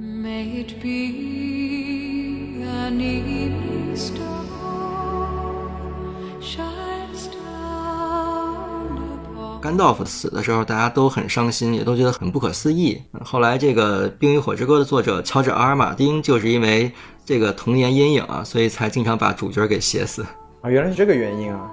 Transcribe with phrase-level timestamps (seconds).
[0.00, 4.22] May it be an evening star
[6.40, 8.94] shines down
[9.34, 13.02] upon 甘道夫死的时候，大家都很伤心，也都觉得很不可思议。
[13.24, 16.92] 后来，这个《冰与火之歌》的作者乔治阿尔马丁就是因为
[17.24, 20.24] 这个童年阴影啊，所以才经常把主角给写死。
[20.60, 21.68] 啊，原来是这个原因啊。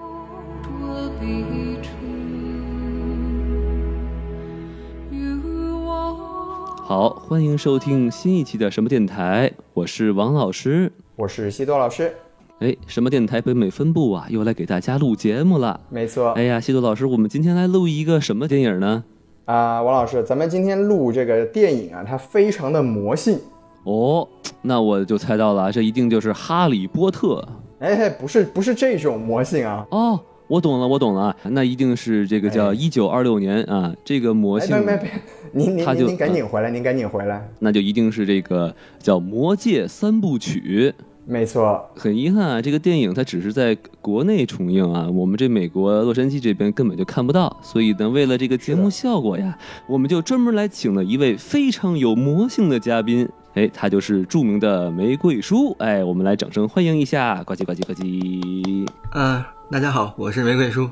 [6.96, 10.90] 好，欢迎收听新一期的什么电台，我是王老师。
[11.18, 12.16] 我是西多老师，
[12.60, 15.78] 哎，什么电台北美分部啊，又来给大家录节目了。
[15.90, 16.30] 没错。
[16.30, 19.04] 哎呀，西多老师，我们今天来录一个什么电影呢？
[19.44, 23.38] 啊，王老师，咱们今天录这个电影啊，它非常的魔性。
[23.84, 24.26] 哦，
[24.62, 27.46] 那我就猜到了，这一定就是《哈利波特》。
[27.86, 29.86] 哎，不是不是这种魔性啊！
[29.92, 35.12] 哦，我懂了，我懂了，那一定是这个叫哎一九二六年啊，这个魔哎，性别，别别，
[35.52, 37.50] 您您他就您您赶紧回来，您赶紧回来。
[37.60, 40.94] 那就一定是这个叫《魔戒三部曲》。
[41.28, 49.58] 没错，很遗憾啊，这个电影它只是在国内重映啊，我们这美国洛杉矶这边根本就看不到，所以呢，为了这个节目效果呀，
[49.88, 58.88] 我们就专门来请了一位非常有魔性的嘉宾，哎，他就是著名的玫瑰叔，哎，我们来掌声欢迎一下，呱唧呱唧呱唧。
[59.16, 60.88] 嗯、大家好，我是玫瑰叔，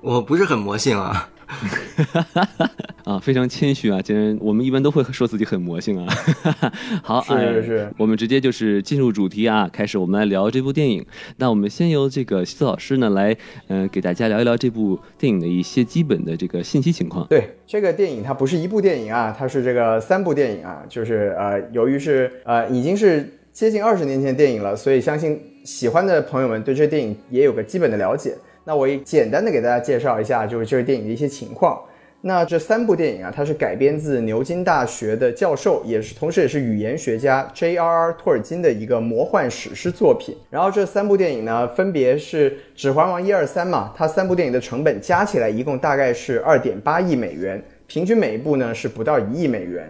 [0.00, 1.28] 我不是很魔性啊。
[3.04, 4.00] 啊，非常谦虚啊！
[4.00, 6.14] 既然我们一般都会说自己很魔性啊。
[7.04, 11.04] 好，是哎是是我们直接就是进入主题啊，开始我们来聊这部电影。
[11.36, 13.36] 那我们先由这个西子老师呢来，
[13.68, 17.26] 嗯、给大家聊一聊这部电影的一些基本的这个信息情况。
[17.28, 28.34] 对这个电影它不是一部电影啊，它是这个三部电影啊，就是呃，由于是呃已经是接近二十年前电影了，所以相信喜欢的朋友们对这电影也有个基本的了解。
[28.64, 31.80] 那我也简单的给大家介绍一下，就是这个电影的一些情况。
[32.20, 38.12] 那这三部电影啊，它是改编自牛津大学的教授，也是同时也是语言学家 J.R.R.
[38.14, 40.36] 托尔金的一个魔幻史诗作品。
[40.50, 49.88] 然后这三部电影呢，分别是《指环王》一二三嘛，它三部电影的成本加起来一共大概是二点八亿美元，平均每一部呢是不到一亿美元。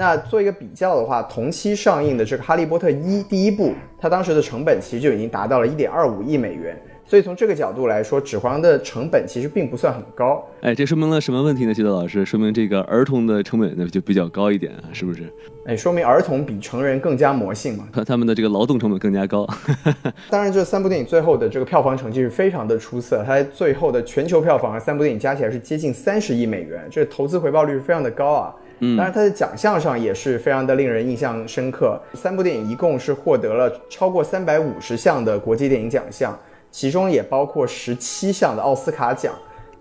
[0.00, 6.74] 那做一个比较的话，同期上映的这个《哈利波特一》第一部，它当时的成本其实就已经达到了一点二五亿美元。
[7.04, 10.42] 所以从这个角度来说，《指环王》的成本其实并不算很高。
[10.62, 11.74] 哎，这说明了什么问题呢？
[11.74, 15.24] 西德老师，说明这个儿童的成本呢就比较高一点啊，是不是？
[15.66, 17.86] 哎，说明儿童比成人更加魔性嘛。
[17.92, 19.46] 他他们的这个劳动成本更加高。
[20.30, 28.54] 当然，这三部电影最后的这个票房成绩是非常的出色，它最后的全球票房三部电影加起来是接近三十亿美元，这投资回报率是非常的高啊。
[28.80, 36.38] 嗯，当然它的奖项上也是非常的令人印象深刻，三部电影一共是获得了超过三百五十项的国际电影奖项，
[36.70, 39.32] 其中也包括十七项的奥斯卡奖。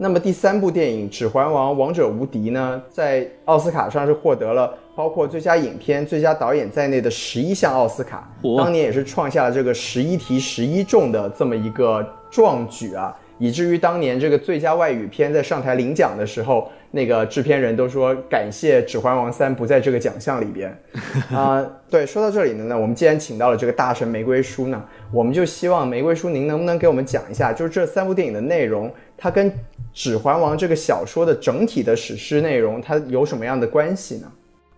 [0.02, 20.76] 那么第三部电影《指环王：王者无敌》呢，在奥斯卡上是获得了包括最佳影片、最佳导演在内的十一项奥斯卡，当年也是创下了这个十一题十一中的这么一个壮举啊，以至于当年这个最佳外语片在上台领奖的时候，那个制片人都说感谢《指环王三》不在这个奖项里边。
[21.32, 29.52] 啊、对，说到这里呢，我们既然请到了这个大神玫瑰叔呢，我们就希望玫瑰叔您能不能给我们讲一下，就是这三部电影的内容，它跟
[29.94, 34.32] 《指环王》这个小说的整体的史诗内容，它有什么样的关系呢？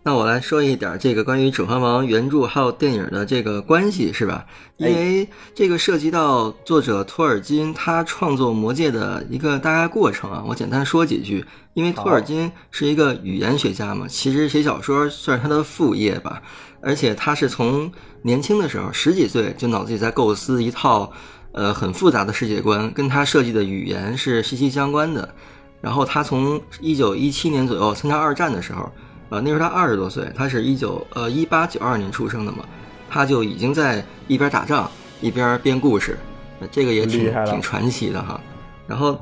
[0.04, 4.46] 那我来说一点这个关于《指环王》原著还有电影的这个关系，是吧？
[4.78, 11.46] 因为这个涉及到作者托尔金他创作《魔戒》的一个大概过程啊，我简单说几句。
[11.74, 16.42] 因为托尔金是一个语言学家嘛，其实写小说算是他的副业吧，
[16.82, 17.90] 而且他是从
[18.24, 21.10] 年轻的时候十几岁就脑子里在构思一套
[21.54, 25.34] 呃很复杂的世界观，跟他设计的语言是息息相关的。
[25.80, 28.92] 然后他从一九一七年左右参加二战的时候，
[29.32, 32.66] 呃，那时候他二十多岁，他是一九呃一八九二年出生的嘛，
[33.10, 36.18] 他就已经在一边打仗一边编故事，
[36.60, 38.40] 呃这个也挺挺传奇的哈。
[38.86, 39.18] 然后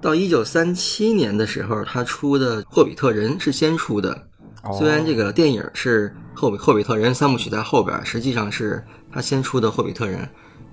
[0.00, 4.26] 到一九三七年的时候，他出的《霍比特人》是先出的，
[4.72, 6.08] 虽然这个电影是
[6.40, 8.82] 《霍比霍比特人》三部曲在后边，实际上是
[9.12, 10.20] 他先出的《霍比特人》，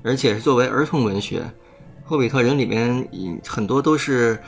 [0.02, 1.40] 而且是作为儿童文学，
[2.06, 4.40] 《霍比特人》里面以很多都是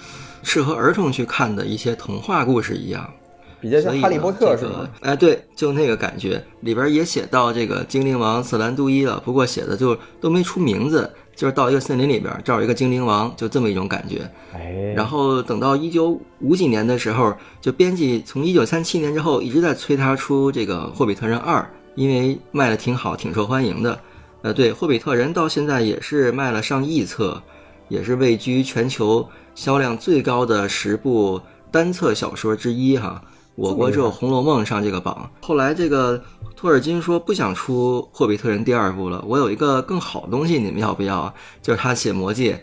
[0.43, 3.13] 适合儿童去看的一些童话故事一样。
[3.61, 4.89] 比较像哈利波特是吗？
[5.01, 14.29] 哎，对，就那个感觉，里边也写到这个精灵王瑟兰杜伊了，不过写的就都没出名字，就是到一个森林里边，这儿有一个精灵王，就这么一种感觉。
[14.53, 21.59] 哎，然后等到一九五几年的时候，就编辑从一九三七年之后一直在催他出这个《霍比特人二》，
[21.95, 23.99] 因为卖的挺好，挺受欢迎的。
[24.41, 27.41] 呃，对，《霍比特人》到现在也是卖了上亿册，
[27.89, 33.21] 也是位居全球销量最高的十部单册小说之一哈。
[33.59, 35.29] 我国只有《红楼梦》上这个榜。
[35.41, 36.23] 后来这个
[36.55, 41.33] 托尔金说不想出《霍比特人》第二部了，我有一个更好的东西，你们要不要啊？
[41.61, 42.53] 就是他写《魔戒》，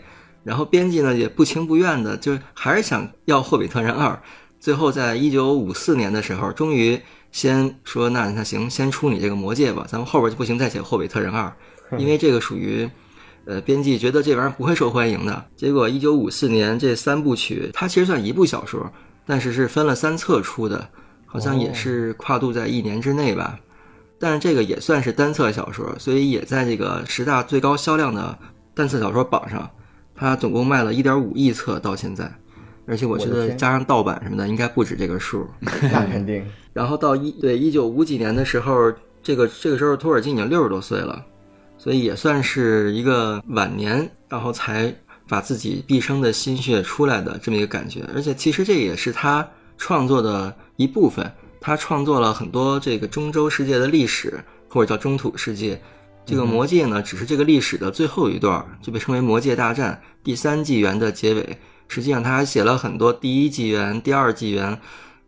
[0.43, 4.09] 然后编辑呢也不情不愿的，就是还是想要《霍比特人二》。
[4.59, 6.99] 最后在一九五四年的时候，终于
[7.31, 11.53] 先说那那行，先出你这个《魔戒》吧，咱们后边就不行再写《霍比特人二》，
[11.99, 12.89] 因为这个属于。
[13.49, 18.91] 呃，编辑觉得这玩意儿不会受欢迎的，结果一九五四年这三部曲，它其实算一部小说，
[19.27, 20.89] 但是是分了三册出的，
[21.27, 23.59] 好像也是跨度在一年之内吧。
[24.17, 28.35] 但是这个也算是单册小说，所以也在这个十大最高销量的
[28.73, 29.69] 单册小说榜上。
[30.15, 32.27] 它总共卖了一点五亿册到现在，
[32.87, 35.47] 而且我觉得加上盗版什么的，应该不止这个数。
[35.59, 36.43] 那肯定。
[36.73, 38.91] 然后到一对一九五几年的时候，
[39.21, 41.23] 这个这个时候托尔金已经六十多岁了。
[41.77, 44.91] 所以也算是一个晚年，然后才
[45.27, 48.03] 把自己毕生的心血出来的这么一个感觉。
[48.13, 49.47] 而且其实这也是他
[49.77, 51.31] 创作的一部分。
[51.59, 55.81] 他创作了很多这个中洲世界的历史，或者叫中土世界。
[56.25, 61.57] 这个魔界呢，只是这个历史的最后一段，就被称为魔界大战第三纪元的结尾。
[61.87, 64.79] 实际上他还写了很多第一纪元、第二纪元，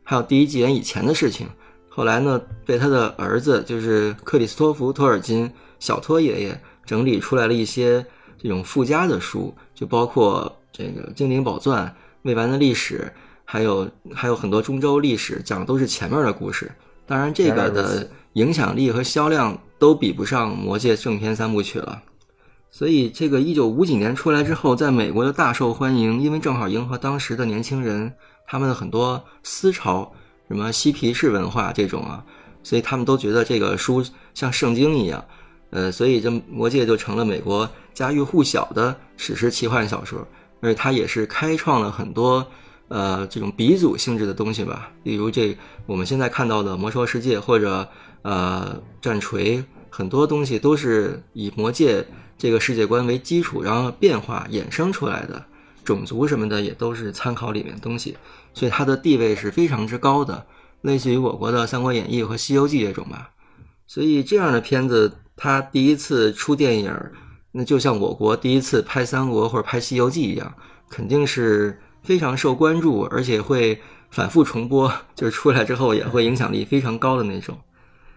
[0.04, 1.48] 还有第一纪元以前的事情。
[1.88, 5.52] 后来呢，被他的儿子就是克里斯托弗·托尔金。
[5.80, 8.06] 小托爷爷整理出来了一些
[8.38, 11.86] 这种附加的书，就包括这个《精灵宝钻》
[12.24, 13.10] 《未完的历史》，
[13.46, 16.70] 还有还有很多中州历史，讲的都是前面的故事。
[17.08, 22.02] 当然，这个的影响力和销量都比不上《魔戒》正片三部曲了。
[22.70, 28.14] 所以，这个一九五几年出来之后，在美国的大受欢迎，因为正好迎合当时的年轻人
[28.46, 30.12] 他们的很多思潮，
[30.50, 32.22] 什么嬉皮士文化这种啊，
[32.64, 34.04] 所以他们都觉得这个书
[34.34, 35.24] 像圣经一样。
[35.72, 40.28] 呃，所以这《魔戒》就成了美国家喻户晓的史诗奇幻小说，
[40.62, 42.44] 而且它也是开创了很多
[42.88, 45.56] 呃这种鼻祖性质的东西吧，例如这
[45.86, 47.88] 我们现在看到的《魔兽世界》或者
[48.24, 52.02] 呃战锤，很多东西都是以《魔戒》
[52.36, 55.46] 这个世界观为基础，然后变化衍生出来的，
[55.84, 58.18] 种族什么的也都是参考里面的东西，
[58.56, 60.48] 所以它的地位是非常之高的，
[60.82, 63.30] 类似于我国的《三国演义》和《西游记》这种吧，
[63.86, 65.14] 所以这样的片子。
[65.42, 66.94] 他第一次出电影，
[67.54, 70.54] 那就像我国第一次拍《三国》或者拍《西游记》一样，
[70.90, 73.80] 肯定是非常受关注，而且会
[74.12, 77.58] 反复重播， 就是出来之后也会影响力非常高的那种。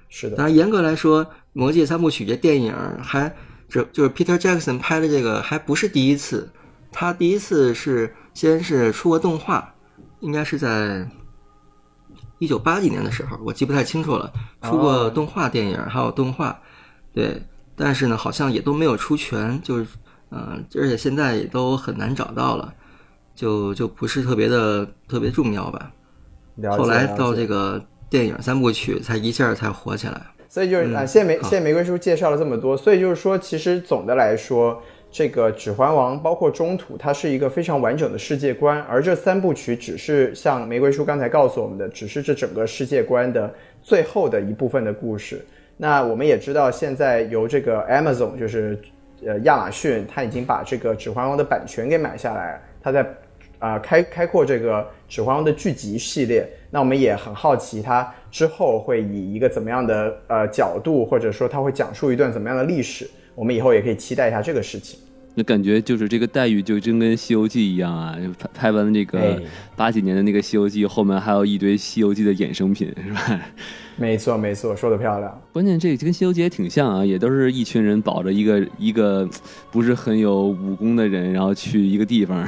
[0.09, 0.35] 是的。
[0.35, 3.33] 当然，严格来说，《魔戒三部曲》这电影还
[3.69, 6.51] 这就是 Peter Jackson 拍的这个还不是第一次，
[6.91, 9.73] 他第一次是先是出过动画，
[10.19, 11.09] 应该是在
[12.41, 14.33] 一九八几年的时候，我记不太清楚了，
[14.63, 16.61] 出过动画电影，还有动画。
[17.15, 17.43] 对，
[17.77, 19.87] 但是呢，好像也都没有出全，就是，
[20.31, 22.73] 嗯，而且现在也都很难找到了，
[23.35, 25.93] 就就不是特别的特别重要吧。
[26.77, 30.23] 后来到这个电影三部曲才一下才火起来。
[30.49, 45.43] 所以就是啊，谢谢玫谢谢玫瑰叔介绍了这么多，所以就是说，其实总的来说，这个《指环王》包括中土，它是一个非常完整的世界观，而这三部曲只是像玫瑰叔刚才告诉我们的，只是这整个世界观的最后的一部分的故事。
[45.83, 48.81] 那我们也知道，现在由这个 Amazon，就是
[49.27, 53.05] 呃亚马逊，它已经把这个《指环王》的版权给买下来，它在
[53.59, 56.49] 啊开开阔这个《指环王》的剧集系列。
[56.71, 63.11] 那我们也很好奇，它之后会以一个怎么样的呃角度，或者说它会讲述一段怎么样的历史？
[63.35, 65.01] 我们以后也可以期待一下这个事情。
[65.35, 68.17] 那感觉就是这个待遇就真跟《西游记》一样啊！
[68.39, 69.41] 拍拍完这个
[69.75, 73.41] 八几年的那个《西游记》，后面还有一堆《西游记》的衍生品，是吧？
[73.97, 75.43] 没错，没错，说的漂亮。
[75.53, 79.29] 关键这跟《西游记》也挺像啊，也都是一群人保着一个一个
[79.71, 82.47] 不是很有武功的人，然后去一个地方。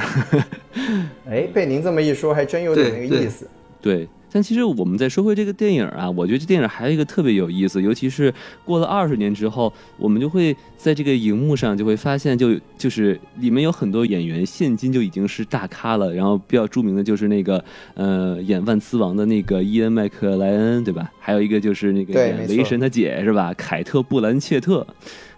[1.26, 3.48] 哎，被您这么一说，还真有点那个意思。
[3.80, 4.08] 对。
[4.34, 16.12] 但其实我们再说回这个电影啊，我觉得这电影还有一个特别有意思，尤其是过了二十年之后，我们就会在这个荧幕上就会发现，就就是里面有很多演员现今就已经是大咖了。
[16.12, 17.64] 然后比较著名的就是那个
[17.94, 21.08] 呃演万磁王的那个伊恩麦克莱恩，对吧？
[21.20, 23.54] 还有一个就是那个演雷神他姐是吧？
[23.56, 24.84] 凯特布兰切特，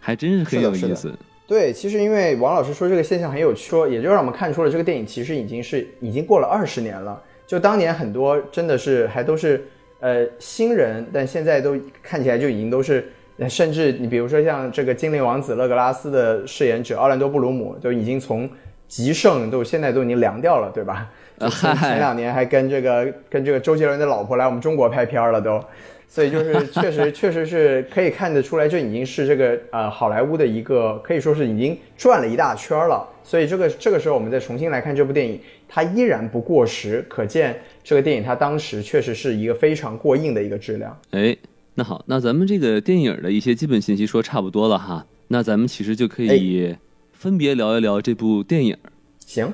[0.00, 1.12] 还真是很有意思。
[1.46, 7.20] 对，其实因为王老师说这个现象很有趣，说也就让我们看出了这个电影其实已经是已经过了二十年了。
[7.46, 9.66] 就当年很多真的是还都是
[10.00, 13.08] 呃新人，但现在都看起来就已经都是，
[13.48, 18.48] 甚至你比如说像这个精灵王子勒格拉斯的饰演者奥兰多布鲁姆，都已经从
[18.88, 21.08] 极盛都现在都已经凉掉了，对吧？
[21.38, 25.62] 前前两年还跟这个跟这个周杰伦的老婆来我们中国拍片了都，
[26.08, 33.06] 所以就是确实确实是可以看得出来，这已经是这个呃好莱坞的一个可以说是已经转了一大圈了。
[33.22, 35.38] 所以这个这个时候我们再重新来看这部电影，
[35.68, 40.96] 它依然不过时，可见这个电影它当时确实是一个非常过硬的一个质量。
[41.11, 41.37] 哎，
[41.75, 46.76] 那好，那咱们这个电影的一些基本信息说差不多了哈，那咱们其实就可以
[47.12, 48.76] 分别聊一聊这部电影。
[49.18, 49.52] 行，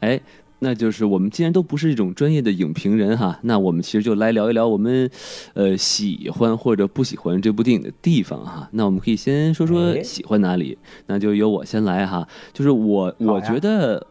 [0.00, 0.20] 哎，
[0.58, 5.08] 那就是我们既然都不是一种专业的影评人哈，那我们其实就来聊一聊我们
[5.54, 8.68] 呃喜欢或者不喜欢这部电影的地方哈。
[8.72, 12.26] 那我们可以先说说哎喜欢哪里，那就由我先来哈。
[12.52, 14.04] 就是我我觉得。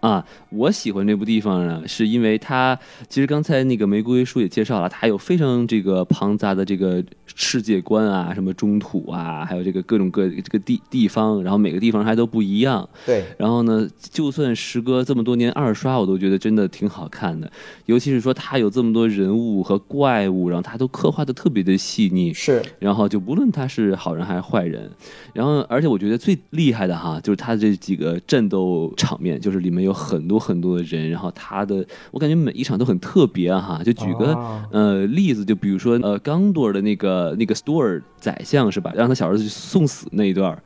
[0.00, 2.78] 啊，我喜欢这部地方呢，是因为它
[3.08, 12.88] 其实刚才那个玫瑰叔也介绍了，它有非常这个庞杂的这个世界观啊，什么中土啊，还有这个各种各这个地地方，然后每个地方还都不一样。
[13.04, 17.50] 对，然后呢，就算时隔这么多年二刷，我都觉得真的挺好看的。
[17.86, 22.32] 尤其是说它有这么多人物和怪物，然后它都刻画的特别的细腻。
[22.32, 24.90] 是然后就不论他是好人还是坏人，
[25.34, 33.82] 然后而且我觉得最厉害的哈，就是他这几个战斗场面，就是里面有很多很多的人，然后他的我感觉每一场都很特别啊哈。
[33.82, 40.62] 就举个、哦呃例子，就比如说呃刚多尔的那个那个 store 宰相是吧，让他小儿子去送死那一段儿。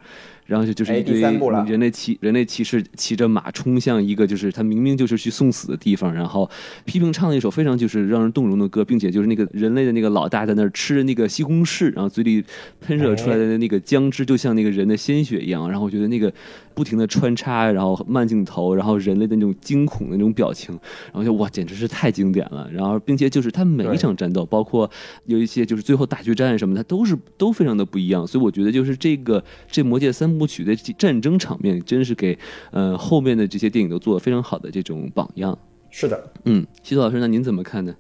[0.47, 6.49] 然后就就是哎一堆人类骑人类骑士骑着马冲向一个就是他明明就是去送死的地方，然后
[6.85, 12.45] 批评唱了一首非常就是让人动容的歌，并且就是那个人类的那个老大在那儿吃着那个西红柿，然后嘴里
[12.81, 16.33] 喷射出来的那个姜汁就像那个人的鲜血一样，然后我觉得那个
[16.75, 22.69] 不停的穿插，然后慢镜头，然后人类的那种惊恐的那种表情，然后就哇简直是太经典了。
[22.73, 24.91] 然后并且就是他每一场战斗，包括
[25.27, 28.27] 有一些就是最后大决战什么的，它都是都非常的不一样。
[28.27, 32.38] 所以我觉得就是这个这魔戒三部曲的战争场面，真是给
[32.71, 35.59] 呃后面的这些电影都做了非常好的这种榜样。
[35.91, 37.95] 是的，嗯，西子老师，那您怎么看呢？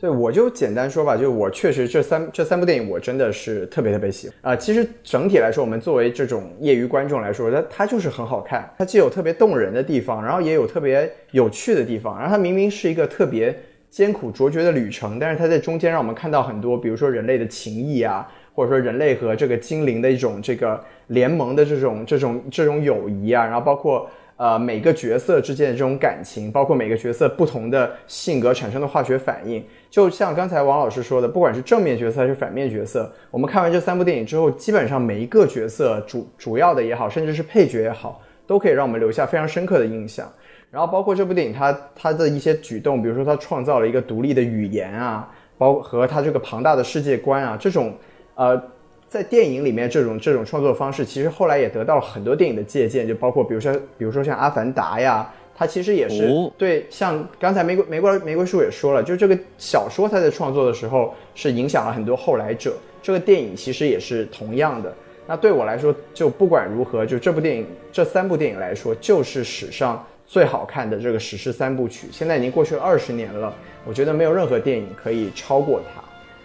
[0.00, 13.58] 对，我就简单说吧，就我确实这三这三部电影我真的是特别特别喜欢啊、其实整体来说，我们作为这种业余观众来说，它它就是很好看，它既有特别动人的地方，然后也有特别有趣的地方，然后它明明是一个特别
[13.90, 18.24] 艰苦卓绝的旅程，但是它在中间让我们看到很多，比如说人类的情谊啊，
[18.58, 29.64] 或者说人类和这个精灵的一种这个联盟的这种这种这种友谊啊，然后包括呃每个角色之间的这种感情，包括每个角色不同的性格产生的化学反应。
[29.88, 40.28] 就像刚才王老师说的，不管是正面角色还是反面角色，我们看完这三部电影之后，基本上每一个角色主主要的也好，甚至是配角也好，都可以让我们留下非常深刻的印象。
[40.72, 47.94] 然后包括这部电影它它的一些举动，比如说它创造了一个独立的语言啊，包和它这个庞大的世界观啊，这种
[48.38, 48.60] 呃，
[49.08, 64.94] 在电影里面这种这种创作方式，其实后来也得到了很多电影的借鉴，就包括比如说比如说像《阿凡达》呀，它其实也是、哦对，像刚才玫瑰玫瑰玫瑰树也说了，就这个小说它在创作的时候是影响了很多后来者，这个电影其实也是同样的。
[65.26, 72.06] 那对我来说，就不管如何，就这部电影这三部电影来说，就是史上最好看的这个史诗三部曲。
[72.12, 73.52] 现在已经过去了二十年了，
[73.84, 76.04] 我觉得没有任何电影可以超过它。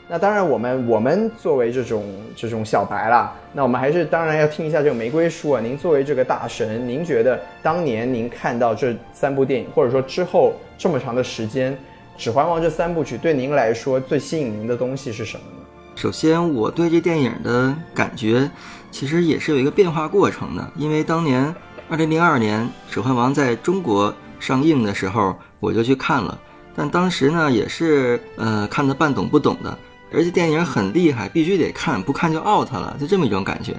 [0.10, 2.04] 那当然，我们我们作为这种
[2.36, 5.62] 这种小白啦，那我们还是当然要听一下这个玫瑰书啊。
[5.62, 11.74] 您作为这个大神，您觉得当年您看到这三部电影，或者说之后这么长的时间，
[12.18, 15.66] 《指环王》这三部曲对您来说最吸引您的东西是什么呢？
[15.96, 18.50] 首先，我对这电影的感觉
[18.92, 21.54] 其实也是有一个变化过程的，因为当年
[21.90, 22.62] 二零零二年
[22.94, 26.38] 《指环王》在中国上映的时候，我就去看了，
[26.76, 29.78] 但当时呢也是呃看得半懂不懂的，
[30.14, 33.76] 而且电影很厉害，必须得看，不看就 out 了，就这么一种感觉。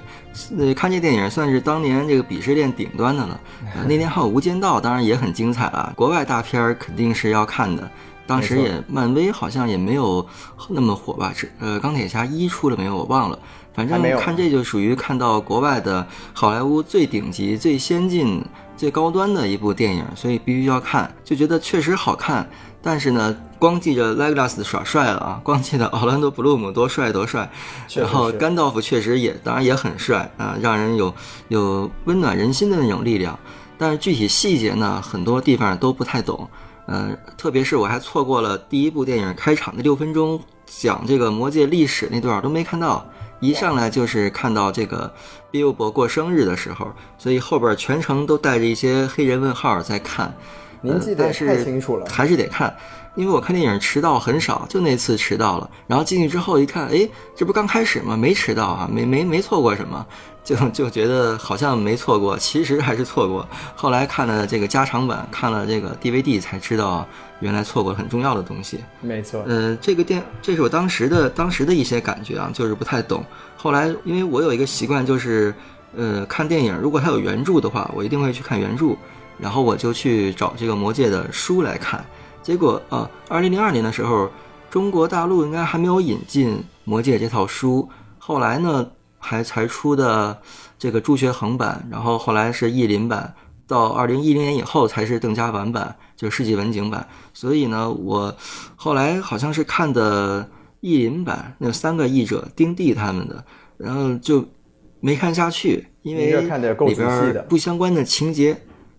[0.57, 3.39] 呃，看这电影算是当年这个鄙视链顶端的了。
[3.75, 7.89] 呃、那年还有《无间道》，当然也很精彩了，国外大片儿肯定是要看的。
[8.27, 10.25] 当时也漫威好像也没有
[10.69, 11.31] 那么火吧？
[11.35, 12.95] 是呃，钢铁侠一出了没有？
[12.97, 13.39] 我忘了。
[13.73, 18.43] 反正看这就属于看到国外的好莱坞最顶级、最先进、
[18.75, 22.49] 最高端的一部电影，所以必须要看，就觉得确实好看。
[22.85, 27.49] 但是呢，光记着 Legolas 耍帅了啊， 光记得奥兰多·布鲁姆多帅多帅，
[27.95, 31.11] 然后甘道夫确实也当然也很帅啊、让人有
[31.47, 33.37] 有温暖人心的那种力量。
[33.75, 36.47] 但是具体细节呢，很多地方都不太懂。
[36.85, 43.03] 呃，特别是我还错过了第一部电影开场的六分钟讲这个魔界历史那段儿都没看到，
[43.39, 45.11] 一上来就是看到这个
[45.51, 46.87] Bilbo 过生日的时候，
[47.17, 50.31] 所以后边全程都带着一些黑人问号在看。
[50.85, 52.05] 您记得太清楚了。
[52.09, 52.75] 还是得看，
[53.15, 55.69] 因为我看电影迟到很少，就那次迟到了。
[55.87, 58.15] 然后进去之后一看，哎，这不刚开始吗？
[58.15, 60.05] 没迟到啊，没没没错过什么，
[60.43, 63.47] 就就觉得好像没错过，其实还是错过。
[63.75, 67.07] 后来看了这个加长版，看了这个 DVD 才知道，
[67.39, 68.79] 原来错过很重要的东西。
[69.01, 73.23] 没错，呃，这个电，这是我当时的当时的一些感觉啊，就是不太懂。
[73.57, 75.53] 后来因为我有一个习惯，就是
[75.95, 78.95] 呃，看电影如果它有原著的话，我一定会去看原著，
[79.39, 82.03] 然后我就去找这个《魔戒》的书来看。
[82.41, 84.29] 结果啊，二零零二年的时候，
[84.69, 88.87] 中国大陆应该还没有引进《魔戒》这套书，后来呢
[89.17, 90.37] 还才出的
[90.77, 93.33] 这个朱学恒版，然后后来是译林版，
[93.65, 97.07] 到二零一零年以后才是邓家完版，就是世纪文景版。
[97.33, 98.35] 所以呢，我
[98.75, 100.47] 后来好像是看的
[100.81, 103.43] 译林版，那三个译者丁地他们的，
[103.77, 104.45] 然后就
[104.99, 108.55] 没看下去，因为里边不相关的情节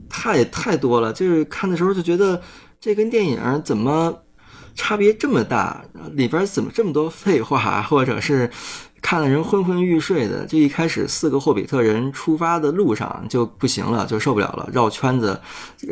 [0.09, 2.41] 太太多了，就是看的时候就觉得
[2.81, 4.23] 这跟电影怎么
[4.75, 8.51] 差别这么大，里边怎么这么多废话，或者是
[9.01, 10.45] 看的人昏昏欲睡的。
[10.45, 15.41] 就一开始四个霍比特人出发的路上就不行了，就受不了了，绕圈子，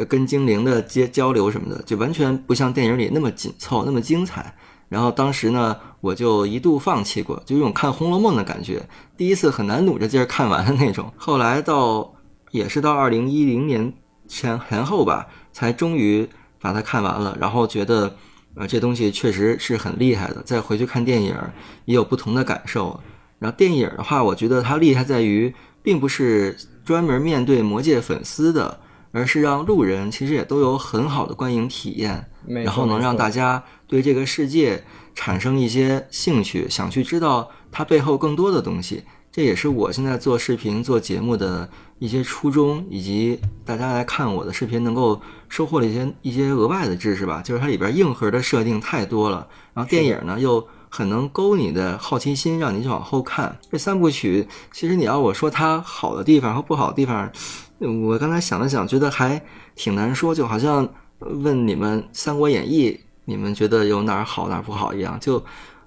[0.08, 4.54] 跟精灵的接交流什么的，就完全不像电影里那么紧凑，那么精彩。
[4.90, 11.10] 然后当时呢，我就一度放弃过，就有种看《红楼梦》的感觉，第一次很难努着劲儿看完的那种。
[11.16, 12.14] 后来到
[12.50, 13.92] 也是到二零一零年
[14.26, 16.28] 前前后吧，才终于
[16.60, 18.16] 把它看完了，然后觉得，
[18.54, 20.42] 呃，这东西确实是很厉害的。
[20.44, 21.36] 再回去看电影，
[21.84, 22.98] 也有不同的感受。
[23.38, 28.80] 然后电影的话，我觉得它厉害在于，并不是专门面对魔界粉丝的，
[29.12, 32.24] 而是让路人其实也都有很好的观影体验。
[32.46, 39.02] 然后能让大家对这个世界产生一些兴趣，想去知道它背后更多的东西。
[39.32, 41.68] 这也是我现在做视频、做节目的
[42.04, 45.18] 一些初衷，以及大家来看我的视频能够
[45.48, 47.40] 收获了一些一些额外的知识吧。
[47.42, 53.58] 就是它里边硬核的设定太多了，然后电影呢又很能勾你的好奇心，让你去往后看。
[53.72, 57.32] 这三部曲，其实你要我说它好的地方和不好的地方，
[57.78, 59.42] 我刚才想了想，觉得还
[59.74, 60.86] 挺难说，就好像
[61.20, 62.90] 问你们《三国演义》，
[63.24, 65.42] 你们觉得有哪儿好哪儿不好一样，就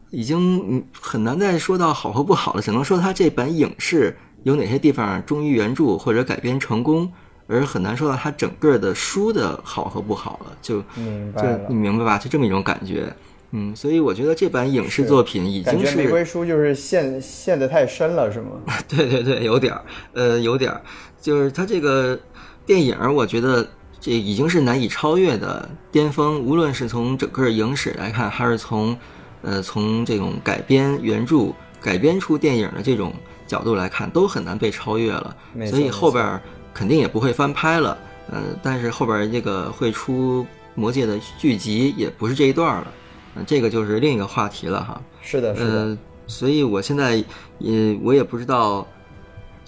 [0.09, 7.11] 已经嗯很难再说到好和不好了，只能说它这本影视有哪些地方忠于原著或者改编成功，
[7.47, 10.57] 而很难说到它整个的书的好和不好了。
[10.61, 11.75] 就就你。
[11.75, 12.17] 明白吧？
[12.17, 13.11] 就这么一种感觉。
[13.51, 18.61] 嗯，所以我觉得这版影视作品已经感觉玫瑰书就是陷陷得太深了，是吗？
[18.89, 20.81] 对对对，有点儿，呃，有点儿，
[21.21, 22.19] 就是它这个
[22.65, 23.65] 电影，我觉得
[24.01, 28.97] 这已经是难以超越的巅峰，无论是从整个影史来看，还是从
[29.41, 33.13] 呃从这种改编原著、改编出电影的这种
[33.47, 35.35] 角度来看，都很难被超越了。
[35.67, 36.41] 所以后边儿
[36.73, 37.97] 肯定也不会翻拍了，
[38.29, 42.87] 呃，但是后边儿这个会出魔戒的剧集，也不是这一段儿了，
[43.35, 45.01] 呃这个就是另一个话题了哈。
[45.21, 45.71] 是的，是的。
[45.71, 47.23] 呃，所以我现在
[47.57, 48.85] 也我也不知道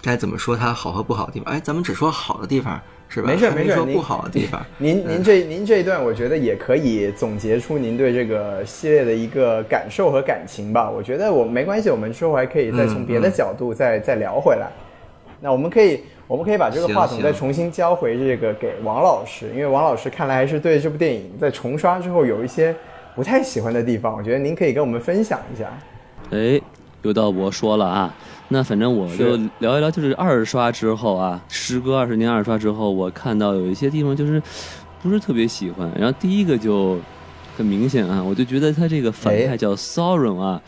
[0.01, 1.53] 该怎么说它好和不好的地方。
[1.53, 2.79] 哎，咱们只说好的地方
[3.09, 3.27] 是吧？
[3.27, 4.63] 没事还 没事您说不好的地方。
[4.77, 10.89] 您您这您这一段，我觉得也可以总结出您对这个系列的一个感受和感情吧。
[10.89, 14.67] 我觉得我没关系，我们之后还可以再从别的角度再、再聊回来。
[15.41, 22.75] 那我们可以我们可以把这个话筒再重新交回这个给王老师，因为王老师看来还是对这部电影在重刷之后有一些
[23.15, 25.65] 不太喜欢的地方，我觉得您可以跟我们分享一下。
[26.31, 26.61] 哎，
[27.01, 28.13] 又到我说了啊，
[28.51, 34.41] 那反正我就聊一聊，就是二刷之后啊，时隔二十年二刷之后，我看到有一些地方就是
[35.01, 35.89] 不是特别喜欢。
[35.97, 36.99] 然后第一个就
[37.55, 40.61] 很明显啊，我就觉得他这个反哎派叫 Sauron 啊，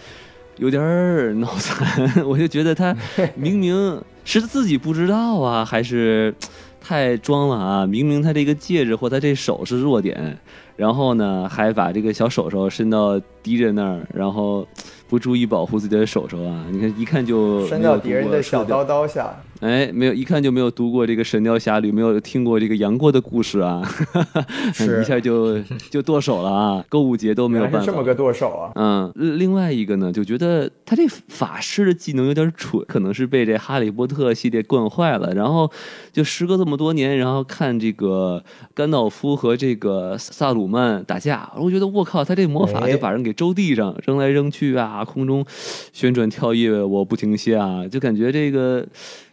[0.57, 2.95] 有点儿脑残， 我就觉得他
[3.35, 6.33] 明明是自己不知道啊，还是
[6.79, 7.85] 太装了啊！
[7.87, 10.37] 明明他这个戒指或他这手是弱点，
[10.75, 14.67] 然后呢，还把这个小手手伸到敌人那儿，然后
[15.11, 16.65] 不注意保护自己的手手啊！
[16.71, 23.81] 你看，一看就伸到敌人的小刀刀下，哎，没有，一看就没有读过这个《神雕侠侣》，没有听过这个杨过的故事啊，
[24.73, 26.83] 是一下就 就剁手了啊！
[26.89, 28.01] 购物节都没有办法这么。
[28.01, 28.71] 个剁手啊！
[28.73, 35.31] 嗯，另外一个呢，就觉得他这法师的技能有点蠢，可能是被这《哈利波特》系列惯坏了。
[35.35, 35.71] 然后
[36.11, 38.43] 就时隔这么多年，然后看这个
[38.73, 45.45] 甘道夫和这个萨鲁曼打架，我觉得我靠，他这魔法哎就把人给周地上扔来扔去啊，空中
[45.93, 48.83] 旋转跳跃，我不停歇啊，就感觉这个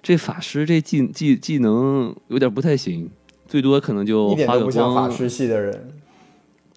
[0.02, 3.10] 这法师这技技技能有点不太行，
[3.46, 5.92] 最多可能就发个都不像光法师系的人。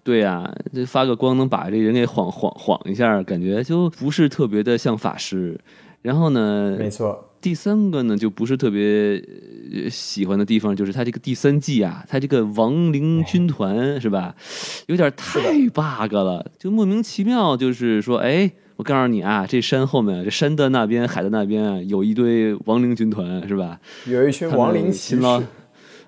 [0.04, 5.58] 对呀、这发个光能把这人给晃晃晃一下，感觉就不是特别的像法师。
[6.02, 9.22] 然后呢，没错，第三个呢就不是特别
[9.72, 14.34] 呃喜欢的地方，就是他这个第三季啊，他这个亡灵军团是吧，
[14.86, 23.78] 有点太 bug 了，就莫名其妙，就是说，哎，我告诉你啊，这山后面，这山的那边，海的那边啊，有一堆亡灵军团是吧？
[24.06, 25.22] 有一群亡灵骑士，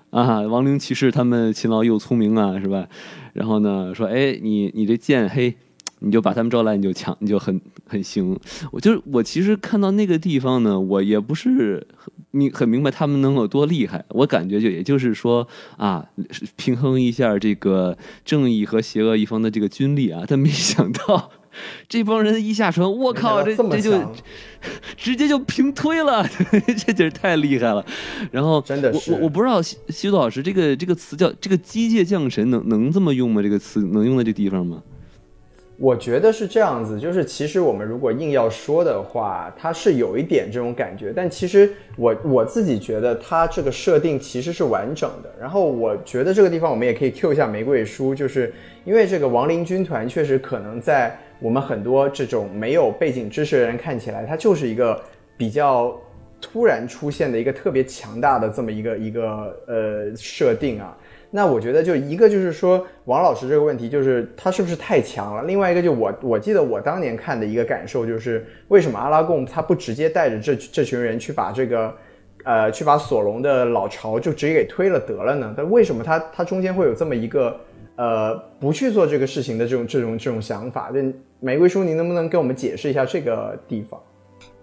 [0.09, 2.87] 啊，亡灵骑士他们勤劳又聪明啊，是吧？
[3.33, 5.53] 然后呢，说，哎，你你这剑，嘿，
[5.99, 8.37] 你就把他们招来，你就强，你就很很行。
[8.71, 14.03] 我就是我，其实看到那个地方呢，我也不是很明很明白他们能有多厉害。
[14.09, 15.45] 我感觉就也就是说
[15.77, 16.05] 啊，
[16.55, 20.23] 平衡一下这个正义和邪恶一方的这个军力啊。
[20.27, 21.29] 但没想到
[21.87, 24.11] 这帮人一下船，我靠，这这就
[24.97, 26.27] 直接就平推了，
[26.85, 27.85] 这就是太厉害了。
[28.31, 33.41] 然后真的是我我不知道西西多老师这个这个词叫这个机械降神能能这么用吗？
[33.41, 34.81] 这个词能用在这地方吗？
[35.77, 45.29] 我觉得是这样子，就是其实我们如果硬要说的话，它是有一点这种感觉，但其实我我自己觉得它这个设定其实是完整的。
[45.37, 48.53] 然后我觉得这个地方我们也可以 Q 一下玫瑰书，就是
[48.85, 54.99] 因为这个亡灵军团确实可能在我们很多这种没有背景知识的人看起来，它就是一个
[55.37, 55.95] 比较
[56.41, 60.97] 突然出现的一个特别强大的这么一个一个呃设定啊。
[61.31, 65.43] 那我觉得就一个就是说王老师这个问题，就是他是不是太强了？
[65.43, 71.93] 另外一个就我我记得我当年看的一个感受就是，为什么阿拉贡他不直接带着这这群人去把这个
[72.45, 75.53] 呃去把索隆的老巢就直接给推了得了呢？
[75.57, 77.59] 但为什么他他中间会有这么一个
[77.95, 80.91] 呃不去做这个事情的这种这种这种想法？
[80.91, 80.99] 就
[81.39, 83.99] 玫瑰叔，您能不能给我们解释一下这个地方？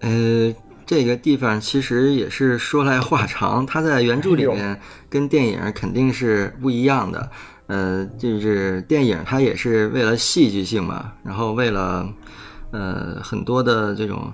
[0.00, 7.30] 呃，这个地方其实也是说来话长， 它在原著里哎面跟电影肯定是不一样的。
[7.68, 12.06] 呃，就是电影它也是为了戏剧性嘛，然后为了
[12.72, 14.30] 呃很多的这种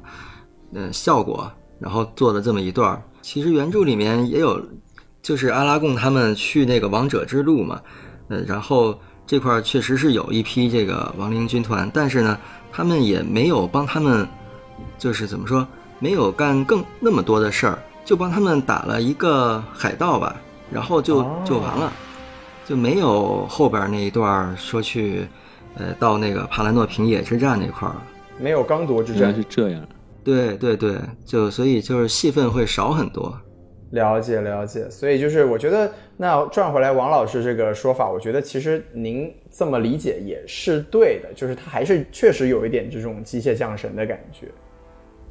[0.74, 3.02] 呃效果，然后做了这么一段儿。
[3.20, 4.60] 其实原著里面也有，
[5.20, 7.80] 就是阿拉贡他们去那个王者之路嘛，
[8.28, 12.38] 呃，然后这块儿确实是有一批这个亡灵军团，但是呢，
[12.70, 14.26] 他们也没有帮他们，
[14.98, 15.66] 就是怎么说，
[15.98, 20.36] 没有干更那么多的事儿，就帮他们打了一个海盗吧，
[20.70, 21.92] 然后就哦就完了，
[22.66, 25.26] 就没有后边那一段说去，
[25.76, 28.02] 呃，到那个帕兰诺平野之战那块儿了。
[28.38, 29.86] 没有刚铎之战是这样。
[30.22, 33.34] 对对对，就所以就是戏份会少很多。
[33.90, 44.48] 了解了解，所以就是我觉得，那转回来王老师这个说法，我觉得其实您这么理解也是对的，就是他还是确实有一点这种机械降神的感觉，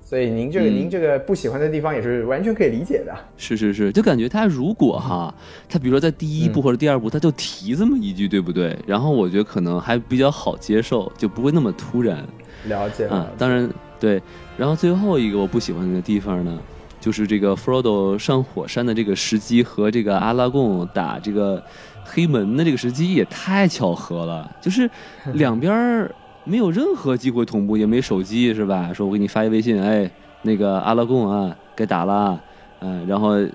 [0.02, 3.14] 所以您这个、嗯您这个不喜欢的地方也是完全可以理解的。
[3.38, 5.34] 是是是，就感觉他如果哈，
[5.70, 8.76] 他比如说在第一部或者第二部，他就提这么一句，对不对？
[8.88, 12.26] 然后我觉得可能还比较好接受，就不会那么突然
[12.66, 13.32] 了解了啊。
[13.38, 14.22] 当然对，
[14.58, 16.60] 然后最后一个我不喜欢的地方呢，
[17.08, 21.64] 就是这个 Frodo 上火山的这个时机和这个阿拉贡打这个
[22.04, 24.90] 黑门的这个时机也太巧合了，就是
[25.36, 26.12] 两边
[26.44, 28.92] 没有任何机会同步，也没手机是吧？
[28.94, 32.38] 说我给你发一微信，哎，那个阿拉贡啊，该打了
[32.80, 32.82] 啊。
[32.82, 33.48] 嗯，然后呃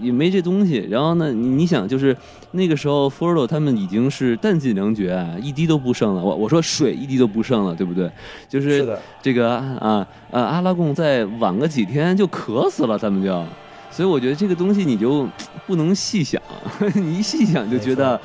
[0.00, 2.16] 也没这东西，然后呢，你你想就是
[2.52, 6.22] 那个时候 Frodo 他们已经是弹尽粮绝啊，一滴都不剩了。
[6.22, 8.10] 我我说水一滴都不剩了，对不对？
[8.48, 13.44] 就是这个啊啊阿拉贡再晚个几天就渴死了，他们就。
[13.92, 15.28] 所以我觉得这个东西你就
[15.66, 16.40] 不能细想，
[16.94, 18.18] 你一细想就觉得，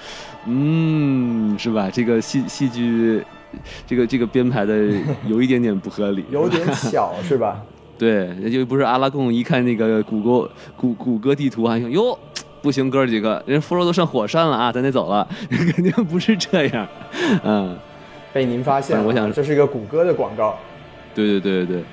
[0.45, 1.89] 嗯，是吧？
[1.91, 3.25] 这个戏戏剧，
[3.87, 4.75] 这个这个编排的
[5.27, 7.63] 有一点点不合理，有点巧是吧？
[7.97, 12.17] 对，就不是阿拉贡一看那个谷歌谷谷歌地图还行，哟，
[12.61, 15.27] 不行，哥儿几个，人佛罗都上火山了啊，咱得走了，
[15.73, 16.87] 肯定不是这样，
[17.43, 17.77] 嗯，
[18.33, 20.57] 被您发现了，我想这是一个谷歌的广告。
[21.13, 21.83] 对对对对对，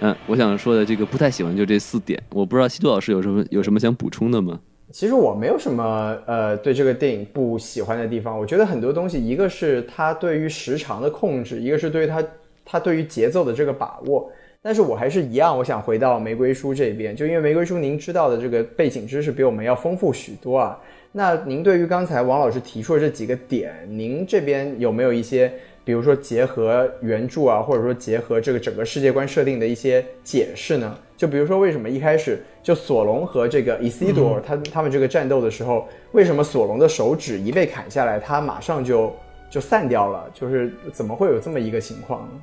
[0.00, 4.60] 嗯，我想说的这个不太喜欢就这四点，我不知道西多老师有什么有什么想补充的吗？
[4.92, 12.22] 其实我没有什么呃对这个电影不喜欢的地方，我觉得很多东西，一个是它对于时长的控制，一个是对于它
[12.64, 14.30] 它对于节奏的这个把握。
[14.66, 20.76] 但是我还是一样，我想回到玫瑰叔这边，就因为玫瑰叔您知道的这个背景知识比我们要丰富许多啊。
[21.12, 25.52] 那您对于刚才王老师提出的这几个点，您这边有没有一些，
[25.84, 30.98] 比如说结合原著啊，或者说结合这个整个世界观设定的一些解释呢？
[31.16, 39.14] 就比如说为什么一开始就索隆和这个 Isidore 他他们这个战斗的时候，为什么索隆的手指一被砍下来，他马上就
[39.48, 40.28] 就散掉了？
[40.34, 42.40] 就是怎么会有这么一个情况呢？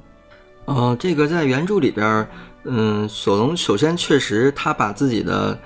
[0.65, 2.27] 哦，这个在原著里边儿，
[2.63, 5.57] 嗯，索隆首先确实他把自己的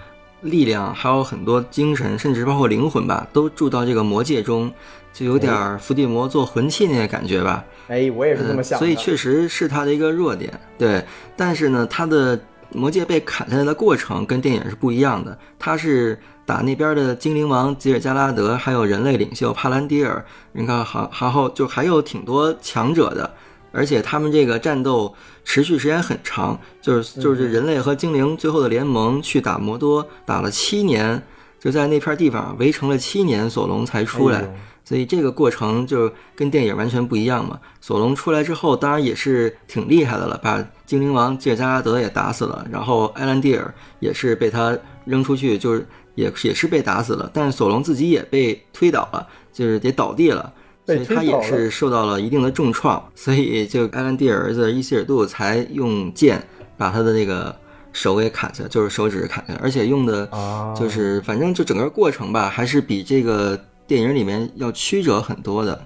[0.42, 4.72] 力量，还有很多精神，甚至包括灵魂吧，都注到这个魔界中，
[5.14, 7.64] 就有点儿伏地魔做魂器那个感觉吧。
[7.88, 10.52] 哎，我也是这么想所以确实是他的一个弱点。
[10.78, 11.04] 对，
[11.36, 12.40] 但是呢，他的
[12.72, 15.38] 魔戒被砍下来的过程跟电影是不一样的。
[15.60, 23.32] 他是打那边的精灵王吉尔加拉德，还有人类领袖帕兰迪尔，你看，还还后就还有挺多强者的。
[23.72, 31.22] 而且他们这个战斗持续时间很长，就是就是人类和精灵最后的联盟去打魔多，打了七年，
[31.60, 34.48] 就在那片地方围城了七年，索隆才出来。
[34.84, 37.60] 所以这个过程就跟电影完全不一样嘛。
[37.82, 50.54] 索隆出来之后，当然也是挺厉害的了，把精灵王吉尔加拉德也打死了，然后艾兰蒂尔也是被他扔出去，就是也也是被打死了，但是索隆自己也被推倒了，就是也倒地了。
[50.88, 56.42] 所以他也是受到了一定的重创，所以就艾兰蒂尔儿子伊希尔杜才用剑
[56.78, 57.54] 把他的那个
[57.92, 65.86] 手给砍下，就是手指砍下，而且用的啊就是反正就整个过程吧，还是比这个电影里面要曲折很多的。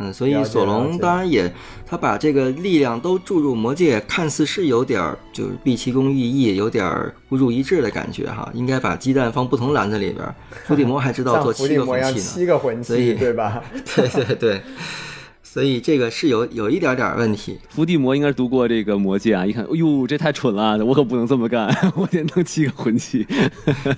[0.00, 1.52] 嗯，所以索隆当然也，
[1.86, 8.48] 他把这个力量都注入魔戒，看似是有点儿就是毕其功于一役，有点儿孤注一掷的感觉哈。
[8.54, 10.34] 应该把鸡蛋放不同篮子里边儿。
[10.66, 13.62] 伏地魔还知道做七个魂器呢，七个魂所以器，对吧？
[13.96, 14.60] 对对对，
[15.42, 17.58] 所以这个是有有一点点儿问题。
[17.68, 23.26] 伏地魔应该是读过这个魔戒啊，一看，哎呦，这太蠢了，我可不能这么干， 我得弄七个魂器。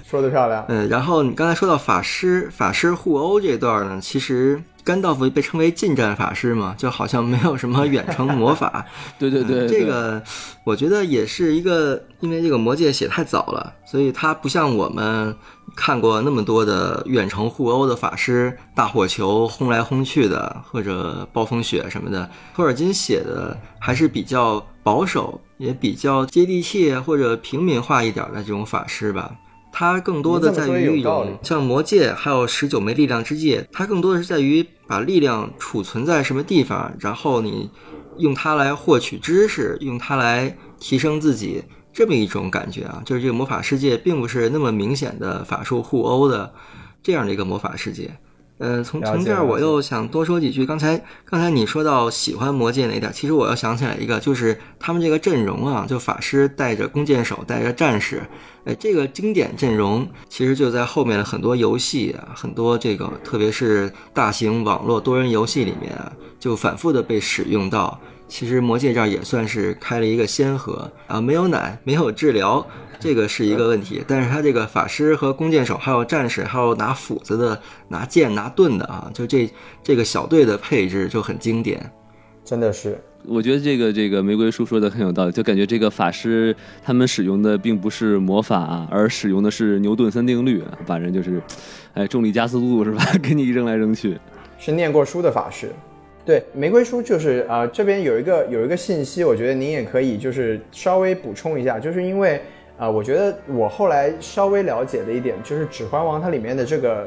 [0.09, 0.65] 说的漂亮。
[0.69, 8.85] 嗯，然后你刚才说到法师，法师互殴这段呢，其实甘道夫被称为近战法师嘛， 就好像没有什么远程魔法。
[9.19, 10.23] 对 对对，嗯这个
[10.65, 15.35] 我觉得也是一个，因为这个魔戒写太早了，所以他不像我们
[15.77, 22.29] 看过那么多的远程互殴的法师，大火球轰来轰去的，或者暴风雪什么的。
[22.55, 29.31] 托尔金写的还是比较保守，也比较接地气或者平民化一点的这种法师吧。
[29.73, 37.71] 它更多的在于一种像魔戒，还有十九枚力量之戒，它更多的是在于把力量储存在什么地方，然后你
[38.19, 43.03] 用它来获取知识，用它来提升自己，这么一种感觉啊。
[43.05, 46.53] 就是这个魔法世界并不是那么明显的法术互殴的
[47.03, 48.11] 这样的一个魔法世界。
[48.61, 50.67] 呃，从从这儿我又想多说几句。
[50.67, 58.23] 刚才刚才你说到喜欢魔戒那一点，其实我又想起来一个，就是他们这个阵容啊，就法师带着弓箭手，带着战士，
[58.67, 67.99] 哎，这个经典阵容其实就在后面的很多游戏啊，很多这个特别是大型网络多人游戏里面啊，就反复的被使用到。
[68.29, 72.65] 其实魔戒这儿也算是开了一个先河啊，没有奶，没有治疗，
[73.01, 74.05] 这个是一个问题。
[74.07, 79.51] 但是他这个法师和弓箭手，还有战士，还有拿斧子的、拿剑、拿盾的啊，就这
[79.83, 81.91] 这个小队的配置就很经典。
[82.45, 91.41] 真的是，我觉得这个这个玫瑰叔说的很有道理，就感觉这个法师他们使用的并不是魔法，而使用的是牛顿三定律，把人就是，
[91.95, 93.05] 哎，重力加速度是吧？
[93.23, 94.19] 给你扔来扔去。
[94.59, 95.71] 是念过书的法师。
[96.25, 102.41] 对，玫瑰书就是啊、呃这边有一个有一个信息，我觉得您也可以就是稍微补充一下，就是因为
[102.81, 107.07] 啊、呃我觉得我后来稍微了解的一点，就是《指环王》它里面的这个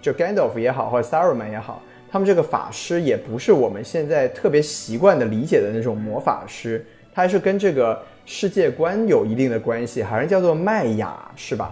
[0.00, 1.80] 就 Gandalf 也好，或者 Saruman 也好，
[2.10, 11.70] 他们这个法师也不是我们现在特别习惯的理解的那种魔法师，他还是跟这个世界观有一定的关系，好像叫做麦雅，是吧？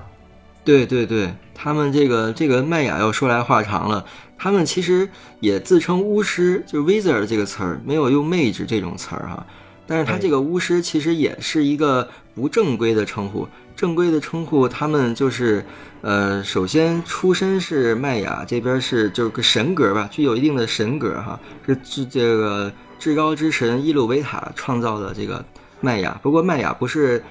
[0.63, 4.05] 对对对，他们这个这个麦雅要说来话长了，
[4.39, 5.09] 他们其实
[5.41, 9.45] 也自称巫师，就是 wizard 这个词儿，没有用 mage 这种词儿哈。
[9.87, 12.09] 但是他这个巫师其实也是一个
[12.41, 15.63] 不正规的称呼，正规的称呼他们就是，
[16.01, 25.45] 呃，首先出身是麦雅这边是就是个神格吧，具有一定的神格哈，是至这个至高之神伊鲁维塔创造的这个
[25.81, 26.19] 麦雅。
[26.23, 27.23] 不过麦雅不是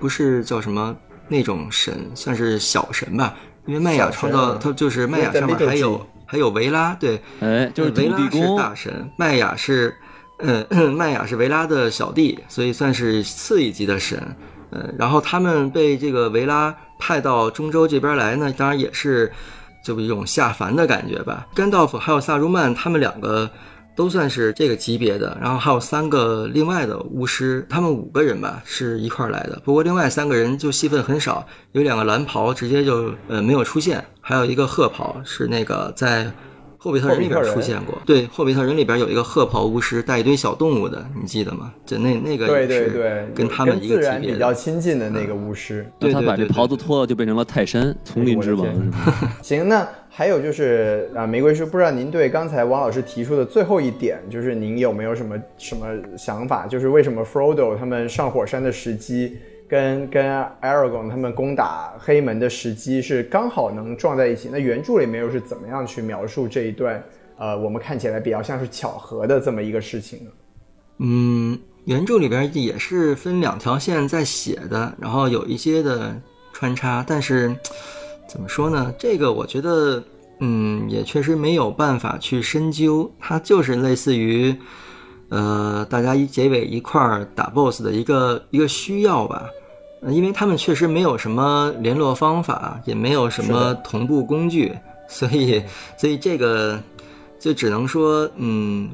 [0.00, 0.96] 不是叫什么
[1.28, 3.34] 那种神，算是小神吧，
[3.66, 9.94] 因为麦雅创造他就是麦雅上面还有还有维拉，对，哎，就是维拉是，大神，麦雅是，
[10.38, 14.22] 嗯，麦雅是维拉的小弟，所以算是次一级的神。
[14.70, 19.32] 嗯，然后他们被这个维拉派到中州这边来呢，当然也是
[19.82, 21.46] 就一种下凡的感觉吧。
[21.54, 23.50] 甘道夫还有萨如曼他们两个
[23.96, 29.58] 都算是这个级别的，然后还有三个另外的巫师，他们五个人吧是一块儿来的。
[29.64, 36.30] 不过另外三个人就戏份很少，有两个蓝袍直接就呃没有出现，还有一个褐袍是那个在。
[36.86, 41.74] 霍比特人里边出现过，对，霍比特人里边有一个褐袍巫师带一堆小动物的，你记得吗？
[41.84, 44.10] 就那那个对对对，跟他们一个自级别的。
[44.10, 45.84] 然比较亲近的那个巫师。
[45.98, 49.32] 对那他把这袍子脱了，就变成了泰山，丛林之王是吧？
[49.42, 56.68] 行，那还有就是啊，玫瑰叔，不知道您对刚才王老师提出的最后一点，就是您有没有什么什么想法？
[56.68, 59.36] 就是为什么 Frodo 他们上火山的时机
[59.68, 60.24] 跟跟
[60.62, 64.48] Aragon 他们攻打黑门的时机是刚好能撞在一起？
[64.50, 67.02] 那原著里面又是怎么样去描述这一段？
[67.38, 70.30] 呃，我们看起来比较像是巧合的这么一个事情呢？
[70.98, 76.18] 嗯，原著里边也是分两条线在写的，然后有一些的
[76.54, 77.54] 穿插，但是
[78.26, 78.94] 怎么说呢？
[78.98, 80.02] 这个我觉得，
[80.40, 84.56] 嗯，也确实没有办法去深究，它就是类似于，
[85.28, 89.48] 呃，大家一结尾一块儿打 BOSS 的一个一个需要吧。
[90.02, 94.72] 呃因为他们确实没有什么联络方法，也没有什么同步工具，
[95.08, 95.60] 所以，
[95.96, 96.78] 所以这个
[97.40, 98.90] 就只能说，嗯，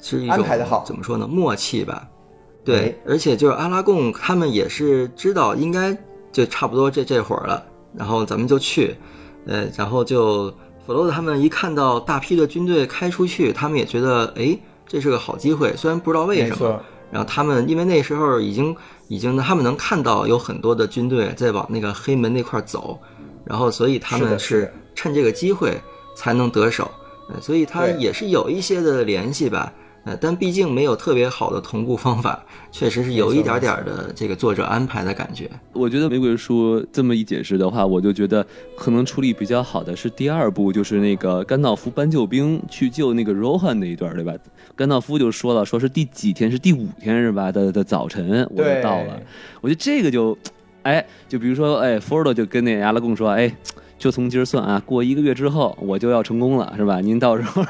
[0.00, 0.44] 是一种
[0.84, 1.28] 怎么说呢？
[1.28, 2.08] 默契吧。
[2.64, 5.96] 对哎，而且就是阿拉贡他们也是知道应该
[6.32, 7.62] 就差不多这这会儿了，
[7.94, 8.96] 然后咱们就去，
[9.46, 10.48] 呃，然后就
[10.86, 14.58] 弗罗德他们一看到大批的军队开出去，他们也觉得，哎，
[14.90, 16.82] 这是个好机会，虽然不知道为什么。
[17.12, 18.74] 然后他们因为那时候已经
[19.08, 22.96] 已经他们能看到有很多的军队在往那个黑门那块儿走，
[23.44, 25.76] 然后所以他们是趁这个机会
[26.14, 26.88] 才能得手，
[27.28, 29.72] 呃，所以他也是有一些的联系吧，
[30.04, 35.50] 呃，但毕竟没有特别好的同步方法，确实是有一点点的这个作者安排的感觉。
[35.74, 38.44] 我觉得玫瑰书这么一解释的话，我就觉得
[38.76, 44.32] 可能处理比较好的是第二部，就是那个甘道夫搬救兵去救那个 Rohan 那一段，对吧？
[44.74, 47.52] 甘道夫就说了，说是第几天，是第五天是吧？
[47.52, 49.20] 的的早晨我就到了。
[49.60, 50.36] 我觉得这个就，
[50.82, 53.54] 哎，就比如说，哎，f o r d 就跟那阿拉贡说，哎。
[54.00, 57.00] 就从今儿算啊，过一个月之后我就要成功了，是吧？
[57.00, 57.62] 您到时候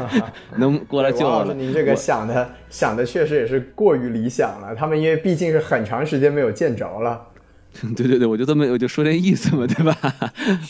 [0.58, 1.54] 能过来救我了。
[1.54, 4.74] 您这个想的想的确实也是过于理想了。
[4.74, 7.28] 他们因为毕竟是很长时间没有见着了，
[7.96, 9.96] 对对对，我就这么我就说这意思嘛，对吧？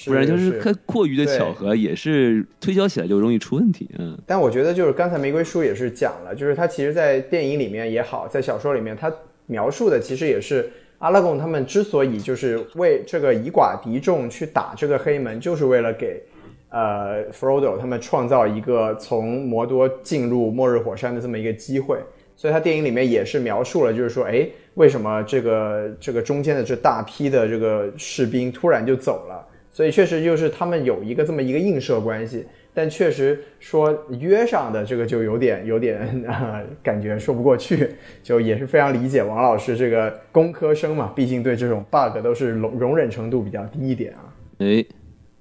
[0.06, 3.90] 不然就是太过于的巧合，也是推销起来就容易出问题。
[3.98, 9.12] 嗯，但我觉得就是刚才玫瑰叔也是讲了，就是他其实，在电影里面也好，在小说里面，他
[9.46, 16.22] 描述的其实也是阿拉贡他们之所以就是为这个以寡敌众去打这个黑门，就是为了给
[16.70, 21.98] 呃 Frodo 他们创造一个从摩多进入末日火山的这么一个机会。
[22.36, 29.44] 所以他电影里面也是描述了，就是说，哎，为什么这个这个中间的这大批的这个士兵突然就走了？
[29.72, 32.46] 所以确实就是他们有一个这么一个映射关系，
[32.78, 35.98] 但确实说约上的这个就有点有点
[36.30, 37.90] 啊、感觉说不过去，
[38.22, 44.30] 就也是非常理解王老师这个工科生嘛，毕竟对这种 bug 都是容容忍程度比较低一点啊。
[44.58, 44.84] 哎，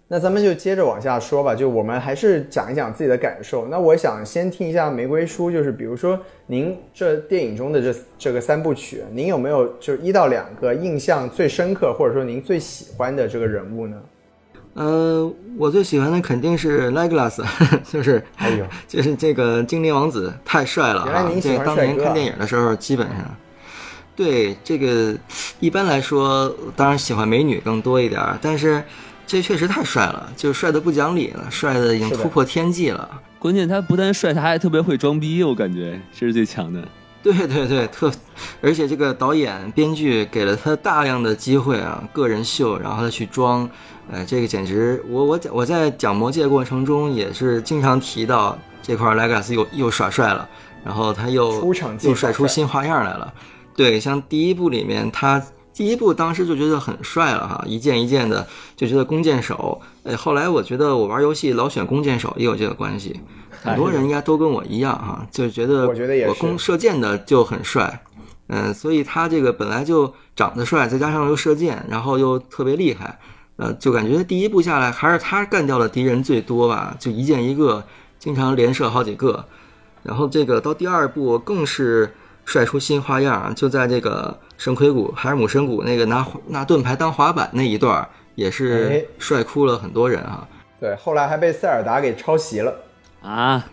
[0.07, 3.67] 那咱们就接着往下说吧，就我们还是讲一讲自己的感受。
[3.67, 14.01] 那我想先听一下玫瑰叔，就是比如说您这电影中的这这个三部曲，您有没有就是一到两个印象最深刻，或者说您最喜欢的这个人物呢？
[14.77, 17.43] 呃，我最喜欢的肯定是 Legolas，
[17.91, 21.05] 就是哎呦， 就是这个精灵王子太帅了啊！
[21.07, 23.35] 原来您喜这当年看电影的时候，基本上
[24.15, 25.17] 对这个
[25.59, 28.83] 一般来说，当然喜欢美女更多一点儿，但是
[29.25, 33.09] 这确实太帅了，就帅的不讲理了，帅的已经突破天际了。
[33.39, 36.87] 关键他不但帅，他还特别会装逼，我感觉这是最强的。
[37.23, 38.09] 对对对，特，
[38.61, 43.69] 而且这个导演、编剧给了他大量的机会啊，个人秀，然后他去装，
[44.11, 50.47] 呃，这个简直，我我我在讲魔戒过程中也是经常提到这块莱卡斯又又耍帅了，
[50.83, 53.33] 然后他又出场又帅出新花样来了。
[53.75, 55.41] 对，像第一部里面他。
[55.73, 59.79] 第一部当时就觉得很帅了哈，一件一件的就觉得弓箭手。
[60.03, 63.19] 哎，后来我觉得我玩游戏老选弓箭手也有这个关系，
[63.61, 68.01] 很多人应该都跟我一样哈，就觉得我觉得我弓射箭的就很帅，
[68.47, 73.19] 嗯，所以他这个本来就长得帅，再加上又射箭，然后又特别厉害，
[73.57, 77.83] 呃，就感觉第一步下来还是他干掉的敌人最多吧，就一箭一个，
[78.17, 79.45] 经常连射好几个。
[80.03, 82.13] 然后这个到第二步更是
[82.45, 90.47] 帅出新花样，就在这个神盔谷海尔姆神谷那个拿拿盾牌当滑板那一段，也哎是帅哭了很多人啊。
[90.79, 92.73] 对，后来还被塞尔达给抄袭了。
[93.21, 93.65] 啊，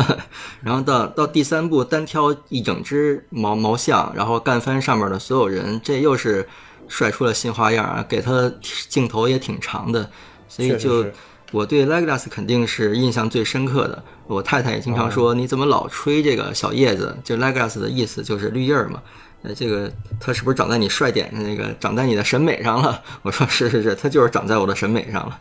[0.62, 6.46] 然后到到第三步单挑一整只毛毛象，然后干翻上面的所有人，这又是
[6.88, 8.04] 帅出了新花样啊！
[8.08, 8.52] 给他
[8.88, 10.10] 镜头也挺长的，
[10.48, 11.04] 所以就
[11.50, 14.02] 我对 Legolas 肯定是印象最深刻的。
[14.26, 17.16] 我太太也经常说，你怎么老吹这个小叶子？
[17.22, 19.02] 就 Legolas 的意思就是绿叶儿嘛。
[19.42, 19.90] 呃，这个
[20.20, 23.02] 他是不是长在你帅点那个长在你的审美上了？
[23.22, 25.38] 我说是是是，他就是长在我的审美上了。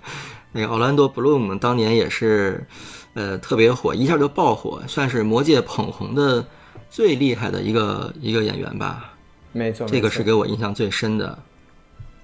[0.53, 2.65] 那个奥兰多·布鲁姆当年也是，
[3.13, 6.43] 呃，特别火，一下就爆火，算是魔界捧红的
[6.89, 9.10] 最厉害的一个一个演员吧。
[9.51, 11.37] 没错，这个是给我印象最深的。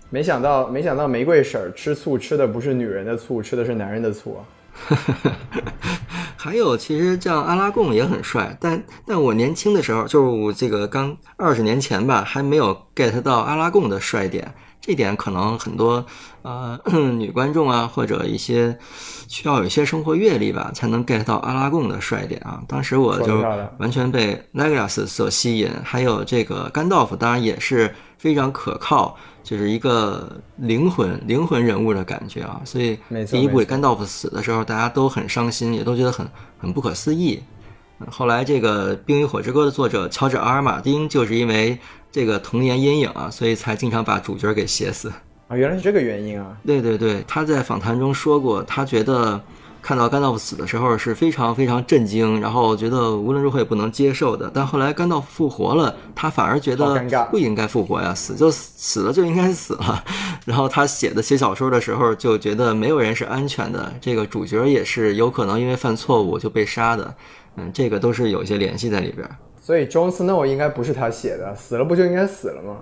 [0.10, 4.42] 没想到，没想到玫瑰婶儿吃醋吃的不是女人的醋，吃的是男人的醋啊！
[6.38, 14.54] 还有，其实像阿拉贡也很帅，但但我年轻的时候，就是我这个刚二十年前吧，还没有 get 到阿拉贡的帅点。
[14.88, 16.06] 这点可能很多
[16.43, 16.80] 呃
[17.19, 18.80] 女观众啊，或者一些
[19.28, 22.63] 需要有一些生活阅历吧，才能 get 到阿拉贡的帅点啊。
[22.69, 23.44] 当时我就
[23.79, 32.62] 完全被 Legolas 所吸引，还有这个甘道夫，当然也是非常可靠，就是一个灵魂灵魂人物的感觉啊。
[32.63, 32.98] 所以
[33.29, 36.25] 第一部甘道夫死的时候，大家都很伤心，也都觉得很
[36.58, 37.44] 很不可思议。
[38.00, 41.75] 嗯后来，这个《冰与火之歌》的作者乔治阿尔马丁就是因为
[42.12, 45.12] 这个童年阴影啊，所以才经常把主角给写死。
[45.47, 46.58] 啊，原来是这个原因啊！
[46.65, 49.41] 对对对，他在访谈中说过，他觉得
[49.81, 54.51] 看到甘道夫死的时候是非常非常震惊，然后觉得无论如何也不能接受的。
[54.53, 57.01] 但后来甘道夫复活了，他反而觉得
[57.31, 60.03] 不应该复活呀，死就死死了就应该死了。
[60.45, 67.15] 然后他写的写小说的时候就觉得没有人是安全的，这个主角也是有可能因为犯错误就被杀的。
[67.55, 69.33] 嗯，这个都是有一些联系在里边儿。
[69.68, 72.78] 所以 Jon Snow 应该不是他写的，死了不就应该死了吗？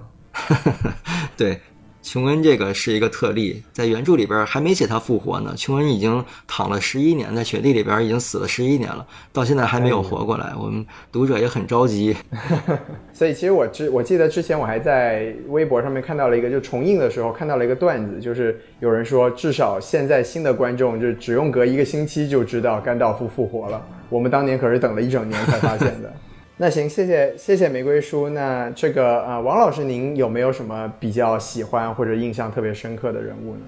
[1.35, 1.59] 对，
[2.03, 5.55] 琼恩这个是一个特例，在原著里边还没写他复活呢。
[5.57, 10.53] 琼恩已经躺了十一年，在雪地里边已经死了十一年了，到现在还没有活过来。
[10.55, 12.15] 我们读者也很着急。
[13.11, 26.13] 所以其实我之我记得之前我还在微博上面看到了一个，就重映的时候看到了一个段子，就是有人说至少现在新的观众就只用隔一个星期就知道甘道夫复活了，我们当年可是等了一整年才发现的。
[26.57, 28.29] 那行，谢谢谢谢玫瑰叔。
[28.29, 33.61] 那这个呃，王老师，您有没有什么比较喜欢或者印象特别深刻的人物呢？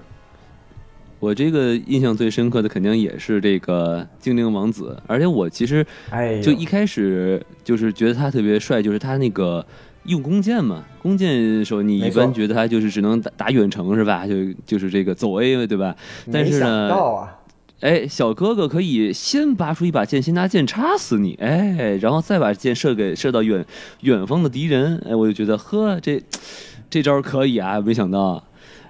[1.20, 9.66] 我这个印象最深刻的肯定也是这个精灵王子，而且我其实哎，就一开始就是觉得他特别帅，就是他那个
[10.04, 14.26] 用弓箭嘛，弓箭手你一般觉得他就是只能打打远程是吧？
[14.26, 14.34] 就
[14.64, 15.94] 就是这个走 A 对吧？
[16.32, 17.37] 但是想呢，到啊，
[17.80, 23.64] 哎，小哥哥可以先拔出一把剑，先拿剑插死你，哎，然后再把箭射给射到远
[24.00, 26.20] 远方的敌人，哎，我就觉得呵，这
[26.90, 28.42] 这招可以啊，没想到。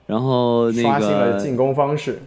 [0.06, 2.18] 然后那刷新了个进攻方式。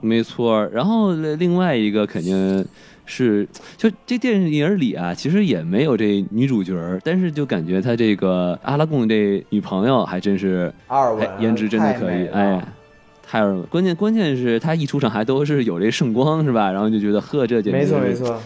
[0.00, 2.64] 没错，然后另外一个肯定
[3.04, 12.64] 是，就这电影里啊，其实也没有这女主角，但是就感觉她这个阿拉贡这女朋友还真是，阿尔文颜值真的可以，哎，
[13.32, 16.70] 太尔文，关键关键是他一出场还都是有这圣光是吧？
[16.70, 18.38] 然后就觉得呵，这简直没错没错，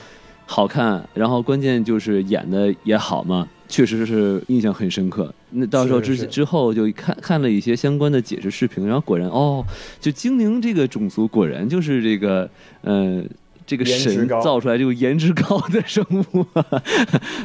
[0.47, 5.34] 好看，然后关键就是演的也好嘛，确实是印象很深刻。
[5.51, 9.64] 那到时候之之后就看看了一些相关的解释视频，然后果然哦，
[10.01, 12.49] 就精灵这个种族果然就是这个
[12.82, 13.24] 呃。
[13.68, 16.64] 这个神造出来这个颜值高的生物啊，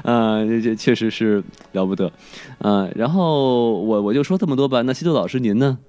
[0.04, 2.12] 啊， 这这确实是了不得，
[2.60, 4.84] 啊，然后我我就说这么多吧。
[4.84, 5.80] 那西多老师您呢？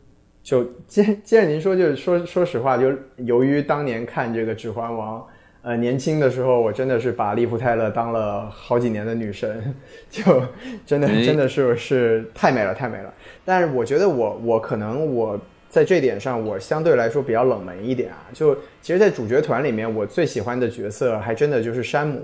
[0.42, 5.20] 就接接着您说，就是说说实话，就由于当年看这个《指环王》，
[5.62, 9.74] 呃，年轻的时候我真的是把利夫泰勒当了好几年的女神，
[10.10, 10.42] 就
[10.84, 13.14] 真的哎真的是是太美了太美了。
[13.44, 15.38] 但是我觉得我我可能我
[15.68, 18.26] 在这点上我相对来说比较冷门一点啊。
[18.32, 22.20] 就其实，在主角团里面，我最喜欢的角色还真的就是山姆，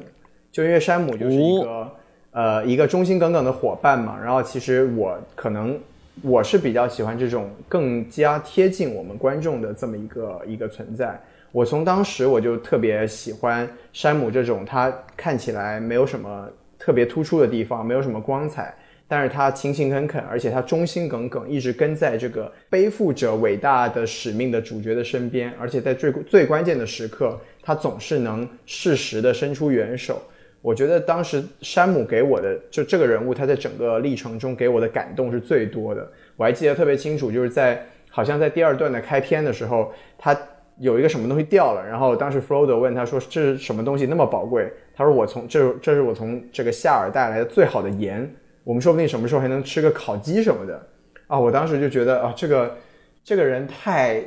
[0.51, 1.91] 就因为山姆就是一个、
[2.33, 4.19] 呃一个忠心耿耿的伙伴嘛。
[4.21, 5.79] 然后其实我可能
[6.23, 11.21] 我是比较喜欢这种更加贴近我们观众的这么一个一个存在。
[11.51, 16.49] 我从当时我就特别喜欢山姆这种，他看起来没有什么
[16.79, 18.75] 特别突出的地方，没有什么光彩，
[19.07, 30.21] 但是他勤勤恳恳，而且他忠心耿耿，一直跟在这个背负着伟大的使命的主角的身边，而且在最最关键的时刻，他总是能适时的伸出援手。
[30.69, 36.07] 我觉得当时山姆给我的就这个人物，他在整个历程中给我的感动是最多的。
[36.37, 40.39] 我还记得特别清楚，就是在好像在第二段的开篇的时候，他
[40.79, 48.31] 有一个什么东西掉了，然后当时 Frodo 问他说：“这是什么东西那么宝贵？”他说：“我从这这是我从这个夏尔带来的最好的盐，
[48.63, 50.87] 我们说不定什么时候还能吃个烤鸡什么的。”
[51.29, 52.77] 啊，我当时就觉得啊，这个
[53.25, 54.23] 这个人太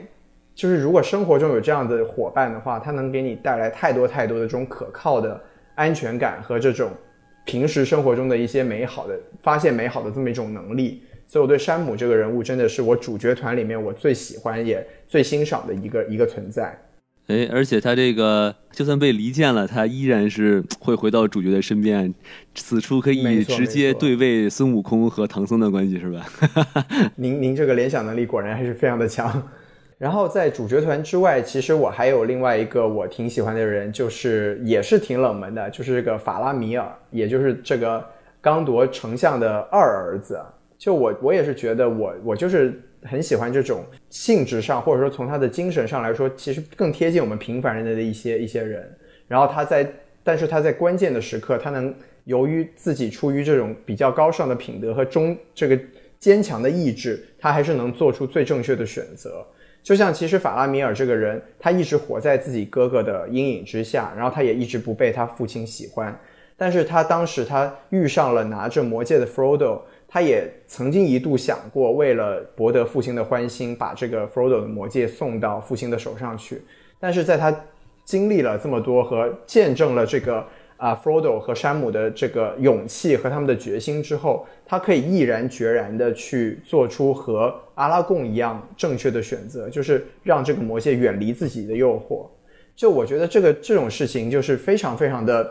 [0.56, 5.40] 就是如果生活中有这样的伙伴的话，他能给你带来太多太多的这种可靠的
[5.82, 6.92] 安全感和这种
[7.44, 11.02] 平时生活中的一些美好的发现美好的这么一种能力。
[11.28, 16.78] 所以我对山姆这个人物真的是我主角团里面我最喜欢也最欣赏的一个一个存在。
[17.28, 22.14] 哎，而且他这个就算被离间了，他依然是会回到主角的身边，
[22.54, 26.26] 此处可以直接对位孙悟空和唐僧的关系是吧？
[27.16, 29.50] 您您这个联想能力果然还是非常的强。
[30.02, 38.04] 然后在主角团之外，其实我还有另外一个我挺喜欢的人，就是也是挺冷门的，就是这个法拉米尔，也就是这个
[38.42, 40.42] 刚铎丞相的二儿子。
[40.76, 48.92] 就我我也是觉得我我就是很喜欢这种性质上，或者说从他的精神上来说，其实更贴近我们平凡人的一些一些人。
[49.28, 49.88] 然后他在，
[50.24, 51.94] 但是他在关键的时刻，他能
[52.24, 55.80] 由于自己出于这种比较高尚的品德和忠这个
[56.18, 59.46] 坚强的意志，他还是能做出最正确的选择。
[59.84, 66.18] 就像其实法拉米尔这个人，他一直活在自己哥哥的阴影之下，然后他也一直不被他父亲喜欢。
[66.56, 76.62] 但是他当时他遇上了拿着魔戒的 Frodo，他也曾经一度想过，为了博得父亲的欢心，把这个 Frodo 的魔戒送到父亲的手上去。
[77.00, 77.52] 但是在他
[78.06, 80.46] 经历了这么多和见证了这个
[80.82, 92.26] 啊 Frodo 和山姆的这个勇气和他们的决心之后，他可以毅然决然的去做出和阿拉贡一样正确的选择，就是让这个魔戒远离自己的诱惑。
[92.76, 95.48] 就我觉得这个这种事情就是非常非常的，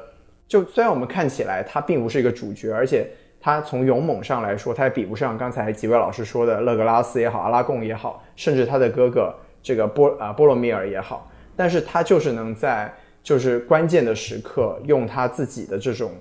[0.49, 3.09] 就虽然我们看起来他并不是一个主角，而且
[3.41, 12.93] 他从勇猛上来说，他也比不上刚才几位老师说的勒格拉斯也好，阿拉贡也好，甚至他的哥哥这个波啊波罗米尔也好，但是他就是能在
[13.23, 16.13] 就是关键的时刻用他自己的这种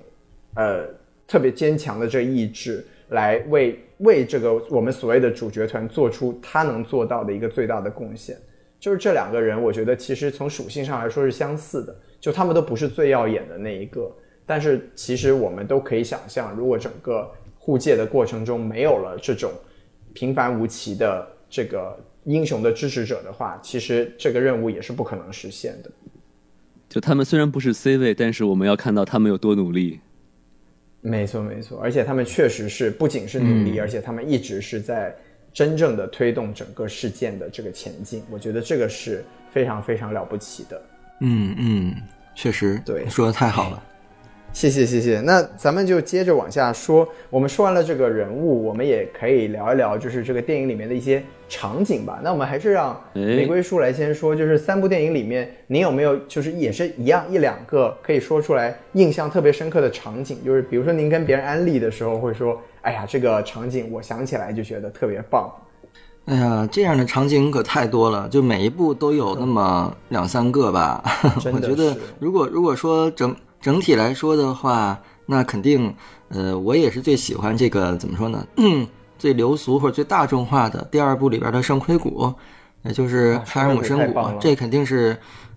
[0.54, 0.86] 呃
[1.26, 8.36] 特别坚强的这意志来为为这个我们所谓的主角团做出他能做到的一个最大的贡献。
[8.78, 14.10] 就是这两个人，我觉得其实从属性上来说是相似的，就他们都不是最耀眼的那一个，
[14.46, 19.52] 但是其实我们都可以想象，如果整个护戒的过程中没有了这种
[20.14, 21.94] 平凡无奇的这个
[22.24, 25.90] 英雄的支持者的话，其实这个任务也是不可能实现的。
[26.90, 30.00] 就他们虽然不是 C 位，但是我们要看到他们有多努力。
[31.00, 35.16] 没错，没错，而且他们确实是不仅是努力，而且他们一直是在
[35.52, 38.24] 真正的推动整个事件的这个前进。
[38.28, 40.82] 我觉得这个是非常非常了不起的。
[41.20, 41.94] 嗯嗯，
[42.34, 43.82] 确实，对说的太好了。
[44.52, 47.08] 谢谢谢谢，那咱们就接着往下说。
[47.30, 52.20] 我们说完了这个人物，我们也可以聊一聊，就是这个电影里面的一些场景吧。
[52.22, 60.44] 那我们还是让哎玫瑰叔来先说，就是三部电影里面，您有没有就是也是一样一两个可以说出来印象特别深刻的场景？
[60.44, 65.50] 就是比如说您跟别人安利的时候会说，哎呀，这个场景我想起来就觉得特别棒。
[66.26, 71.02] 哎呀，这样的场景可太多了，就每一部都有那么两三个吧。
[71.50, 75.94] 我觉得，如果如果说整整体来说的话，那肯定，
[76.28, 78.46] 呃，我也是最喜欢这个怎么说呢？
[79.18, 82.32] 最流俗或者最大众化的第二部里边的圣盔谷，
[82.84, 85.14] 也就是啊哈尔姆深谷这肯定是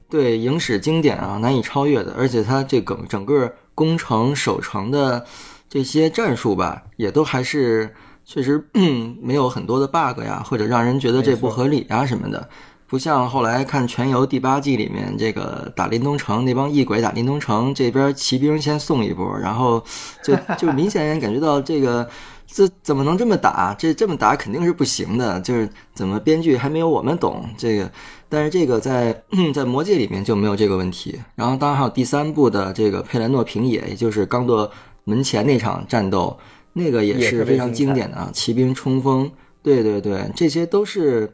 [0.09, 2.13] 对影史经典啊难以超越的。
[2.17, 5.25] 而且它这个整个攻城守城的
[5.69, 7.95] 这些战术吧，也都还是
[8.25, 8.61] 确实
[9.21, 12.49] 没有很多的 bug 呀，或者让人觉得这不合理啊什么的。
[12.87, 19.83] 不像后来看《全游》第八季里面，这个打林东城那帮异鬼打林东城，这边骑兵先送一波，然后
[20.23, 22.07] 就就明显感觉到这个
[22.45, 23.73] 这怎么能这么打？
[23.73, 27.91] 这这么打肯定是不行的，就是怎么编剧还没有我们懂这个。
[28.29, 29.23] 但是这个在
[29.53, 31.19] 在魔戒里面就没有这个问题。
[31.35, 34.69] 然后当然还有第三部的这个佩兰诺平野，也就是刚铎
[35.03, 36.37] 门前那场战斗，
[36.73, 39.31] 那个也是非常经典的啊，骑兵冲锋，
[39.61, 41.31] 对对对，这些都是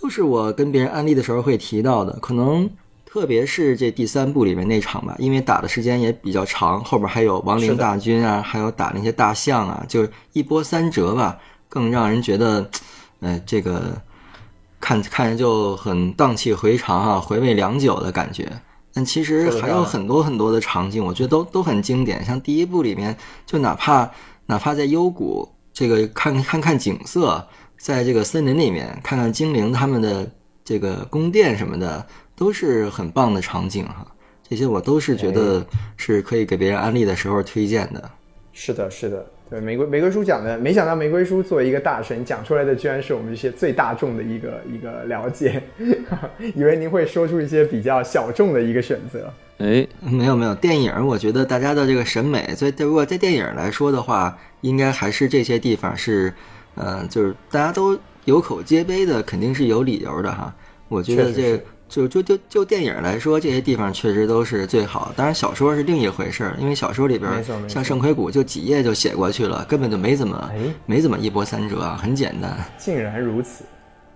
[0.00, 2.68] 都是我跟别人安利的时候会提到的，可能
[3.04, 11.38] 特别是这第三部里面那场吧，因为打的时间也比较长，后边还有亡灵大军啊，还有打那些大象啊，就是一波三折吧，
[11.68, 12.70] 更让人觉得，
[13.20, 14.00] 呃，这个
[14.80, 18.50] 看看着就很荡气回肠啊，回味良久的感觉。
[18.92, 22.24] 但其实还有很多很多的场景，我觉得都都很经典。
[22.24, 24.10] 像第一部里面，就哪怕
[24.46, 27.46] 哪怕在幽谷这个看看看景色，
[27.80, 30.30] 在这个森林里面看看精灵他们的
[30.62, 32.06] 这个宫殿什么的，
[32.36, 34.06] 都是很棒的场景哈。
[34.46, 35.64] 这些我都是觉得
[35.96, 38.10] 是可以给别人安利的时候推荐的。
[38.52, 45.62] 是的，是的，对玫瑰玫瑰叔讲的，没想到玫瑰叔作为一个大神讲出来的，居然是我们这些最大众的一个一个了解，
[46.54, 49.32] 以为您会说出一些比较小众的一个选择。
[49.56, 56.34] 哎，没有没有，电影我觉得大家的这个审美，所以如果在电影来说的话，应该还是这些地方是，
[56.80, 60.52] 呃，就是大家都有口皆碑的，肯定是有理由的哈。
[60.88, 65.12] 我觉得这就就就就电影来说，这些地方确实都是最好。
[65.14, 67.30] 当然小说是另一回事儿，因为小说里边
[67.68, 72.56] 像圣盔谷就几页就写过去了，根本就没怎么哎没怎么一波三折啊，很简单。
[72.78, 73.64] 竟然如此。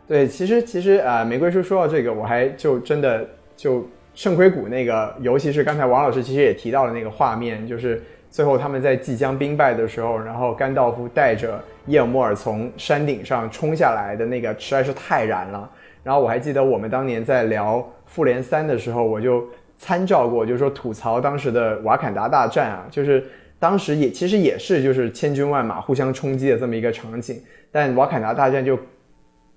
[0.07, 8.03] 对，其实其实啊、呃玫瑰叔说到这个，我还就真的就圣盔谷那个，尤其是刚才王老师其实也提到了那个画面，就是
[8.35, 15.71] 最后他们在即将兵败的时候，然后甘道夫带着叶尔莫尔从山顶上冲下来的那个，实在是太燃了。
[16.03, 19.47] 然后我还记得我们当年在聊《复联三》的时候，我就
[19.79, 23.25] 参照过，就是说吐槽当时的瓦坎达大战啊，就是
[23.61, 28.77] 当时也其实也是就是千军万马互相冲击的这么一个场景，但瓦坎达大战就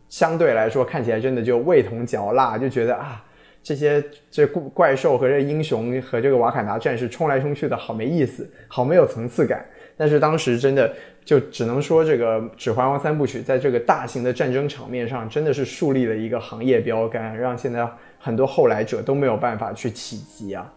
[0.07, 3.25] 相对来说看起来真的就味同嚼蜡，就觉得啊，
[3.63, 9.65] 这些这怪兽和这英雄和这个瓦坎达战士冲来冲去的好没意思，好没有层次感。
[9.99, 10.93] 但是当时真的
[11.25, 17.87] 就只能说，这个《指环王》三部曲在这个大型的战争场面上，真的是树立了一个行业标杆，让现在
[18.19, 20.71] 很多后来者都没有办法去企及啊。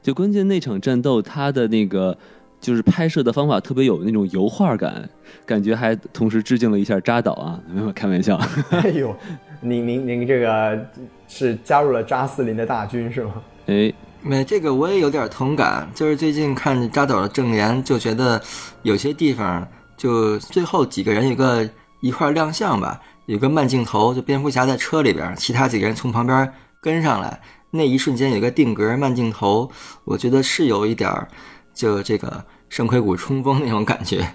[0.00, 2.16] 就关键那场战斗，它的那个
[2.60, 5.10] 就是拍摄的方法特别有那种油画感，
[5.44, 8.40] 感觉还同时致敬了一下扎导啊，没有开玩笑。
[8.70, 9.14] 哎呦，
[9.62, 10.86] 您您您这个
[11.28, 13.34] 是加入了扎斯林的大军是吗？
[13.66, 13.92] 哎，
[14.22, 18.40] 没这个我也有点同感，就是最近看扎导的证言，就觉得
[18.82, 21.68] 有些地方就最后几个人有个
[22.00, 26.50] 一块儿亮相吧，有个慢镜头，就蝙蝠侠在车里边，其他几个人从旁边
[26.80, 27.38] 跟上来，
[27.70, 29.70] 那一瞬间有个定格慢镜头，
[30.04, 31.28] 我觉得是有一点儿
[31.74, 34.26] 就这个圣盔谷冲锋那种感觉，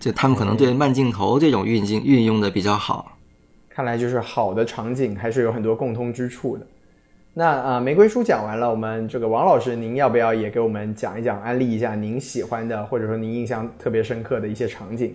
[0.00, 3.13] 就他们可能对慢镜头这种运镜运用的比较好。
[3.74, 6.64] 看来就是好的场景还是有很多共通之处的。
[7.32, 15.12] 那啊、玫瑰书讲完了，我们这个王老师，您要不要也给我们讲一讲、安利一下您喜欢的，或者说您印象特别深刻的一些场景？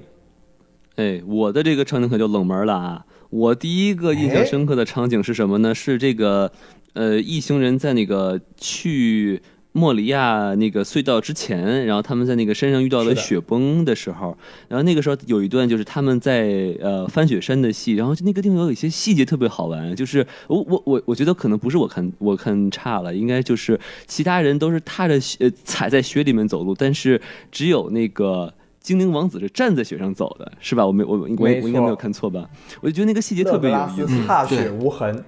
[0.97, 3.05] 哎，我的这个场景可就冷门了啊！
[3.29, 5.73] 我第一个印象深刻的场景是什么呢？
[5.73, 6.51] 是这个，
[6.91, 9.41] 呃，一行人在那个去
[9.79, 28.53] 莫里亚那个隧道之前，然后他们在那个山上遇到了雪崩的时候，然后那个时候有一段就是他们在呃翻雪山的戏，然后就那个地方有一些细节特别好玩，就是我我我我觉得可能不是我看我看差了，应该就是其他人都是踏着雪呃踩在雪里面走路，但是只有那个。
[28.81, 30.87] 精灵王子是站在雪上走的，是吧？
[30.87, 32.49] 我没我我我应该没有看错吧？
[32.81, 34.25] 我就觉得那个细节特别有意思。
[34.25, 35.23] 踏 雪无痕，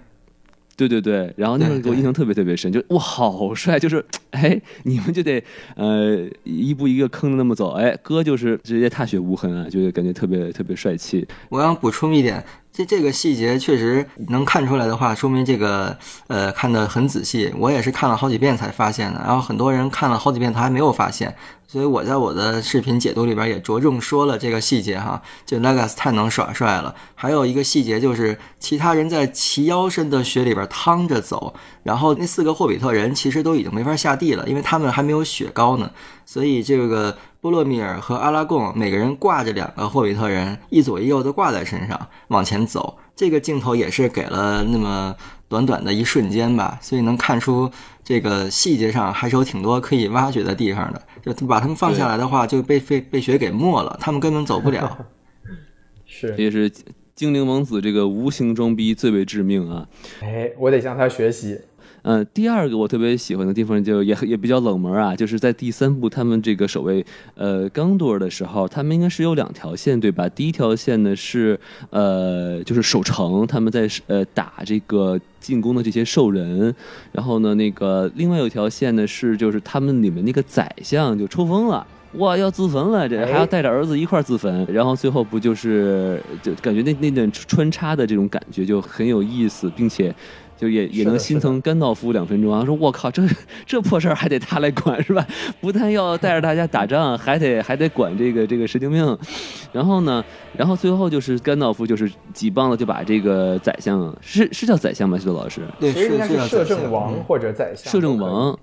[0.88, 5.44] 对对对，然后那个给我印象特别特别深，就哇好帅，就是哎你们就得
[5.76, 11.28] 呃一步一个坑的那么走，哎哥就是直接踏雪无痕啊，就是感觉特别特别帅气。
[11.50, 15.96] 我想补充一点，这这个细节确实能看出来的话，说明这个
[16.28, 17.52] 呃看得很仔细。
[17.58, 21.36] 我也是看了好几遍才发现的，然后很多人看了好几遍他还没有发现，
[21.72, 25.22] 所以我在我的视频解读里边也着重说了这个细节哈。
[25.46, 31.54] 就 Legas 太能耍帅了，还有一个细节就是其他人在齐腰深的雪里边趟着走，
[31.84, 35.90] 然后那四个霍比特人其实都已经没法下地了，因为他们还没有雪高呢，
[36.26, 42.98] 所以这个波洛米尔和阿拉贡每个人挂着两个霍比特人，一左一右的挂在身上往前走。
[43.16, 45.16] 这个镜头也是给了那么
[45.52, 47.70] 短短的一瞬间吧，所以能看出
[48.06, 51.02] 这个细节上还是有挺多可以挖掘的地方的。
[51.36, 55.06] 就把他们放下来的话，就被被被雪给没了，他们根本走不了。
[56.08, 56.72] 是这，也是
[57.14, 59.86] 精灵王子这个无形装逼最为致命啊。
[60.22, 61.60] 哎，我得向他学习。
[62.04, 70.28] 呃，第二个我特别喜欢的地方就也也比较冷门啊，就是在第三部他们这个守卫呃刚多尔的时候，他们应该是有两条线对吧？
[70.30, 76.74] 第一条线呢是呃就是守城，他们在呃打这个进攻的这些兽人，
[77.12, 81.86] 然后呢那个另外有一条线呢是就是他们里面那个宰相就抽风了。
[82.16, 90.14] 哇，要自焚了，这哎还要带着儿子一块儿自焚，然后最后不就是就感觉那那段穿插的这种感觉就很有意思，并且
[90.62, 93.24] 就也也能心疼甘道夫两分钟啊，说我靠，这
[93.66, 95.26] 这破事儿还得他来管是吧？
[95.60, 99.18] 不但要带着大家打仗，还得还得管这个这个神经病。
[99.74, 100.24] 然后呢，
[100.56, 105.18] 然后最后就是甘道夫就是几棒子就把这个宰相是是叫宰相吗？
[105.18, 107.92] 西多老师，对，是是摄政王或者宰相。
[107.92, 108.56] 摄政王。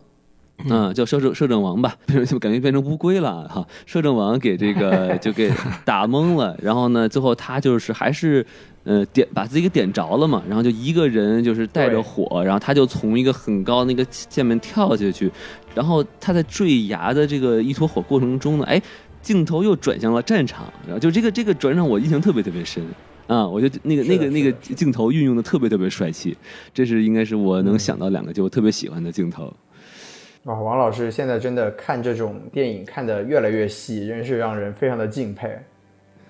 [0.68, 1.94] 嗯，叫摄政摄政王吧，
[2.26, 3.64] 就感觉变成乌龟了哈。
[3.86, 5.52] 摄政王给这个就给
[5.84, 8.44] 打懵了，然后呢，最后他就是还是
[8.88, 15.30] 呃点把自己给点着了嘛，然后就一个人就是带着火，然后他就从一个很高那个下面跳下去，
[15.74, 18.80] 然后他在坠崖的这个一坨火过程中呢，哎，
[19.20, 22.82] 镜头又转向了战场，然后就这个这个转场我印象特别特别深。
[23.28, 26.34] 啊，我觉得那个那个那个镜头运用的特别特别帅气，
[26.72, 29.52] 这是应该是我能想到两个就我特别喜欢的镜头。
[30.44, 35.58] 哇，王老师现在真的看这种电影看得越来越细，真是让人非常的敬佩。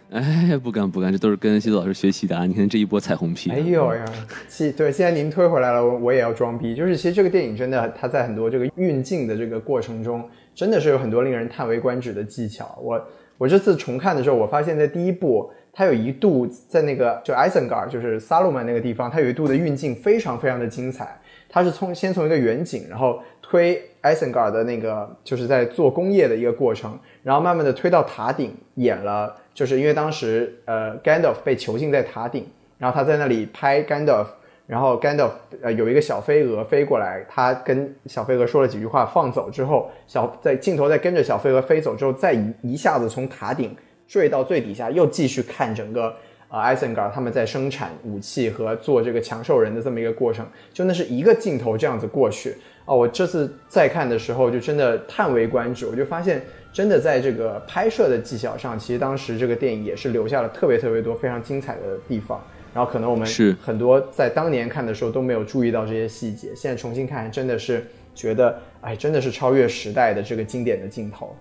[0.11, 2.47] 哎，不敢不敢，这都是跟西子老师学习的啊！
[2.47, 4.05] 你看这一波彩虹屁，哎呦呀，
[4.49, 6.75] 其对，现在您推回来了，我我也要装逼。
[6.75, 12.79] 就是其实这个电影真的，它在很多这个运镜的这个过程中，真的是有很多令人叹为观止的技巧。
[12.83, 13.07] 我
[13.37, 21.21] 我这次重看的时候，我发现在第一部，它有一度在那个就艾森 r 就是萨鲁曼那个地方，它有一度的运镜非常非常的精彩。
[21.51, 26.99] 它是从先从一个远景，然后推艾森 r 的那个就是在做工业的一个过程，
[27.29, 32.47] 然后慢慢的推到塔顶，演了，就是因为当时呃 Gandalf 被囚禁在塔顶，
[32.79, 34.25] 然后他在那里拍 Gandalf，
[34.67, 43.77] 然后 Gandalf 呃有一个小飞蛾飞过来，他跟小飞蛾说了几句话，放走之后，小在镜头再跟着小飞蛾飞走之后，再一一下子从塔顶
[44.07, 46.17] 坠到最底下，又继续看整个
[46.49, 52.57] 呃艾森 r 他们在生产武器和做这个强兽人的这么一个过程，就那是一个镜头这样子过去。
[52.89, 62.43] 哦，我这次再看的时候就真的叹为观止，我就发现真的在这个拍摄的技巧上，其实当时这个电影也是留下了特别特别多非常精彩的地方。
[62.75, 67.85] 然后可能我们是很多在当年看的时候都没有注意到这些细节，现在重新看真的是
[68.15, 71.35] 觉得，哎，真的是超越时代的这个经典的镜头。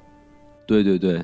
[0.65, 1.21] 对对对，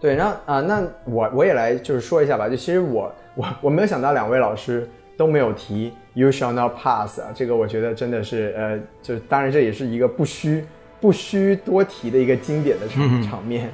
[0.00, 10.64] 对，那啊、那我我也来就是说一下吧，就其实我我我没有想到两位老师都没有提 “You shall not pass” 啊，这个我觉得真的是呃，就当然这也是一个不需
[10.98, 13.70] 不需多提的一个经典的场、场面，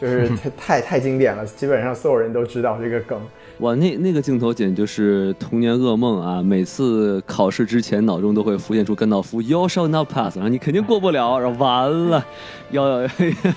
[0.00, 3.20] 就是太太太经典了，基本上所有人都知道这个梗。
[3.58, 6.42] 哇，那那个镜头简直就是童年噩梦啊！
[6.42, 12.26] 每次考试之前，脑中都会浮现出甘道夫 “You shall not pass”，然后你肯定过不了，然后完了，
[12.70, 13.06] 要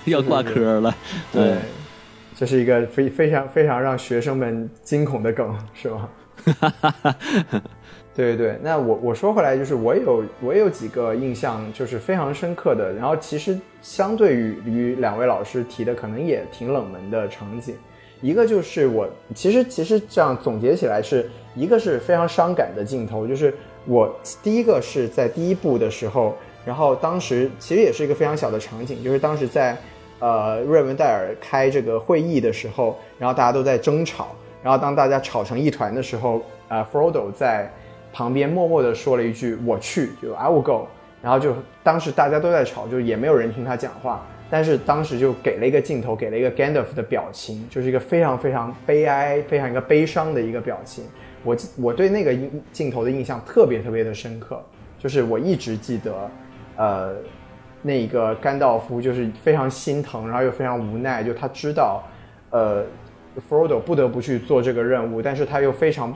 [0.03, 0.93] 要挂科了。
[1.31, 1.55] 对，
[2.35, 6.09] 这是一个非非常非常让学生们惊恐的梗，是吧？
[8.15, 17.75] 对对，那我我说回来，就是我有我有几个印象就是非常深刻的，然后其实相对于于两位老师提的，可能也挺冷门的场景。
[18.21, 19.05] 一个就是我
[19.35, 23.53] 其实其实这样总结起来是一个是非常伤感的镜头，就是
[23.85, 24.09] 我
[24.41, 29.77] 第一个是在第一部的时候，然后当时其实也是一个非常小的场景，就是当时在
[30.19, 34.29] 呃瑞文戴尔开这个会议的时候，然后大家都在争吵，
[34.63, 37.69] 然后当大家吵成一团的时候，呃 Frodo 在
[38.15, 40.87] 旁边默默地说了一句“我去”，就 I will go，
[41.21, 41.53] 然后就
[41.83, 44.25] 当时大家都在吵，就也没有人听他讲话。
[44.49, 51.03] 但是当时就给了一个镜头，给了一个 Gandalf 的表情，就是一个非常非常悲哀、非常一个悲伤的一个表情。
[51.43, 54.63] 我我对那个印镜头的印象特别特别的深刻，
[54.97, 56.31] 就是我一直记得，
[56.77, 57.15] 呃，
[57.81, 62.01] 那个甘道夫就是非常心疼，然后又非常无奈，就他知道，
[62.51, 62.85] 呃
[63.49, 66.15] ，Frodo 不得不去做这个任务，但是他又非常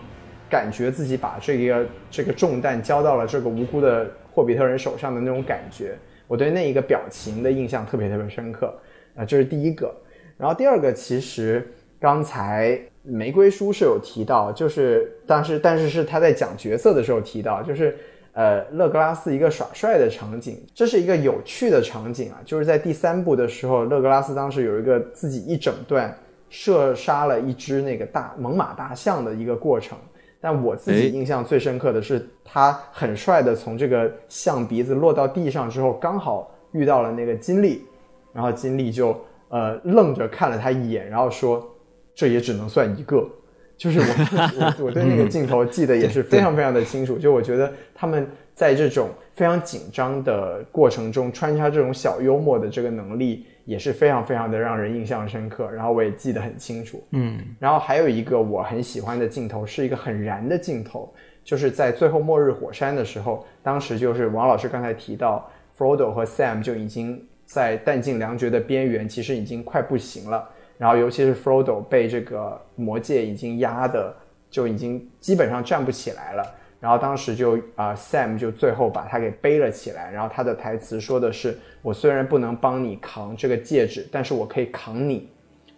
[0.50, 5.96] 感觉自己把这个这个重担交到了这个无辜的霍比特人手上的那种感觉。
[6.28, 8.72] 我对那一个表情的印象特别特别深刻，
[9.16, 9.92] 啊，这是第一个。
[10.38, 11.68] 然后第二个，其实
[12.00, 17.98] 刚才玫瑰叔是有提到，就是当时但是是他在讲角色的时候提到，就是
[18.34, 26.16] 呃勒格拉斯一个耍帅的场景，这是一个有趣的场景啊，就是在第三部的时候，勒格拉斯当时有一个自己一整段
[26.52, 29.98] 射杀了一只那个大猛犸大象的一个过程。
[30.42, 37.84] 但我自己印象最深刻的是，他很帅的从这个象鼻子落到地上之后，刚好遇到了那个金历，
[38.32, 39.20] 然后金历就
[39.50, 41.70] 呃愣着看了他一眼，然后说
[42.16, 43.28] ：“这也只能算一个。”
[43.76, 44.06] 就是我
[44.80, 47.18] 我我对那个镜头记得也是非常非常的清楚。
[47.18, 53.46] 就我觉得他们在这种非常紧张的过程中穿插这种小幽默的这个能力。
[53.70, 57.04] 也是非常非常的让人印象深刻，然后我也记得很清楚。
[57.12, 61.14] 嗯，然后还有一个我很喜欢的镜头，是一个很燃的镜头，
[61.44, 65.48] 就是在最后末日火山的时候，当时就是王老师刚才提到
[65.78, 70.50] ，Frodo 和 Sam 就已经在弹尽粮绝的边缘，其实已经快不行了。
[70.80, 74.12] 然后尤其是 Frodo 被这个魔戒已经压的，
[74.50, 76.44] 就已经基本上站不起来了。
[76.80, 80.12] 然后当时就啊，Sam 就最后把他给背了起来。
[80.12, 85.30] 然后他的台词说的是：“我虽然不能帮你扛这个戒指，但是我可以扛你。”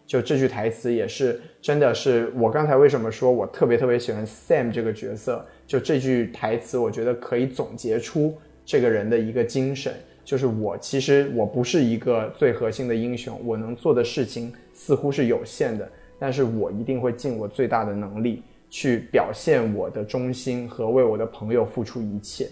[0.05, 5.45] 就这句台词也是真的是我刚才为什么说我特别特别喜欢 Sam 这个角色？
[5.65, 9.93] 就这句台词，我觉得可以总结出这个人的一个精神，
[10.25, 15.89] 就是我其实我不是一个最核心的英雄，我能做的事情似乎是有限的，
[16.19, 18.43] 但是我一定会尽我最大的能力。
[18.71, 22.47] 去表现我的忠心和为我的朋友付出一切，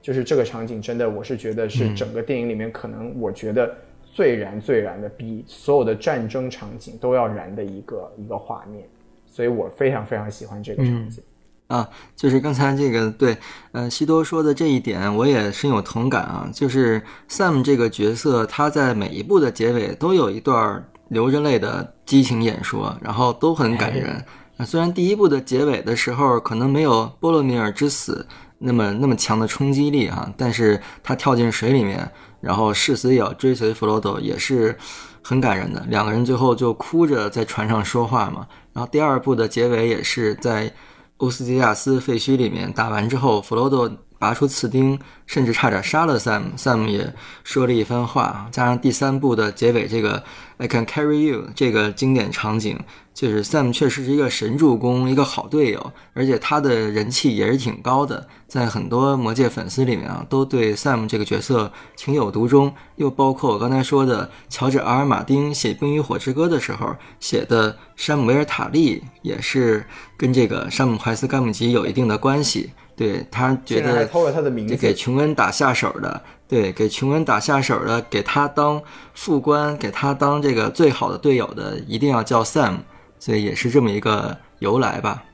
[0.00, 3.70] 就是这个场景真的，我是觉得是整个电影里面可能我觉得
[4.02, 8.82] 最燃最燃的，比所有的战争场景都要燃的一个一个画面，
[9.30, 11.22] 所以我非常非常喜欢这个场景。
[11.66, 13.36] 啊，就是刚才这个对，
[13.72, 16.48] 呃，西多说的这一点，我也深有同感啊。
[16.50, 24.24] 就是 Sam 这个角色，他在每一部的结尾都有一段流着泪的激情演说，然后都很感人。
[24.64, 28.26] 虽然第一部的结尾的时候可能没有波罗米尔之死
[28.58, 34.76] 那么那么强的冲击力哈，但是他跳进水里面，然后誓死也要追随弗罗多，也是
[35.22, 35.84] 很感人的。
[35.88, 38.46] 两个人最后就哭着在船上说话嘛。
[38.72, 40.72] 然后第二部的结尾也是在
[41.18, 43.88] 欧斯迪亚斯废墟里面打完之后，弗罗多
[44.18, 46.56] 拔出刺钉，甚至差点杀了 Sam。
[46.56, 47.14] Sam 也
[47.44, 50.22] 说了一番话，加上第三部的结尾这个
[50.56, 52.78] I can carry you 这个经典场景。
[53.14, 62.72] 就是 Sam 确实是一个神助攻，一个好队友，而且他的人气也是挺高的，在很多魔界粉丝里面啊，都对 Sam 这个角色情有独钟。
[62.94, 69.84] 又包括我刚才说的，乔治阿尔马丁写《冰与火之歌》的时候写的山姆·维尔塔利，也是
[70.16, 72.70] 跟这个山姆·怀斯·甘姆吉有一定的关系。
[72.98, 78.82] 对他觉得偷了他的名字，给琼恩打下手的，对，给琼恩打下手的，给他当
[79.14, 82.78] 副官，给他当这个最好的队友的，一定要叫 Sam。
[83.20, 85.24] 所以也是这么一个由来吧。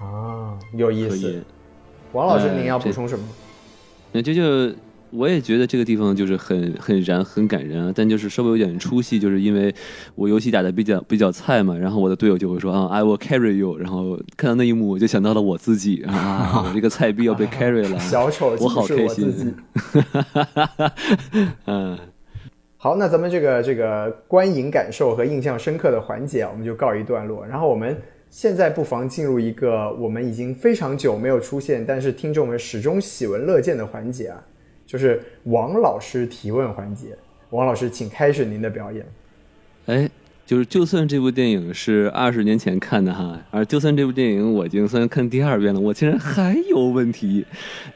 [0.00, 1.44] 啊，有意思。
[2.12, 3.24] 王老师，您要补充什么？
[4.12, 4.74] 那就就
[5.10, 7.92] 我也觉得这个地方就是很很燃、很感人啊。
[7.94, 9.74] 但就是稍微有点出戏，就是因为
[10.14, 13.76] 我游戏打的比较比较菜嘛，然后我的队友就会说啊，I will carry you。
[13.78, 19.54] 然后看到那一幕，我就想到了我自己啊， 我这个菜逼要被 carry 了，小丑，我好开心。
[21.66, 21.98] 嗯。
[22.78, 27.44] 好，那咱们这个这个观影感受和印象深刻的环节啊，我们就告一段落。
[27.44, 27.96] 然后我们
[28.30, 34.40] 现在不妨进入一个我们已经非常久没有出现，但是听众们始终喜闻乐见的环节啊，
[34.86, 37.16] 就是王老师提问环节。
[37.50, 39.06] 王老师，请开始您的表演。
[39.86, 40.10] 哎，
[40.44, 47.44] 就是就算这部电影是二十年前看的哈，而就算这部电影我已经算看第二遍了，我竟然还有问题。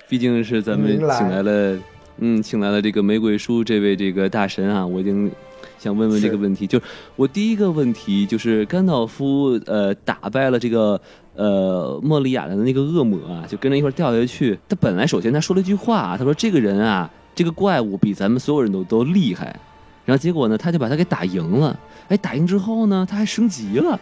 [0.08, 1.78] 毕竟是咱们请来了，
[2.18, 5.30] 嗯，请来了这个玫瑰叔这位这个大神啊，我已经
[5.78, 6.64] 想问问这个问题。
[6.66, 6.80] 就
[7.16, 11.00] 我第一个问题就是甘道夫呃打败了这个
[11.34, 14.58] 呃莫里亚的那个恶魔啊，就跟着一块掉下去。
[14.68, 19.58] 他本来首先他说了一句话啊，他说这个人啊，这个怪物比咱们所有人都都厉害。
[20.04, 21.78] 然后结果呢，他就把他给打赢了。
[22.08, 23.92] 哎，打赢之后呢，他还升级了，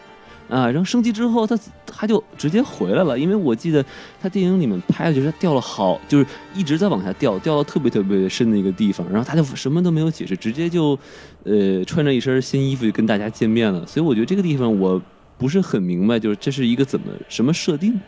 [0.48, 3.18] 啊，然后升级之后他他就直接回来了。
[3.18, 3.84] 因为我记得
[4.22, 10.98] 他电影里面拍的就是他掉了好，就是一直在往下掉，掉到特别特别深的一个地方，然后他就什么都没有解释，直接就
[11.44, 13.86] 呃穿着一身新衣服就跟大家见面了。
[13.86, 14.98] 所以我觉得这个地方我
[15.38, 17.98] 不是很明白，就是这是一个怎么什么设定？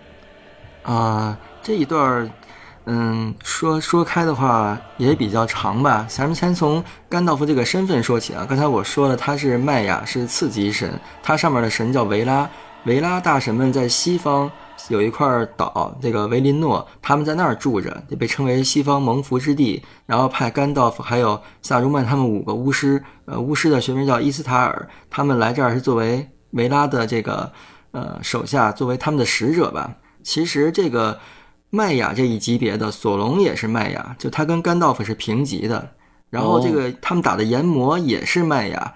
[0.83, 2.31] 啊，这一段，
[2.87, 6.05] 嗯，说说开的话也比较长吧。
[6.09, 8.45] 咱们先从甘道夫这个身份说起啊。
[8.49, 12.49] 刚才我说了，他是麦雅，是次级神，他上面的神叫维拉。
[12.87, 14.51] 维拉大神们在西方
[14.89, 19.83] 有一块岛，这个维林诺，他们在那儿住着，被称为西方蒙福之地。
[20.07, 27.53] 然后派甘道夫还有萨如曼他们五个巫师，呃，巫师的学名叫伊斯塔尔，他们来这儿是作为维拉的这个
[27.93, 29.97] 呃手下，作为他们的使者吧。
[30.23, 31.19] 其实这个
[31.71, 35.93] 麦雅这一级别的索隆也是麦雅，就他跟甘道夫是平级的。
[36.29, 38.95] 然后这个他们打的炎魔也是麦雅，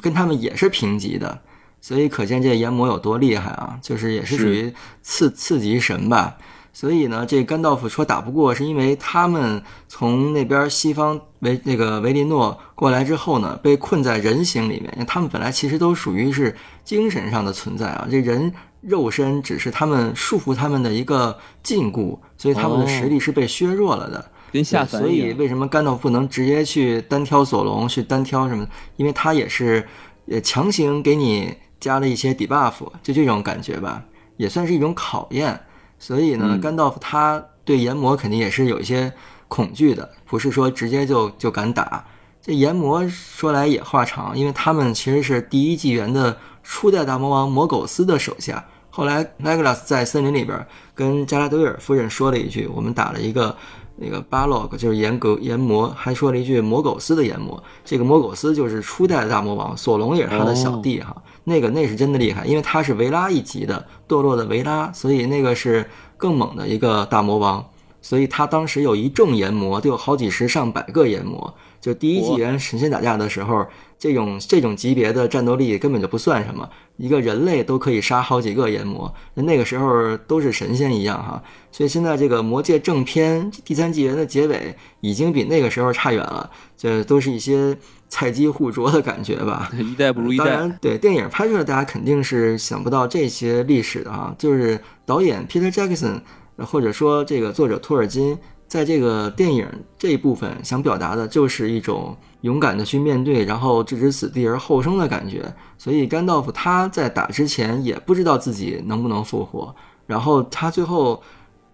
[0.00, 1.40] 跟他们也是平级的。
[1.80, 3.78] 所以可见这炎魔有多厉害啊！
[3.82, 6.38] 就是也是属于次次级神吧。
[6.74, 14.92] 所以呢，这甘道夫说打不过，是因为他们从那边西方维那个维林诺过来之后呢，被困在人形里面。
[14.94, 24.32] 因为他们本来其实都属于是精神上的存在啊，这人肉身只是他们束缚他们的一个禁锢，所以他们的实力是被削弱了的。
[24.52, 25.32] 跟下所以。
[25.34, 28.66] 为什么甘道夫能直接去单挑索隆，去单挑什么？
[28.96, 29.86] 因为他也是，
[30.26, 34.02] 也强行给你加了一些 debuff，就这种感觉吧，
[34.36, 35.60] 也算是一种考验。
[36.06, 39.10] 所以呢，嗯甘道夫他对炎魔肯定也是有一些
[39.48, 42.04] 恐惧的，不是说直接就就敢打。
[42.42, 48.62] 这炎魔说来也话长，因为他们其实是第一纪元的初代大魔王魔苟斯的手下。
[48.90, 53.56] 后来 Legolas 在森林里边跟加拉德瑞尔夫人说了一句：“我们打了一个
[53.96, 57.62] 那个巴洛克，就是炎狗炎魔，还说了一句魔苟斯的炎魔。
[57.84, 61.16] 这个魔苟斯就是初代的大魔王，索隆也是他的小弟哈。
[61.44, 67.64] 那个那是真的厉害，因为他是维拉一级的堕落的维拉，所以那个是更猛的一个大魔王。
[68.02, 71.54] 所以他当时有一众炎魔，都有好几十上百个炎魔。
[71.80, 73.66] 就第一纪元神仙打架的时候，
[73.98, 79.12] 这种这种级别的战斗力根本就不算什么，一个人类都可以杀好几个炎魔。
[79.34, 81.42] 那个时候都是神仙一样哈。
[81.72, 87.76] 所以现在这个魔界正片第三纪元的结尾已经比那个时候差远了，这都是一些
[88.08, 89.70] 菜鸡互啄的感觉吧。
[89.74, 94.34] 一代不如一代，当然，对电影拍摄，大家肯定是想不到这些历史的哈。
[94.38, 96.20] 就是导演 Peter Jackson，
[96.56, 99.66] 呃或者说这个作者托尔金，在这个电影
[99.98, 105.54] 这一部分想表达的就是一种勇敢的去面对，然后置之死地而后生的感觉。
[105.78, 109.74] 所以甘道夫他在打之前也不知道自己能不能复活，
[110.06, 111.22] 然后他最后。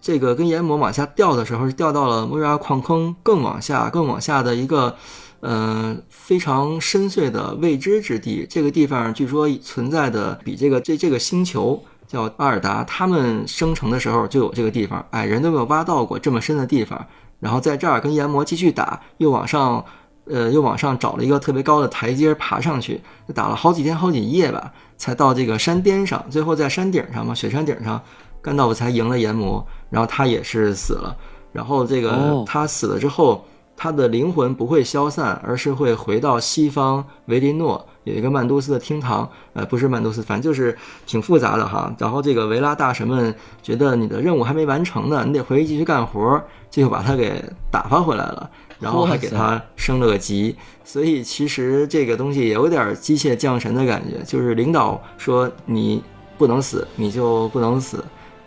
[0.03, 4.97] 这个跟炎魔往下掉的时候，是掉到了莫瑞拉矿坑更往下、更往下的一个，
[5.41, 8.47] 呃，非常深邃的未知之地。
[8.49, 17.07] 这个地方据说存在的比这个这这个星球叫阿尔达，他们生成的时候就有这个地方，矮人都没有挖到过这么深的地方。
[17.39, 19.85] 然后在这儿跟炎魔继续打，又往上，
[20.25, 23.01] 呃，又往上找了一个特别高的台阶爬上去，
[23.33, 26.21] 打了好几天好几夜吧，才到这个山巅上。
[26.29, 28.03] 最后在山顶上嘛，雪山顶上，
[28.43, 31.17] 甘道夫才赢了炎魔，然后他也是死了。
[31.53, 33.47] 然后这个哦他死了之后，
[33.77, 40.77] 他的灵魂不会消散，而是会回到西方维林诺有一个曼都斯的厅堂，呃，不是曼都斯，反正就是
[41.07, 41.95] 挺复杂的哈。
[41.99, 50.57] 然后这个维拉大神们觉得你的任务还没完成呢，你得回去继续干活，就把他给打发回来了，然后还给他升了个级。
[50.83, 56.03] 所以其实这个东西也有点机械降神的感觉，就是领导说你
[56.39, 58.05] 不能死，你就不能死。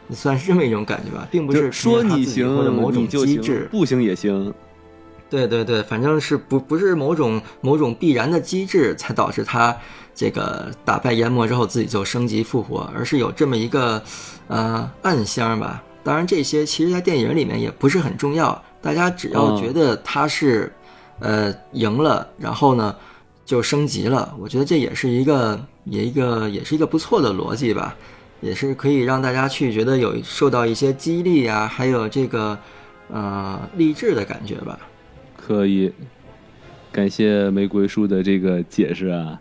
[0.09, 4.53] 算是这么一种感觉吧，并不是说你凭着他自己或者某种机制，，不行也行。
[5.33, 9.75] 对对对，反正是不不是某种某种必然的机制才导致他
[10.13, 13.99] 这个打败炎魔之后自己就升级复活，而是有这么一个
[14.47, 15.81] 呃暗箱吧。
[16.03, 20.71] 当然这些其实在电影里面也不是很重要，大家只要嗯觉得他是、
[21.17, 22.95] 呃赢了，然后呢
[23.43, 27.95] 就升级了，我觉得这也是一个也一个也是一个不错的逻辑吧。
[28.39, 32.59] 也是可以让大家去觉得有受到一些激励啊，还有这个
[33.09, 34.77] 呃励志的感觉吧。
[35.45, 35.91] 可以，
[36.89, 39.37] 感谢玫瑰树的这个解释啊。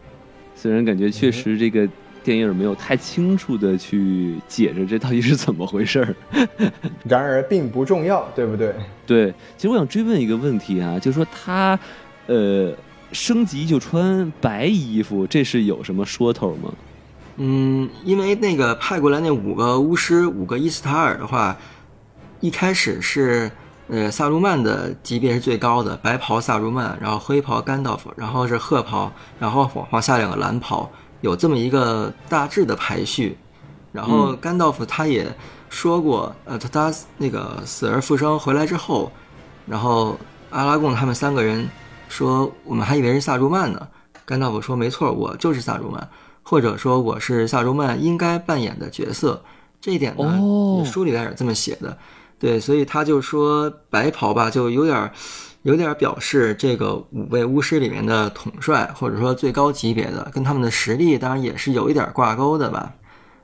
[0.57, 1.89] 虽然感觉确实这个
[2.25, 6.15] 电影没有太清楚的去解释这到底是怎么回事儿。
[7.09, 8.75] 然而并不重要，对不对？
[9.07, 11.79] 对，其实我想追问一个问题啊，就是说他
[12.27, 12.73] 呃
[13.13, 16.73] 升级就穿白衣服，这是有什么说头吗？
[17.37, 21.57] 嗯，因为那个派过来那五个巫师，五个伊斯塔尔的话，
[22.41, 23.51] 一开始是
[23.93, 30.91] 呃萨鲁曼的级别是最高的，白袍萨鲁曼，然后黑袍甘道夫，然后是褐袍，然后往往下两个蓝袍，
[31.21, 33.37] 有这么一个大致的排序。
[33.93, 35.31] 然后甘道夫他也
[35.69, 39.13] 说过，呃，他他那个死而复生回来之后，
[39.67, 40.19] 然后
[40.49, 41.69] 阿拉贡他们三个人
[42.09, 43.89] 说，我们还以为是萨鲁曼呢。
[44.25, 46.09] 甘道夫说，没错，我就是萨鲁曼。
[46.43, 49.43] 或者说我是萨鲁曼应该扮演的角色，
[49.83, 51.99] 这一点呢，哦书里边也这么写的。
[52.43, 55.13] 对，所以他就说白袍吧，就有点儿
[55.63, 62.93] 有点儿表示这个五位巫师里面的统帅，或者说最高级别的，跟他们的实力当然也是有一点儿挂钩的吧。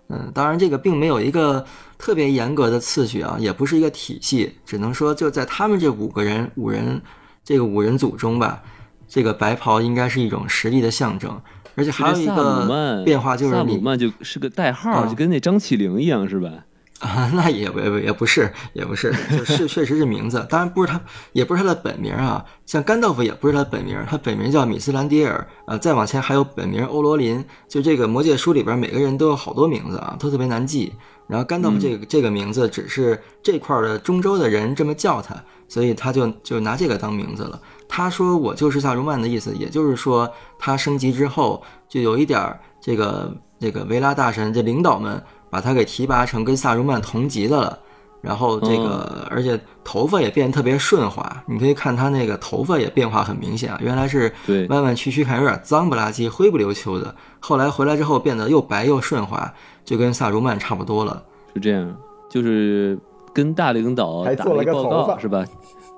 [0.09, 1.65] 嗯，当然这个并没有一个
[1.97, 7.01] 特别严格的次序啊，也不是一个体系，只能说就在他们这五个人五人
[7.45, 8.61] 这个五人组中吧，
[9.07, 11.41] 这个白袍应该是一种实力的象征。
[11.77, 16.51] 而且还有一个变化就是你萨鲁曼就是个代号，啊就跟那张起灵一样，是吧？
[17.07, 21.01] 啊，那也不也不也不是，也不是，就是 确实是名字，当然不是他，
[21.33, 22.45] 也不是他的本名啊。
[22.67, 27.45] 像甘道夫也不是他的本名，他本名叫米斯兰迪尔，呃，再往前还有本名欧罗林。
[27.69, 30.93] 就这个魔戒书里边，每个人都有好多名字啊，都特别难记。
[31.29, 35.37] 然后甘道夫这个、这个名字只是这块儿的中州的人这么叫他，
[35.69, 37.61] 所以他就就拿这个当名字了。
[37.87, 40.29] 他说我就是萨鲁曼的意思，也就是说
[40.59, 43.31] 他升级之后就有一点儿这个
[43.61, 47.79] 这个维拉大神这领导们把他给提拔成跟萨鲁曼同级的了。
[48.21, 61.23] 然后这个，而且头发也变得特别顺滑，你可以看他那个头发也变化很明显啊，原来是对弯弯曲曲，看有点脏不拉几、灰不溜秋的，后来回来之后变得又白又顺滑，就跟萨鲁曼差不多了。
[61.55, 61.97] 是这样，
[62.29, 62.99] 就是
[63.33, 65.45] 跟大领导打还做了一报告，是吧？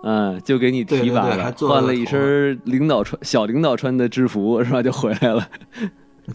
[0.03, 4.82] 嗯，就给你提拔对对对了，还做了个换了一身领导穿小领导穿的制服，是吧？
[4.82, 5.48] 就回来了。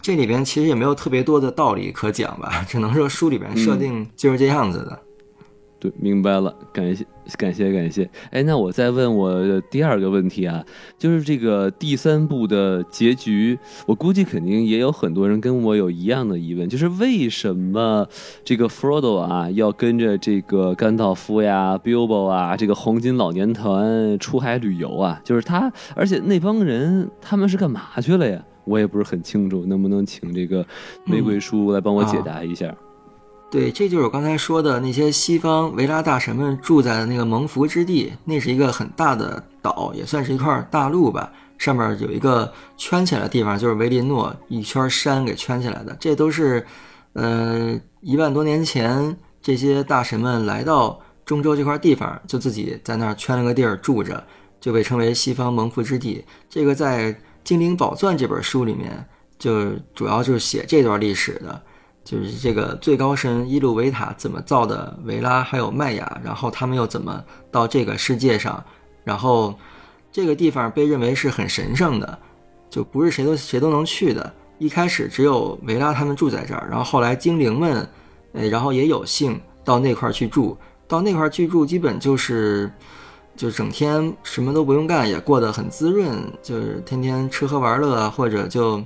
[0.02, 5.00] 这里边其实也没有特别多的道理可讲吧，只能说书里边设定就是这样子的。
[5.78, 7.04] 对，明白了，感谢
[7.36, 8.08] 感谢感谢。
[8.30, 10.64] 哎，那我再问我的第二个问题啊，
[10.96, 18.08] 就是这个第三部的结局，我估计肯定也有很多人跟我有一样的疑问，就是为什么
[18.42, 25.20] 这个 Frodo 啊要跟着这个甘道夫呀、Bilbo 啊这个黄金老年团出海旅游啊？
[25.24, 28.42] 就是他，而且那帮人他们是干嘛去了呀？
[28.66, 30.66] 我也不是很清楚，能不能请这个
[31.04, 32.74] 玫瑰叔来帮我解答一下？
[33.48, 41.32] 对，这就是我刚才说的那些西方维拉大神们住在的那个蒙福之地，那是一个很大的岛，也算是一块大陆吧。
[41.56, 45.96] 上面有一个圈起来的地方，就是维林诺一圈山给圈起来的。
[45.98, 46.66] 这都是，
[47.14, 54.22] 呃，一万多年前这些大神们来到中州这块地方，就自己在那儿圈了个地儿住着，
[54.60, 56.24] 就被称为西方蒙福之地。
[56.50, 57.12] 这个在
[57.46, 61.62] 《精灵宝钻》这本书里面，就主要就是写这段历史的。
[62.02, 68.62] 就是这个最高神伊鲁维塔怎么造的维拉，还有麦雅，然后他们又怎么到这个世界上，
[69.04, 69.54] 然后
[70.10, 72.18] 这个地方被认为是很神圣的，
[72.68, 74.32] 就不是谁都谁都能去的。
[74.58, 77.88] 一开始只有维拉他们住在这儿，然后后来精灵们，
[78.32, 80.56] 呃，然后也有幸到那块儿去住，
[80.88, 82.72] 到那块儿去住基本就是，
[83.36, 88.82] 就整天什么都不用干，也过得很滋润，就是天天吃喝玩乐啊，或者就。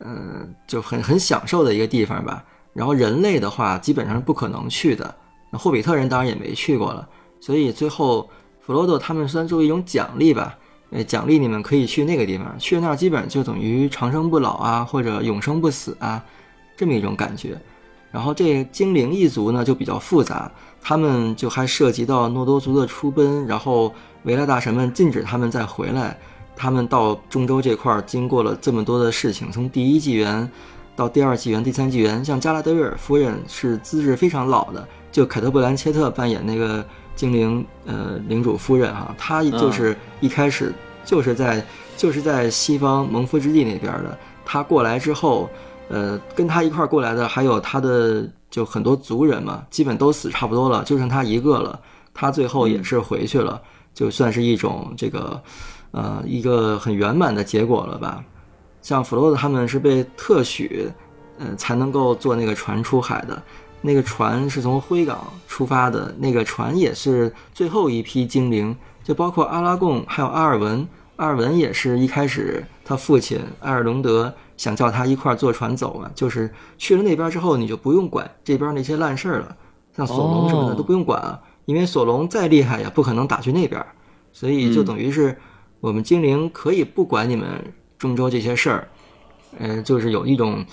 [0.00, 2.44] 嗯，就很很享受的一个地方吧。
[2.74, 5.14] 然后人类的话，基本上是不可能去的。
[5.48, 7.08] 那霍比特人当然也没去过了。
[7.40, 8.28] 所以最后
[8.60, 10.58] 弗罗多他们算作为一种奖励吧，
[10.90, 16.22] 呃，奖励你们可以去那个地方，去那儿基本上就等于长生不老啊，或者永生不死啊，
[16.76, 17.56] 这么一种感觉。
[18.10, 20.50] 然后这精灵一族呢就比较复杂，
[20.88, 26.16] 他们就还涉及到诺多族的出奔，然后维拉大神们禁止他们再回来。
[26.54, 30.48] 他们到中州这块儿经过了这么多的事情，从第一纪元
[30.94, 40.72] 到第二纪元、第三纪元，像加拉德维尔夫人是资质非常老的，就凯特·布兰切特扮演那个精灵呃领主夫人哈、她就是一开始
[41.04, 41.66] 就是在
[41.96, 44.16] 就是在西方蒙夫之地那边的。
[44.44, 45.50] 她过来之后，
[45.88, 51.80] 呃，跟她一块儿过来的还有她的就很多族人嘛，基本都死差不多了，就剩他一个了。
[52.12, 53.60] 他最后也是回去了，
[53.92, 55.42] 就算是一种这个。
[55.92, 58.22] 呃，一个很圆满的结果了吧？
[58.82, 60.90] 像弗罗多他们是被特许，
[61.38, 63.42] 呃，才能够坐那个船出海的。
[63.80, 70.86] 那个船是从灰港出发的，那个船也是最后一批精灵，就包括阿拉贡还有阿尔文。
[71.14, 79.56] 阿尔文也是一开始他父亲埃尔隆德想叫他一块儿坐船走啊，就是去了那边之后，你就不用管这边那些烂事儿了，
[79.96, 83.84] 像索隆什么的哦都不用管啊，因为索隆再厉害也不可能打去那边，
[84.32, 85.36] 所以就等于是
[85.80, 87.48] 我们精灵可以不管你们
[87.98, 88.88] 中州这些事儿，
[89.58, 90.64] 呃，就是有一种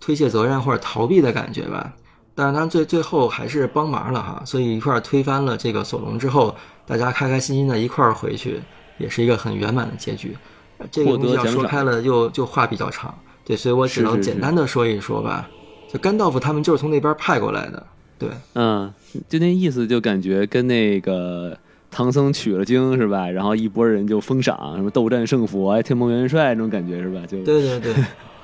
[0.00, 1.92] 推卸责任或者逃避的感觉吧。
[2.34, 6.54] 但是他最最后还是帮忙了哈，所以一块儿推翻了这个索隆之后，
[6.84, 8.60] 大家开开心心的一块儿回去，
[8.98, 10.36] 也是一个很圆满的结局。
[10.78, 13.14] 呃这个获东西要说开了又就话比较长，
[13.44, 15.48] 对，所以我只能简单的说一说吧。
[15.88, 17.86] 就甘道夫他们就是从那边派过来的，
[18.18, 18.92] 对，嗯，
[19.28, 21.56] 就那意思，就感觉跟那个
[21.90, 23.28] 唐僧取了经是吧？
[23.28, 27.20] 然后一拨人就封赏，什么斗战胜佛、哎天蓬元帅那种感觉是吧？
[27.26, 27.94] 就对对对，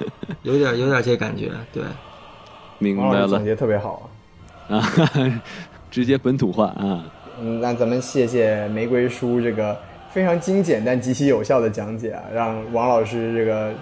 [0.44, 1.82] 有点有点这感觉，对。
[2.78, 4.10] 明白了总结特别好。
[4.68, 4.82] 啊，
[5.90, 7.04] 直接本土化啊。
[7.40, 9.76] 嗯，那咱们谢谢玫瑰叔这个
[10.12, 13.72] 非常精简但极其有效的讲解啊，让王老师这个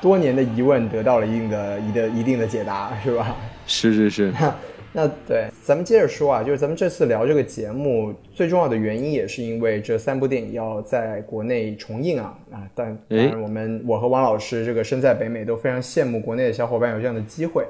[0.00, 3.34] 多年的疑问得到了一定的一的一定的解答，是吧？
[3.66, 4.32] 是是是，
[4.92, 12.62] 那对，咱们接着说啊，就是咱们这次聊这个节目最重要的原因，也是因为这三部电影要在国内重映啊啊！
[12.74, 17.64] 但当然，我们我和王老师这个身在北美都非常羡慕国内的小伙伴有这样的机会。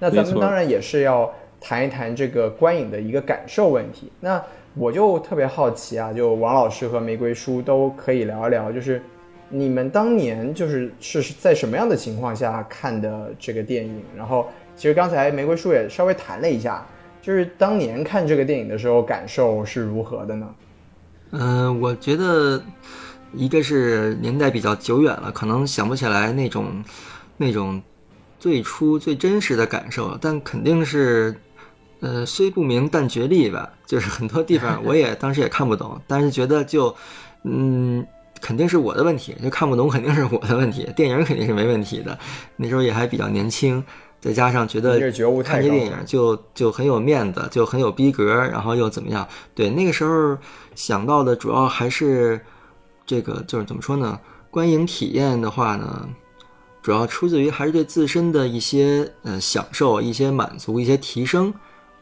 [0.00, 4.10] 那咱们当然也是要谈一谈这个观影的一个感受问题。
[4.20, 4.42] 那
[4.78, 9.02] 我就特别好奇啊，就王老师和玫瑰叔都可以聊一聊，就是
[9.48, 14.00] 你们当年就是是在什么样的情况下看的这个电影？
[14.16, 16.86] 然后，其实刚才玫瑰叔也稍微谈了一下，
[17.20, 20.46] 就是当年看这个电影的时候感受是如何的呢？
[21.32, 22.62] 嗯、我觉得
[23.34, 26.84] 一个是年代比较久远了，可能想不起来那种
[27.36, 27.82] 那种
[28.38, 31.34] 最初最真实的感受，但肯定是，
[32.00, 33.70] 呃，虽不明但觉厉吧。
[33.86, 36.94] 就是很多地方 我也当时也看不懂，但是觉得就，
[37.44, 38.06] 嗯，
[38.40, 42.18] 肯定是我的问题，就看不懂肯定是我的问题，电影肯定是没问题的。
[42.56, 43.82] 那时候也还比较年轻，
[44.20, 44.98] 再加上觉得
[45.42, 49.26] 看这电影就就很有面子，就很有逼格，然后又怎么样？
[49.54, 50.36] 对，那个时候
[50.74, 52.38] 想到的主要还是
[53.06, 54.20] 这个，就是怎么说呢？
[54.50, 56.08] 观影体验的话呢，
[56.82, 61.52] 主要出自于还是对自身的一些呃享受、一些满足、一些提升，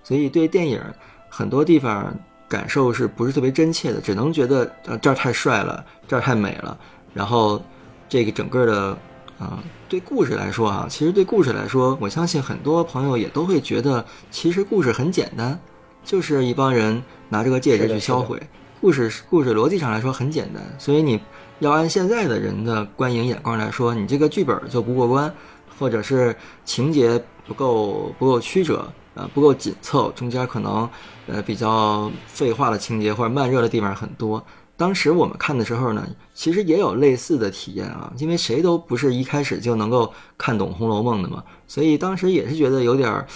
[0.06, 0.80] 所以对电影
[1.28, 2.16] 很多地方
[2.48, 4.00] 感受是不是特别真切的？
[4.00, 6.78] 只能觉得呃这儿太帅了，这儿太美了，
[7.12, 7.60] 然后
[8.08, 8.98] 这个整个的
[9.40, 15.58] 啊、对故事来说啊，其实对故事来说，我相信很多朋友也都会觉得，其实故事很简单，
[16.04, 18.40] 就是一帮人拿这个戒指去销毁。
[18.80, 21.20] 故事故事逻辑上来说很简单，所以你
[21.58, 25.34] 要按现在的人的观影眼光来说，你这个剧本就不过关，
[25.80, 28.86] 或者是情节不够不够曲折，
[29.16, 30.88] 呃不够紧凑，中间可能
[31.26, 34.40] 呃比较废话的情节或者慢热的地方很多。
[34.76, 43.26] 当时我们看的时候呢，其实也有类似的体验啊，因为谁都不是一开始就能够看懂《红楼梦》的嘛，所以当时也是觉得有点儿，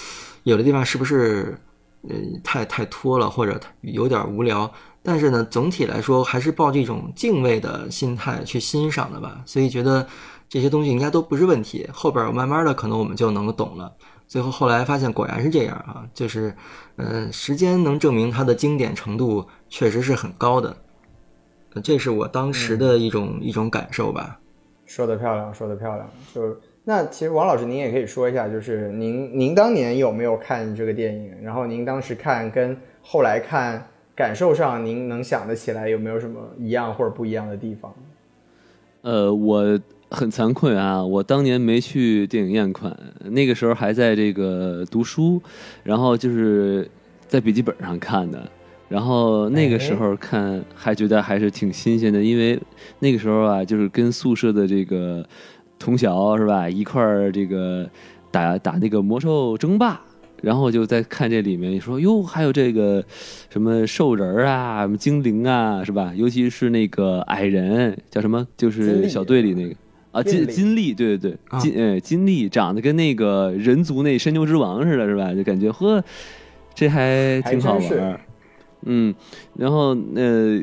[0.42, 1.58] 有的地方是不是
[2.06, 2.14] 呃
[2.44, 4.70] 太太拖了，或者有点无聊。
[5.02, 10.06] 但是呢，总体来说还是抱着一种敬畏的心态去欣赏的吧，所以觉得
[10.46, 11.88] 这些东西应该都不是问题。
[11.90, 13.90] 后边儿慢慢的可能我们就能懂了。
[14.30, 16.54] 最后后来发现果然是这样啊，就是，
[16.94, 20.76] 呃，时间能证明它的经典程度确实是很高的。
[21.74, 24.38] 呃这是我当时的一种、一种感受吧。
[24.86, 26.08] 说的漂亮，说的漂亮。
[26.32, 31.34] 就那其实王老师您也可以说一下，就是您您当年有没有看这个电影？
[31.42, 37.92] 然后您当时看跟后来看感受上，您能想得起来有没有什么一样或者不一样的地方？
[39.02, 39.80] 呃，我
[40.10, 42.96] 很惭愧啊，我当年没去电影院看，
[43.26, 45.40] 那个时候还在这个读书，
[45.84, 46.88] 然后就是
[47.28, 48.50] 在笔记本上看的。
[48.88, 52.60] 然后那个时候看还觉得还是挺新鲜的，因为
[52.98, 55.24] 那个时候啊，就是跟宿舍的这个
[55.78, 57.88] 同学是吧，一块儿这个
[58.32, 60.00] 打打那个魔兽争霸，
[60.42, 63.04] 然后就在看这里面说哟，还有这个
[63.48, 66.12] 什么兽人啊，什么精灵啊，是吧？
[66.16, 69.74] 尤其是那个矮人叫什么，就是小队里那个。
[70.12, 75.32] 啊，金金立，对对对，啊金呃金立长得跟那个人族那神牛之王似的，是吧？
[75.32, 76.02] 就感觉呵，
[76.74, 78.20] 这还挺好玩儿。
[78.86, 79.14] 嗯，
[79.56, 80.60] 然后呃，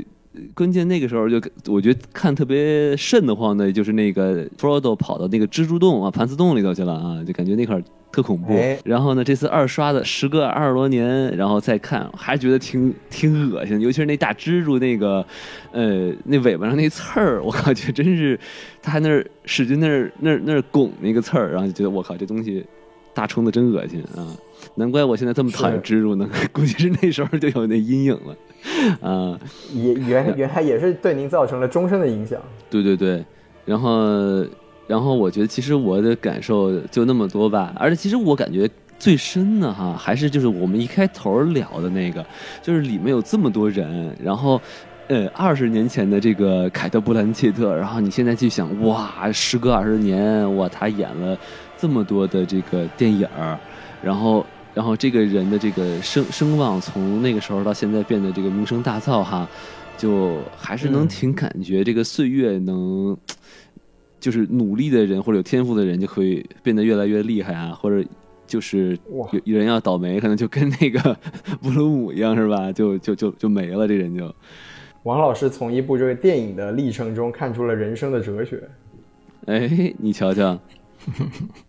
[0.53, 8.53] 关键那个时候就我觉得看特别瘆得慌的，就是那个 Frodo 跑到那个蜘蛛洞啊、盘丝洞里头去了啊，就感觉那块儿特恐怖。
[8.53, 15.25] 哎然后呢，这次二刷的，时隔二十多年，然后再看，还觉得挺挺恶心，尤其是那大蜘蛛那个，
[15.71, 18.39] 呃，那尾巴上那刺儿，我靠，就真是，
[18.81, 22.65] 他还那儿使劲那儿那儿那儿拱那个刺儿，然后就觉得我靠，这东西
[23.17, 24.29] 大虫子真恶心啊！
[24.75, 29.39] 难怪我现在这么讨厌蜘蛛呢，估计是那时候就有那阴影了啊。
[29.73, 32.39] 也原原来也是对您造成了终身的影响。
[32.69, 33.25] 对对对，
[33.65, 34.45] 然后
[34.85, 38.69] 然后我觉得其实我的感受就那么多吧，而且其实我感觉
[38.99, 42.23] 最深的哈，还是就是我们一开头聊的那个，
[42.61, 44.61] 就是里面有这么多人，然后。
[45.09, 51.37] 呃，二十年前的这个凯特·布兰切特，然后你现在去想，哇，时隔二十年，哇，他演了
[51.77, 53.57] 这么多的这个电影儿，
[54.01, 59.47] 然后，然后这个人的这个声声望从那个时候到现在变得这个名声大噪哈，
[59.97, 63.15] 就还是能挺感觉这个岁月能，
[64.19, 68.07] 就是努力的人或者有天赋的人就可以变得越来越厉害啊，或者
[68.45, 68.97] 就是
[69.33, 71.17] 有有人要倒霉，可能就跟那个
[71.61, 72.71] 布鲁姆一样是吧？
[72.71, 74.33] 就就就就没了，这人就。
[75.03, 78.61] 王老师从一部这个电影的历程中看出了人生的哲学。
[79.45, 80.59] 哎，你瞧瞧。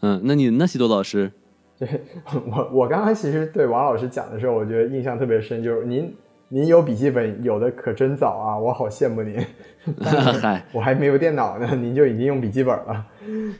[0.00, 1.30] 嗯，那你那西多老师？
[1.78, 1.88] 对
[2.50, 6.14] 我，我刚刚其实对王老师讲的时候，我觉得印象特别深，就是您
[6.48, 9.44] 您有笔记本有的可真早啊，我好羡慕您。
[10.40, 13.06] 嗨，我还没有电脑呢，您就已经用笔记本了。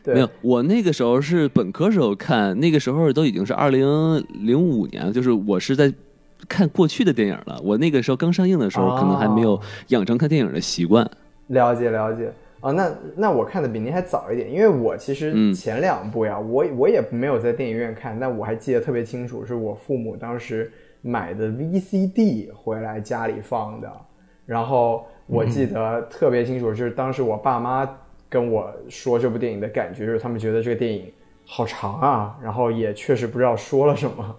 [0.03, 5.93] 对，没有，我那个时候是本科时候看，那个时候都已经是二零零五年，就是我是在。
[6.49, 11.09] 看过去的电影了，我那个时候刚上映的时候，可能还没有养成看电影的习惯。
[11.49, 20.71] 了解了解啊，那那我看的比您还早一点，因为我其实前两部呀，我我也没有在电影院看，但我还记得特别清楚，是我父母当时
[21.01, 23.91] 买的 VCD 回来家里放的。
[24.45, 27.89] 然后我记得特别清楚，就是当时我爸妈
[28.29, 31.11] 跟我说这部电影的感觉，就是他们觉得这个电影
[31.47, 34.37] 好长啊，然后也确实不知道说了什么。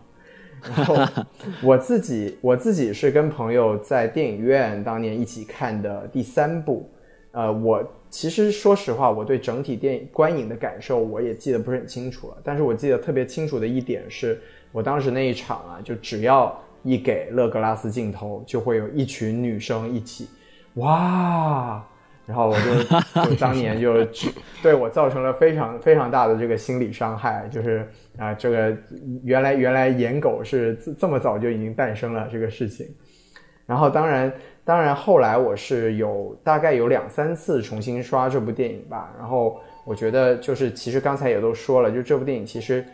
[0.64, 0.96] 然后
[1.64, 6.88] 我自己我自己是跟朋友在电影院当年一起看的第三部，
[7.32, 12.38] 呃，我其实说实话，我对整体电影观影的感受我也记得不是很清楚了。
[12.44, 14.40] 但是我记得特别清楚的一点是，
[14.74, 20.28] 我当时那一场啊，就只要一给勒格拉斯镜头，就会有一群女生一起，
[20.76, 21.84] 哇。
[22.28, 24.06] 然后我就 就当年就
[24.62, 27.86] 对我造成了非常非常大的这个心理伤害，就是
[28.18, 28.78] 啊，这个
[29.24, 32.88] 原来原来颜狗是这么早就已经诞生了这个事情。
[33.66, 34.32] 然后当然
[34.64, 39.12] 当然后来我是有大概有两三次重新刷这部电影吧。
[39.18, 42.86] 然后我觉得就是其实刚才也都说了，就这部电影其实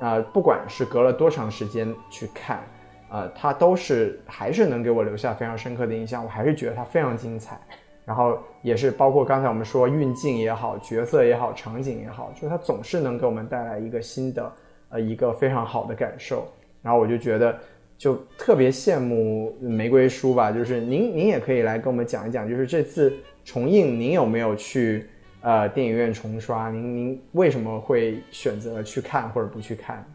[0.00, 2.62] 啊，不管是隔了多长时间去看，
[3.10, 6.24] 呃，它都是还是能给我留下非常深刻的印象。
[6.24, 7.58] 我还是觉得它非常精彩。
[8.04, 14.52] 然后也是包括刚才我们说运镜也好，角色也好，场景也好，就是它总是能给我们带来一个新的，
[14.90, 16.46] 呃，一个非常好的感受。
[16.82, 17.58] 然后我就觉得，
[17.98, 20.52] 就特别羡慕玫瑰书吧。
[20.52, 23.12] 就是您，您也可以来跟我们讲一讲，就是这次
[23.44, 25.06] 重映，您有没有去
[25.40, 26.70] 呃电影院重刷？
[26.70, 30.06] 您您为什么会选择去看或者不去看？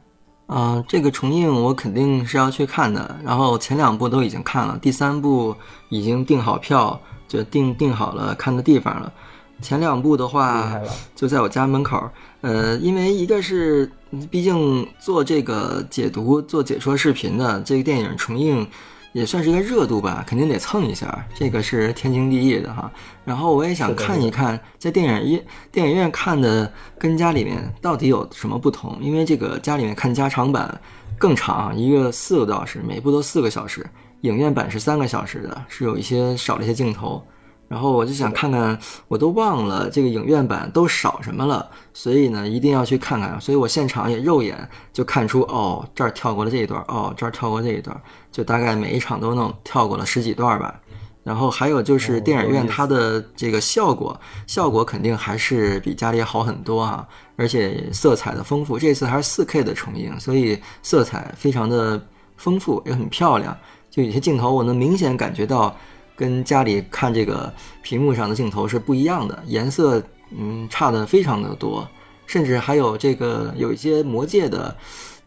[0.47, 3.19] 啊，这个重映我肯定是要去看的。
[3.23, 5.56] 然后前两部都已经看了，第三部
[5.89, 6.99] 已经订好票。
[7.30, 9.14] 就订订好了看的地方了，
[9.61, 10.80] 前两部的话
[11.15, 12.10] 就在我家门口。
[12.41, 13.91] 呃，因为一个是
[14.31, 18.65] 毕竟做这个解读、做解说视频的这个电影重映，
[19.11, 22.90] 也算是一个热度吧，肯定得蹭一下，这个是天经地义的哈。
[23.26, 30.80] 然后我也想看一看，在电影院电影院看的跟家里面到底有什么不同，因为这个家里面看加长版
[31.18, 33.86] 更长，一个四个多小时，每部都四个小时。
[34.22, 37.22] 影院版是三个小时的，是有一些少了一些镜头，
[37.70, 38.78] 然后我就想看看，
[39.08, 47.96] 我都忘了这个影院版都少什么了，所以呢一定要去看看，所以我现场也肉眼就看出，哦这儿跳过了这一段，哦这儿跳过这一段，
[48.32, 50.82] 就大概每一场都能跳过了十几段吧。
[51.22, 62.04] 然后还有就是电影院它的这个效果，效果肯定还是比家里好很多啊，而且色彩的丰富，这次还是四 K 的重映，所以色彩非常的
[62.38, 63.56] 丰富，也很漂亮。
[63.91, 65.76] 就有些镜头，我能明显感觉到，
[66.20, 67.50] 跟家里看这个
[67.82, 70.04] 屏幕上的镜头是不一样的，颜色
[70.38, 71.88] 嗯差的非常的多，
[72.28, 74.76] 甚至还有这个有一些魔界的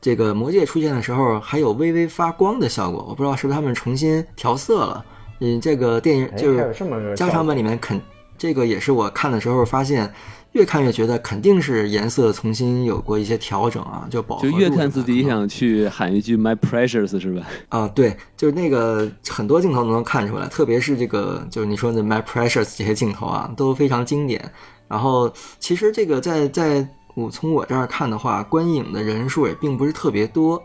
[0.02, 5.02] 这个魔界出现的时候，还有微微发光的效果，我不知道是不是他们重新调色了。
[5.40, 7.98] 嗯，这个电影就是加长版里面肯
[8.42, 10.12] 这个也是我看的时候发现。
[10.52, 17.46] 越看越觉得肯定是颜色重新有过一些调整啊，就饱和就越看自己想去喊一句 “My precious” 是吧？
[17.70, 24.44] 啊，对，就是那个很多镜头都能看出来，特别是这个就是你说的 “My precious” 这些镜头啊，都非常经典。
[24.88, 30.62] 然后其实这个在在我从我这儿看的话，观影的人数也并不是特别多，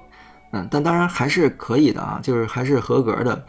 [0.52, 3.45] 嗯，但当然还是可以的啊，就是还是合格的。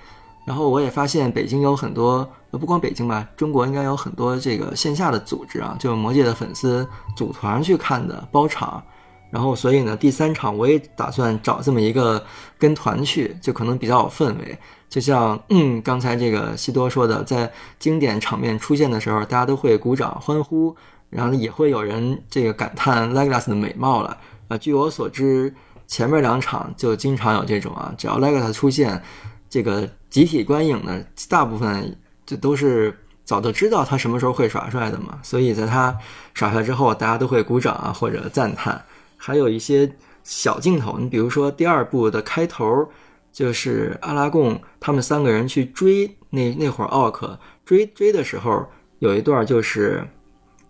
[0.48, 8.82] 然后我也发现北京有很多，不光北京吧，中国应该有很多这个线下的组织啊，就是魔界的粉丝组团去看的包场，
[9.30, 12.24] 然后所以呢，第三场我也打算找这么一个
[12.58, 14.58] 跟团去，就可能比较有氛围。
[14.88, 20.74] 就像嗯刚才这个西多说的，在经典场面出现的时候，大家都会鼓掌欢呼，
[21.10, 24.16] 然后也会有人这个感叹 Legolas 的美貌了。
[24.48, 25.54] 啊，据我所知，
[25.86, 29.02] 前面两场就经常有这种啊，只要 Legolas 出现，
[29.48, 31.96] 这个集体观影的大部分
[32.26, 35.96] 就都是早就知道他什么时候会耍帅的嘛，所以在他
[36.34, 38.84] 耍帅之后，大家都会鼓掌啊或者赞叹。
[39.16, 39.90] 还有一些
[40.22, 42.88] 小镜头，你比如说第二部的开头，
[43.32, 48.66] 就是阿拉贡他们三个人去追那那会儿奥克追追的时候，
[48.98, 50.06] 有一段就是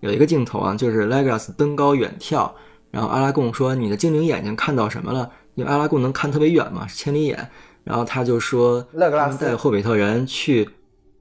[0.01, 2.51] 有一个镜头啊，就是 Legas 登高远眺，
[2.91, 7.51] 然后阿拉贡说：“你的精灵眼睛看到什么了？”因为阿拉贡能看特别远嘛，千里眼。
[7.89, 10.69] 然后他就说：“勒格拉斯他们带霍比特人去，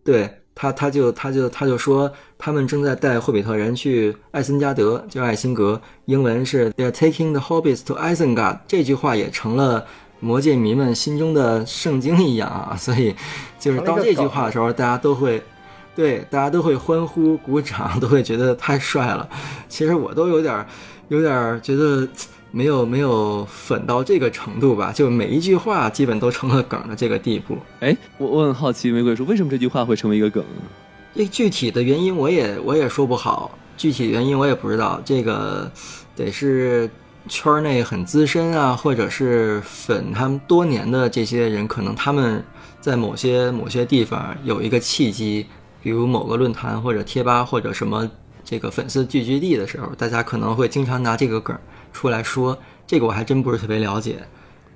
[0.03, 8.59] 对他，他就他就他就说他们正在带霍比特人去艾森加德，就艾辛格，英文是 They're taking the hobbits to Isengard。
[8.67, 9.85] 这句话也成了
[10.19, 13.15] 魔界迷们心中的圣经一样啊， 所以
[13.57, 15.41] 就是到这句话的时候，大家都会。
[15.95, 19.27] 对，大家都会欢呼、鼓掌， 都会觉得太帅了。
[19.67, 20.67] 其实我都有点儿，
[21.07, 22.07] 有点儿觉得
[22.51, 27.57] 没有没有粉到这个程度吧，就每一句话基本都成了梗的这个地步。
[27.81, 30.61] 哎，我我很好奇，玫瑰说为什么这句话会成为一个梗呢？
[31.15, 35.01] 这具体的原因我也我也说不好，具体原因我也不知道。
[35.03, 35.71] 这个
[36.15, 36.89] 得是
[37.27, 42.43] 圈内很资深啊，或者是粉他们多年的这些人，可能他们
[42.79, 45.45] 在某些某些地方有一个契机，
[45.81, 48.09] 比如某个论坛或者贴吧或者什么
[48.45, 51.57] 这个粉丝聚集地的时候，大家可能会经常拿这个梗
[51.97, 52.55] 出来说。
[52.85, 54.17] 这个我还真不是特别了解。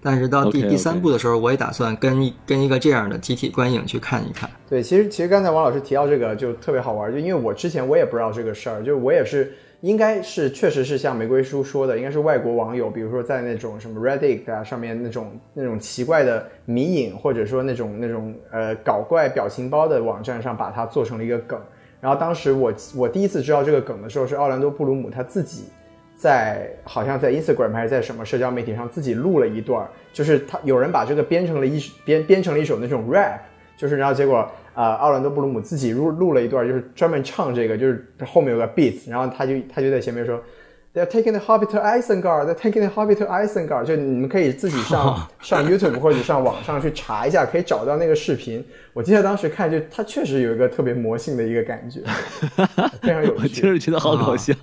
[0.04, 4.50] 但是到第第三部的时候，我也打算跟一跟一个这样的集体观影去看一看。
[4.68, 21.60] 对，其实其实刚才王老师提到这个就特别好玩，就因为我之前我也不知道这个事儿，就我也是应该是确实是像玫瑰叔说的，应该是外国网友，比如说在那种什么 Reddit 啊上面那种那种奇怪的迷影，或者说那种那种呃搞怪表情包的网站上把它做成了一个梗。
[22.00, 25.66] 然后当时我我第一次知道这个梗的时候，是奥兰多布鲁姆他自己
[26.22, 33.40] 在好像在 Instagram 还是在什么社交媒体上自己录了一段，就是他有人把这个编成了一编编成了一首那种 rap，
[33.76, 40.40] 就是然后结果呃奥兰多布鲁姆自己录录了一段，就是专门唱这个，就是后面有个 beat，然后他就他就在前面说。
[40.94, 42.48] They're taking the Hobbit to Isengard.
[42.48, 43.86] They're taking the Hobbit to Isengard.
[43.86, 48.62] 就你们可以自己上 上 YouTube 或者上网上去查一下，可以找到那个视频。
[48.92, 52.02] 我记得当时看，就它确实有一个特别魔性的一个感觉，
[53.02, 53.62] 非常有趣我听趣。
[53.62, 54.54] 着觉得好搞笑。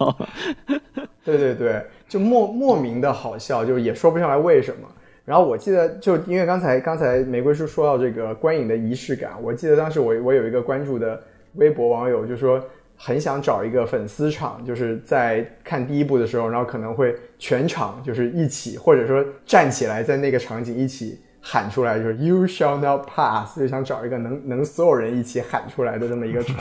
[1.24, 4.86] 对对对，就莫莫名的好笑，就也说不上来为什么。
[5.24, 11.18] 然后我记得，就因为刚才刚才玫瑰叔说到这个观影的仪式感，我记得当时我我有一个关注的
[11.54, 12.62] 微博网友就说，
[13.00, 26.56] 很想找一个粉丝场，就是在看第一部的时候，然后可能会全场就是一起，或者说站起来在那个场景一起喊出来，就是 “You shall not pass”，就想找一个能能所有人一起喊出来的这么一个场。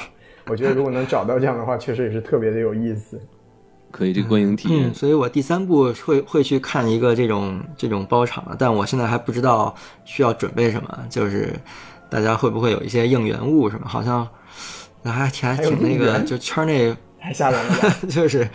[0.46, 3.20] 我觉得如果能找到这样的话，确实也是特别的有意思。
[3.90, 9.74] 可以，这个观影体验嗯，所以我第三部会会去看一个这种这种包场的，但我现在还不知道
[10.06, 11.54] 需要准备什么，就是
[12.10, 13.88] 大家会不会有一些应援物什么？
[13.88, 14.28] 好像
[15.12, 17.96] 还挺还挺那个，就圈内太吓人了！
[18.10, 18.48] 就是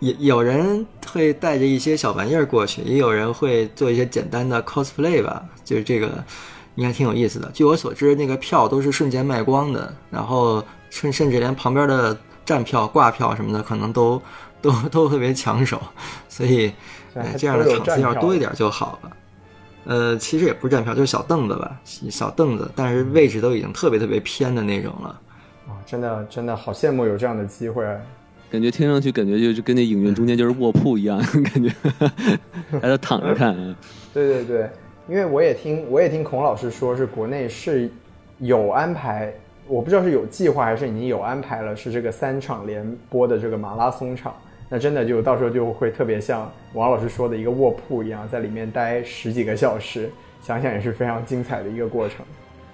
[0.00, 6.22] 有有人会带着一些小玩意儿过去，也有人会做一些简单的 cosplay 吧，就是这个
[6.74, 7.50] 应该挺有意思的。
[7.52, 14.20] 据我所知，那个票都是瞬间卖光的，然后甚甚至连旁边的站票、挂票什么的，可能都
[14.60, 15.80] 都都特别抢手，
[16.28, 16.72] 所以
[17.36, 19.10] 这样的场次要多一点就好了。
[19.84, 25.20] 呃，其实也不是站票，就是小凳子吧，小凳子，但是位置都已经特别特别偏的那种了。
[25.92, 27.84] 哇，真的真的好羡慕有这样的机会。
[28.50, 31.70] 感觉听上去感觉就是跟那影院中间就是卧铺一样， 感觉
[32.80, 33.76] 大家躺着看啊。
[34.12, 34.70] 对对对，
[35.08, 37.90] 因为我也听我也听孔老师说，是国内是
[38.38, 39.32] 有安排，
[39.66, 44.34] 我不知道是有计划还是已经有安排了，是这个三场连播的这个马拉松场。
[44.68, 50.10] 那真的就到时候就会特别像王老师说的一个卧铺一样，在里面待十几个小时，
[50.42, 52.24] 想想也是非常精彩的一个过程。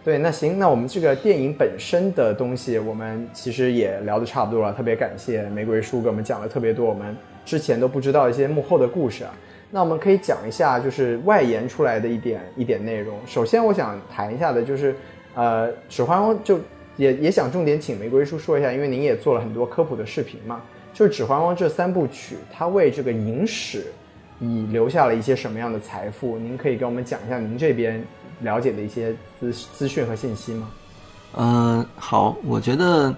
[0.09, 4.73] 对，那行，那我们这个电影本身的东西，我们其实也聊得差不多了。
[4.73, 7.15] 特别感谢玫瑰叔给我们讲了特别多我们
[7.45, 9.35] 之前都不知道一些幕后的故事啊。
[9.71, 13.19] 那我们可以讲一下，就是外延出来的一点一点内容。
[13.27, 14.95] 首先，我想谈一下的就是，
[15.35, 16.59] 呃，《指环王》就
[16.97, 20.63] 也也想重点请玫瑰叔说一下，因为您也做了很多科普的视频嘛。
[20.95, 23.85] 就《指环王》这三部曲，它为这个影史
[24.41, 26.39] 已留下了一些什么样的财富？
[26.39, 28.03] 您可以跟我们讲一下您这边
[28.41, 30.69] 了解的一些资资讯和信息吗？
[31.37, 33.15] 嗯，好，我觉得，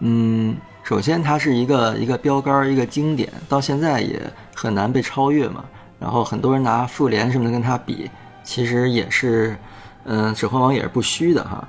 [0.00, 4.20] 嗯，首先它是一个一个标杆儿，一个经典，到现在也
[4.54, 5.64] 很难被超越嘛。
[6.00, 8.10] 然后很多人拿复联什么的跟它比，
[8.42, 9.56] 其实也是，
[10.04, 11.66] 嗯、指环王也是不虚的哈。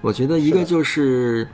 [0.00, 1.46] 我觉得一个就是，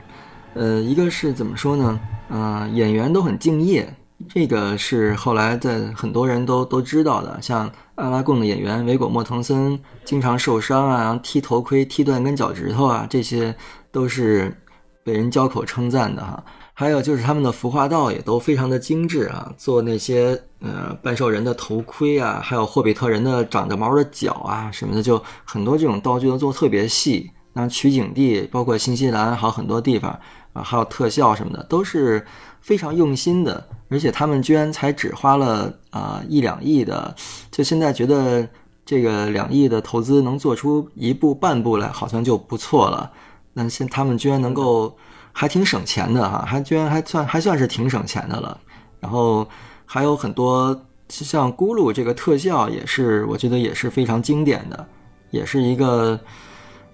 [0.53, 1.99] 呃，一个是怎么说呢？
[2.29, 3.87] 嗯、演员都很敬业，
[4.29, 7.39] 这个是后来在很多人都都知道的。
[7.41, 13.55] 像阿拉贡的演员维果莫滕森经常受伤啊，然后踢头盔踢断根脚趾头啊，这些
[13.91, 14.55] 都是
[15.03, 16.43] 被人交口称赞的哈。
[16.73, 27.31] 还有就是他们的服化道也都非常的精致啊，做那些呃半兽人的头盔啊，还有霍比特人的长着毛的脚啊什么的，就很多这种道具都做特别细。
[27.53, 30.19] 那取景地包括新西兰，还有很多地方
[30.51, 32.25] 啊，还有特效什么的，都是
[32.65, 33.63] 非常用心的。
[33.87, 37.15] 而且他们居然才只花了啊、一两亿的，
[37.51, 38.45] 就现在觉得
[38.83, 43.11] 这个两亿的投资能做出一部半部来，好像就不错了。
[43.53, 44.97] 那现他们居然能够
[45.31, 48.59] 还挺省钱的哈，还居然还算还算是挺省钱的了。
[48.99, 49.47] 然后
[49.85, 50.75] 还有很多
[51.07, 54.87] 像咕噜这个特效也是，我觉得也是非常经典的，
[55.29, 56.19] 也是一个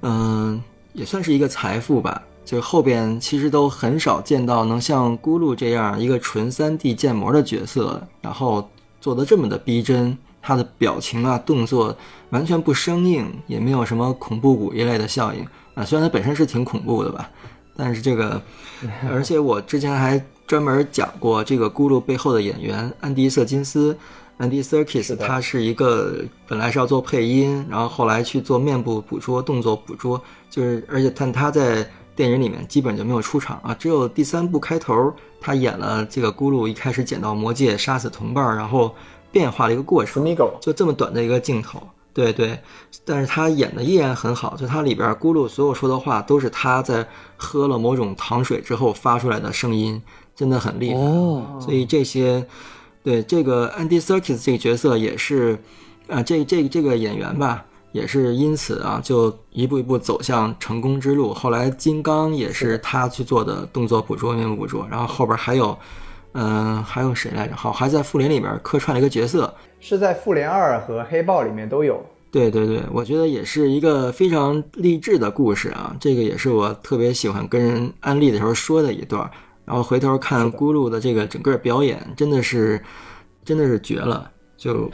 [0.02, 0.62] 嗯、
[0.92, 2.22] 也算是一个财富吧。
[2.44, 8.70] 就后边其实都很少见到能像咕噜这样一个纯 3D 建模的角色，然后
[9.00, 11.96] 做的这么的逼真，他的表情啊、动作
[12.32, 15.46] 完全不生硬，也没有什么恐怖谷一类的效应
[15.76, 15.86] 啊。
[15.86, 17.30] 虽然它本身是挺恐怖的吧，
[17.78, 18.42] 但是这个，
[19.10, 23.96] 而且我之前还专门讲过这个咕噜背后的演员安迪·瑟金斯。
[24.38, 26.16] 安迪· Serkis，他是一个
[26.48, 30.20] 本来是要做配音，然后后来去做面部捕捉、动作捕捉，
[30.50, 38.94] 就是而且但他在电影里面基本就没有出场啊，只有第三部开头他演了这个咕噜一开始捡到魔戒杀死同伴，然后
[39.32, 40.24] 变化的一个过程
[40.60, 41.82] 就这么短的一个镜头。
[42.14, 42.60] 对对，
[43.06, 47.08] 但是他演的依然很好，就他里边咕噜所有说的话都是他在
[47.38, 50.02] 喝了某种糖水之后发出来的声音，
[50.36, 51.00] 真的很厉害。
[51.00, 52.46] 哦，所以这些，
[53.02, 55.58] 对这个 Andy Serkis 这个角色也是，
[56.10, 61.34] 啊、这这这个演员吧，也是因此啊，就一步一步走向成功之路。
[61.34, 65.78] 后来金刚也是他去做的动作捕捉、面部捕捉，然后后边还有，
[66.34, 67.56] 嗯、还有谁来着？
[67.56, 69.54] 好，还在复联里边客串了一个角色。
[69.80, 72.04] 是在复联二和黑豹里面都有。
[72.32, 75.94] 对对对，我觉得也是一个非常励志的故事啊！
[76.00, 79.30] 这个也是我特别喜欢跟人安利的时候说的一段儿。
[79.66, 82.82] 然后回头看咕噜的这个整个表演，真的是
[83.44, 84.90] 真的是绝了，就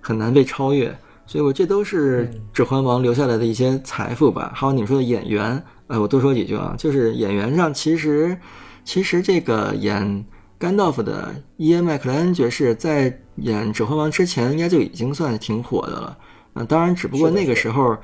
[0.00, 0.92] 很难被超越。
[1.30, 4.50] 所以我这都是《指环王》留下来的一些财富吧。
[4.52, 8.36] 还有你们说的演员，呃，我多说几句啊，就是演员上其实
[8.84, 10.26] 其实这个演
[10.58, 16.18] 甘道夫的伊恩麦克莱恩爵士在演《指环王》之前，应该就已经算挺火的了。
[16.54, 17.96] 嗯、当然，只不过那个时候，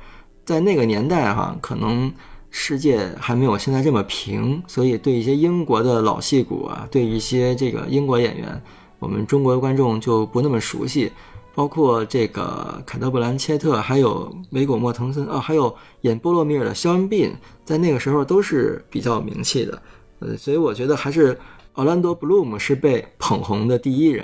[0.45, 2.09] 在那个年代哈，可能
[2.49, 8.61] 世界还没有现在这么平，所以对一些英国的老戏骨啊，对一些这个英国演员，
[8.99, 11.11] 我们中国的观众就不那么熟悉。
[11.57, 17.33] 包括这个凯特·布兰切特，还有维果·莫滕森啊，还有演波洛米尔的肖恩·宾，
[17.65, 19.81] 在那个时候都是比较有名气的。
[20.19, 21.35] 呃，所以我觉得还是
[21.73, 24.23] 奥兰多·布鲁姆是被捧红的第一人。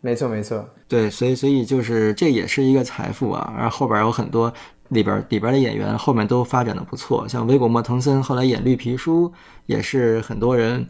[0.00, 3.54] 没错没错，对，所以所以就是这也是一个财富啊。
[3.56, 4.52] 然后后边有很多
[4.88, 9.32] 里边里边的演员后面都发展的不错，像维果·莫滕森后来演绿皮书
[9.66, 10.84] 也是很多人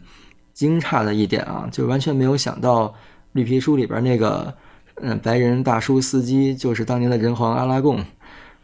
[0.55, 2.91] 惊诧的一点啊，就完全没有想到
[3.33, 4.51] 绿皮书里边那个
[5.01, 7.97] 嗯白人大叔司机就是当年的人皇阿拉贡，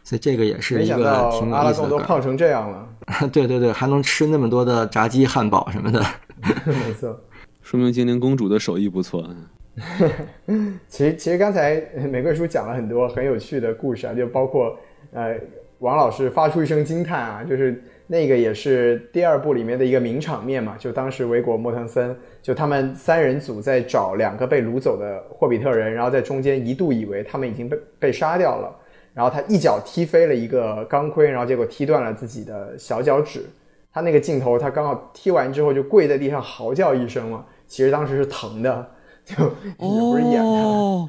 [0.02, 1.88] 所以这个也是一个挺有阿拉意思的阿拉。
[1.88, 2.88] 贡都胖成这样了。
[3.32, 6.04] 对对对，还能吃那么多的炸鸡、汉堡什么的。
[6.66, 7.20] 没错。
[7.62, 9.28] 说明精灵公主的手艺不错。
[10.88, 14.78] 其实，其实刚才呃玫瑰叔讲了很多很有趣的故事啊，就包括
[15.12, 15.36] 呃，
[15.78, 28.70] 王老师发出一声惊叹啊，就是那个也是第二部里面的一个名场面嘛，就当时维果·莫腾森就他们三人组在找两个被掳走的霍比特人，然后在中间一度以为他们已经被被杀掉了，
[29.14, 33.44] 然后他一脚踢飞了一个钢盔，然后结果踢断了自己的小脚趾。
[33.90, 38.86] 他那个镜头，他刚好踢完之后就跪在地上嚎叫一声嘛，其实当时是疼的，
[39.24, 40.50] 就也不是演的。
[40.50, 41.08] 哦，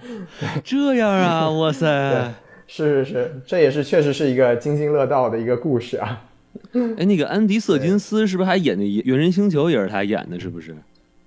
[0.63, 2.31] 这样啊，哇塞！
[2.67, 6.21] 是是是，这也是确实是一个津津乐道的一个故事啊。
[6.97, 10.39] 哎，那个安迪·瑟金斯是不是还演的《猿人星球》也是他演的？
[10.39, 10.75] 是不是？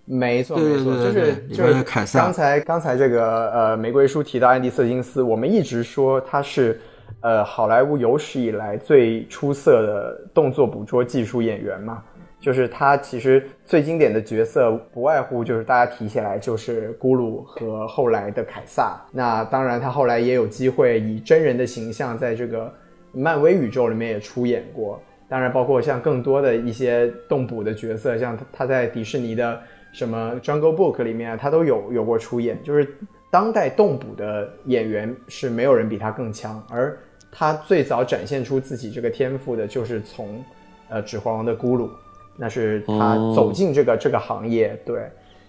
[0.04, 6.80] 没错没错，就是就是凯撒刚才刚才这个呃玫瑰叔提到安迪·瑟金斯，我们一直说他是
[7.20, 12.02] 呃好莱坞有史以来最出色的动作捕捉技术演员嘛。
[12.40, 18.96] 就是他其实最经典的角色不外乎就是大家提起来就是咕噜和后来的凯撒。
[19.10, 22.72] 那当然他后来也有机会以真人的形象在这个
[23.12, 25.02] 漫威宇宙里面也出演过。
[25.28, 29.60] 当然，包括像更多的一些动捕的角色，像他他在迪士尼的
[29.92, 32.58] 什么《Jungle Book》里面啊，他都有有过出演。
[32.62, 32.88] 就是
[33.30, 36.98] 当代动捕的演员是没有人比他更强，而
[37.30, 40.42] 他最早展现出自己这个天赋的，就是从
[40.88, 41.90] 呃《指环王》的咕噜，
[42.36, 45.02] 那是他哦走进这个、这个行业，对。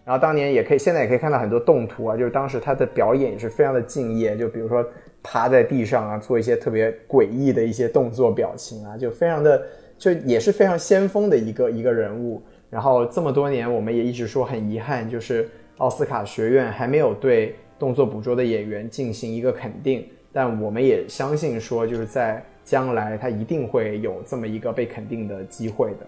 [0.04, 4.84] 然后当年也可以，现在也可以看到很多动图啊，就是当时他的表演也是非常的敬业，就比如说
[5.22, 9.62] 趴在地上啊，做一些特别诡异的一些动作表情啊，就非常的，
[9.98, 12.42] 就也是非常先锋的一个一个人物。
[12.70, 26.08] 然后这么多年，我们也一直说很遗憾，就是奥斯卡学院还没有对动作捕捉的演员进行一个肯定，但我们也相信说，就是在将来他一定会有这么一个被肯定的机会的。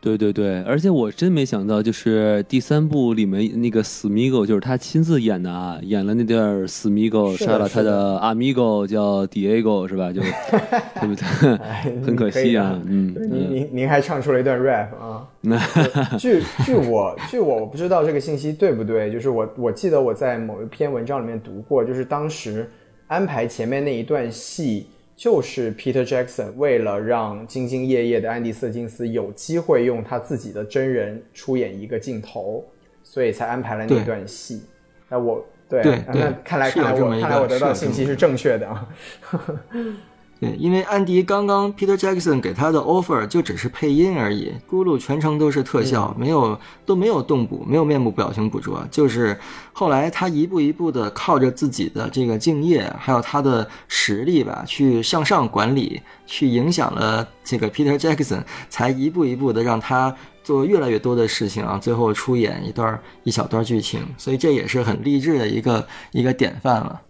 [0.00, 10.12] 对对对，而且我真没想到，就是第三部里面那个 Smigo，就是他亲自演的啊，演了那段 Smigo 杀了他的的 Amigo 叫 Diego 是吧？
[10.12, 11.54] 就对不对？
[11.56, 15.26] 哎很可惜啊，嗯您您您还唱出了一段 rap 啊！
[15.40, 15.58] 那
[16.18, 22.70] 据据我据我我不知道这个信息对不对，就是我我记得我在某一篇文章里面读过，就是当时
[23.08, 24.86] 安排前面那一段戏，
[25.16, 32.62] 就是 Peter Jackson 为了让兢兢业业的安迪瑟金斯有机会用他自己的真人出演一个镜头，
[33.02, 34.62] 所以才安排了那段戏。
[35.08, 38.88] 那我对那那看来看来我看来我得到信息是正确的啊。
[40.38, 49.38] 对，因为安迪刚刚 Peter Jackson 给他的 offer 就只是配音而已，咕噜全程都是特效，没有都没有动捕，没有面部表情捕捉，就是
[49.72, 60.14] 后来他一步一步的靠着自己的这个敬业，还有他的实力吧，去向上管理，去影响了这个 Peter Jackson，才一步一步的让他
[60.44, 67.00] 做越来越多的事情啊，最后出演一段一小段剧情，所以这也是很励志的一个一个典范了。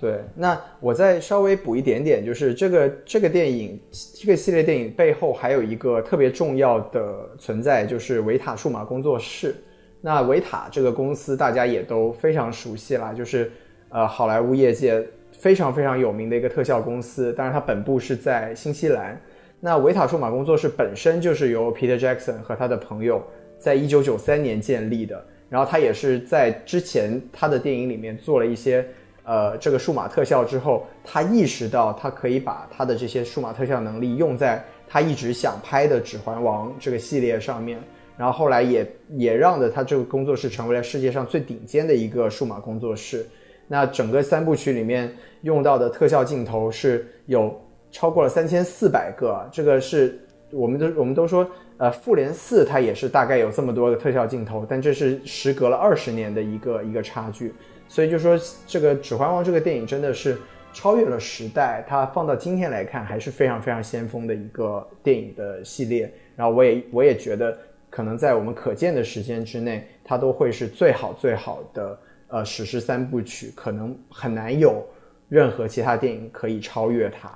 [0.00, 3.80] 对，那我再稍微补一点点，就是这个这个电影，
[4.14, 9.56] 这个系列电影背后还有一个特别重要的存在，就是维塔数码工作室。
[10.00, 13.50] 那维塔这个公司大家也都非常熟悉啦，就是
[13.88, 19.20] 呃好莱坞业界非常非常有名的一个特效公司，当然它本部是在新西兰。
[19.58, 23.20] 那维塔数码工作室本身就是由 Peter Jackson 和他的朋友
[23.58, 28.86] 在一九九三年建立的，然后他也是在之前他的电影里面做了一些
[29.28, 37.78] 呃这个数码特效之后，他意识到他可以把他的这些数码特效能力用在他一直想拍的《指环王》这个系列上面，
[38.16, 43.26] 然后后来也也让的他这个工作室成为了世界上最顶尖的一个数码工作室。
[43.68, 47.54] 那整个三部曲里面用到的特效镜头是有
[47.90, 50.18] 超过了三千四百个，这个是
[50.50, 51.46] 我们都我们都说，
[51.76, 57.52] 呃，复联四它也是大概有这么多的特效镜头，但这是时隔了二十年的一个一个差距，
[57.88, 60.38] 所以就说这个《指环王》这个电影真的是
[60.72, 66.12] 超越了时代，它放到今天来看还是非常非常先锋的一个电影的系列。
[66.36, 67.58] 然后我也我也觉得，
[67.90, 71.98] 可能在我们可见的时间之内，它都会是最好最好的
[72.28, 74.86] 呃史诗三部曲，可能很难有
[75.28, 77.34] 任何其他电影可以超越它。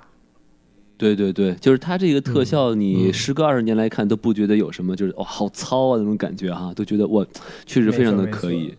[0.95, 7.25] 对对对，就是它这个嗯特效，你时隔二十年来看都不觉得有什么，就是哇好糙啊那种感觉哈、都觉得哇
[7.65, 8.77] 确实非常的可以。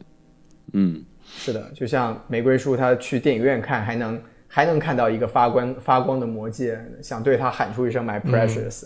[0.72, 1.04] 嗯，
[1.36, 8.84] 是的，就像玫瑰叔他去电影院看，还能还能看到一个发光发光的魔戒，想对他喊出一声 “My precious”。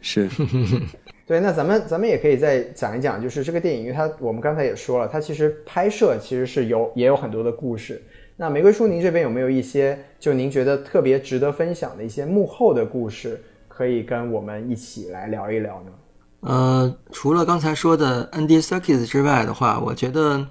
[0.00, 0.28] 是，
[1.26, 8.02] 对，那咱们咱们也可以再讲一讲，就是这个电影，因为它我们刚才也说了，它其实拍摄其实是有也有很多的故事。
[8.36, 13.38] 那玫瑰叔，您这边有没有一些就您觉得特别值得分享的一些幕后的故事，
[13.68, 15.92] 可以跟我们一起来聊一聊呢？
[16.40, 20.46] 呃，除了刚才说的 Andy Serkis 之外的话，我觉得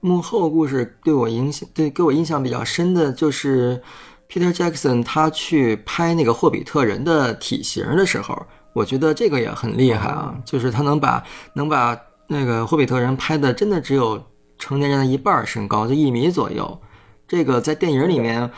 [0.00, 3.80] 幕后故事对我影响，对给我印象比较深的就是
[4.28, 11.22] Peter Jackson 他去拍那个霍比特人的体型的时候，我觉得这个也很厉害啊，就是他能把
[11.54, 14.22] 能把那个霍比特人拍的真的只有
[14.58, 16.80] 成年人的一半身高，就一米左右。
[17.26, 18.50] 这个在电影里面，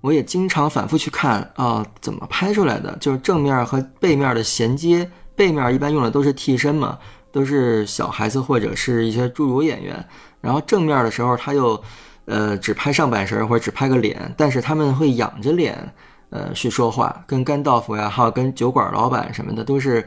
[0.00, 2.96] 我也经常反复去看啊，怎么拍出来的？
[3.00, 6.98] 就是正面和背面的衔接，背面一般用的都是替身嘛，
[7.32, 10.04] 都是小孩子或者是一些侏儒演员。
[10.40, 11.82] 然后正面的时候，他又
[12.24, 15.92] 呃只拍上半身或者只拍个脸，但是他们会仰着脸
[16.30, 20.06] 呃去说话，跟甘道夫呀，还有跟酒馆老板什么的，都是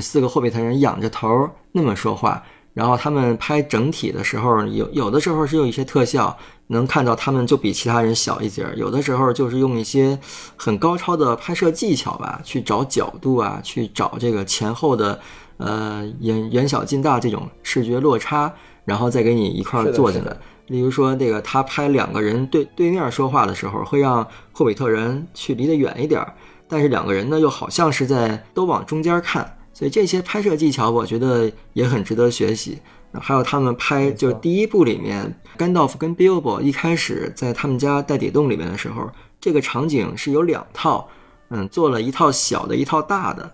[0.00, 2.42] 四个霍比特人仰着头那么说话。
[2.74, 6.34] 然后他们拍整体的时候，有有的时候是用一些特效，
[6.68, 10.18] 能看到他们就比其他人小一截儿；有的时候就是用一些
[10.56, 15.20] 很高超的拍摄技巧吧，去找角度啊，去找这个前后的
[15.64, 18.52] 呃远远小近大这种视觉落差，
[18.84, 20.36] 然后再给你一块儿做进来。
[20.66, 26.34] 例如说，这个他拍两个人对对面说话的时候，会让霍比特人去离得远一点儿，
[26.68, 32.78] 但是两个人呢又好像是在都往中间看，所以这些拍摄技巧我觉得也很值得学习。
[33.20, 41.06] 还有他们拍就是第一部里面，甘道夫跟 Bilbo 一开始在他们家袋底洞里面的时候，这个场景是有两套，
[41.50, 43.52] 嗯，做了一套小的，一套大的。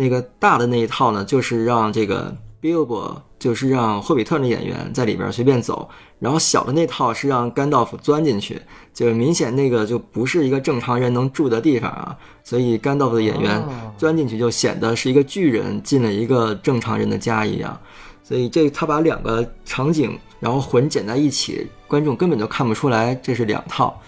[0.00, 5.86] 那个大的那一套呢，就是让这个 Bilbo，就是让霍比特的演员在里边随便走，
[6.18, 8.58] 然后小的那套是让甘道夫钻进去，
[8.94, 17.78] 就明显那个就不是一个正常人能住的地方啊，所以甘道夫的演员哦钻进去就显得是一个巨人进了一个正常人的家一样。
[18.22, 24.00] 所以这他把两个场景然后混剪在一起，观众根本就看不出来这是两套。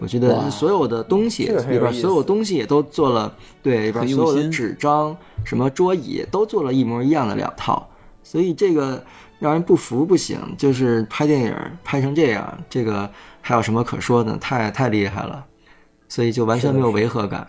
[0.00, 3.30] 我觉得所有的东西里边所有东西也都做了，
[3.62, 5.14] 对里边所有的纸张、
[5.44, 7.86] 什么桌椅都做了一模一样的两套，
[8.22, 9.02] 所以这个
[9.38, 10.38] 让人不服不行。
[10.56, 11.54] 就是拍电影
[11.84, 13.08] 拍成这样，这个
[13.42, 14.34] 还有什么可说的？
[14.38, 15.44] 太太厉害了，
[16.08, 17.46] 所以就完全没有违和感。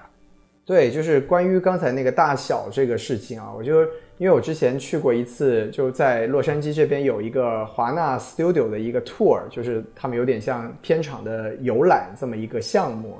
[0.65, 3.85] 对，就是关于刚才那个大小这个事情啊，我就
[4.21, 13.17] 因为我之前去过一次，就在洛杉矶这边有一个华纳 Studio 的一个 tour，就是他们有点像片场的游览这么一个项目，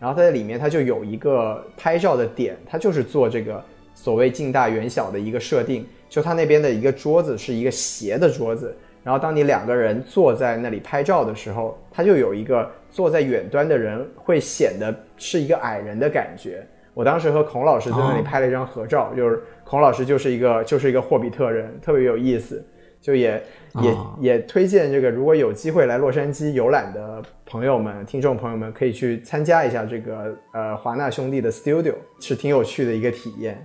[0.00, 3.62] 然后它在里面它就有一个拍照的点，它就是做这个
[3.94, 16.66] 所谓近大远小的一个设定，就它那边的一个桌子是一个斜的桌子，然后当你两个人坐在那里拍照的时候，它就有一个坐在远端的人会显得是一个矮人的感觉。
[16.94, 22.64] 我当时和孔老师在那里拍了一张合照，就是孔老师就是一个就是一个霍比特人，特别有意思。
[23.00, 23.40] 就也
[23.80, 33.64] 也、哦也推荐这个，如果有机会来洛杉矶游览的朋友们、听众朋友们，可以去参加一下这个呃华纳兄弟的 studio，是挺有趣的一个体验。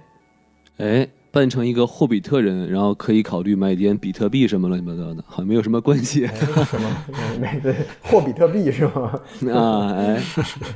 [0.77, 6.35] 哎，扮成一个霍比特人，然后可以考虑买点比特币什么乱七八糟的，好像没有什么关系哎
[6.65, 7.05] 什么？
[7.41, 7.73] 没对，
[8.03, 9.19] 霍比特币是吗？
[9.51, 9.95] 啊。
[9.97, 10.21] 哎，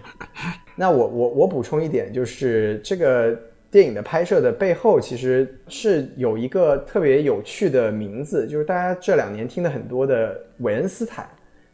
[0.75, 3.39] 那我我我补充一点，就是这个
[3.69, 11.27] 电影的拍摄的背后，其实是有一个特别有趣的名字，就是大家这两年听的很多的韦恩斯坦，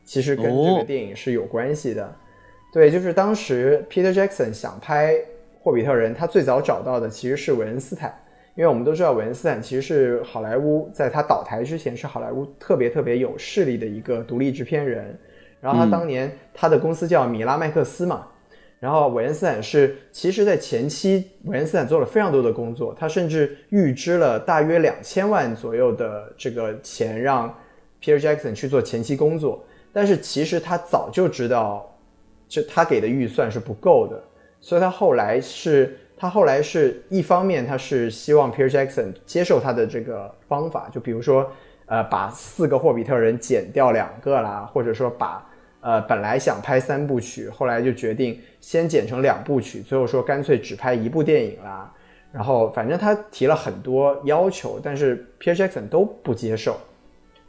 [0.03, 0.79] 其实跟这哦。
[0.79, 2.15] 个电影是有关系的。
[2.73, 5.13] 对，就是当时 Peter Jackson 想拍
[5.61, 8.11] 《霍比特人》，他最早找到的其实是韦恩斯坦，
[8.55, 15.15] 因为我们都知道韦恩斯坦其实是好莱坞在他倒台之前是好莱坞特别特别有势力的一个独立制片人，
[15.61, 18.27] 然后他当年他的公司叫米拉麦克斯嘛，
[18.83, 27.47] 然后韦恩斯坦是，其实，在前期，韦恩斯坦做了非常多的工作，他甚至预支了大约两千万左右的这个钱，让
[28.03, 29.63] Peter Jackson 去做前期工作。
[29.93, 31.97] 但是其实他早就知道，
[32.49, 34.21] 这他给的预算是不够的，
[34.59, 41.49] 所以他后来是，他后来是一方面他是希望 Peter Jackson 接受他的这个方法，就比如说，
[41.85, 45.49] 呃，把四个霍比特人减掉两个啦，或者说把
[45.83, 51.93] 呃，本来想拍三部曲，后来就决定先剪成两部曲，最后说干脆只拍一部电影啦。
[52.31, 56.77] 然后反正他提了很多要求，但是 Peter Jackson 都不接受。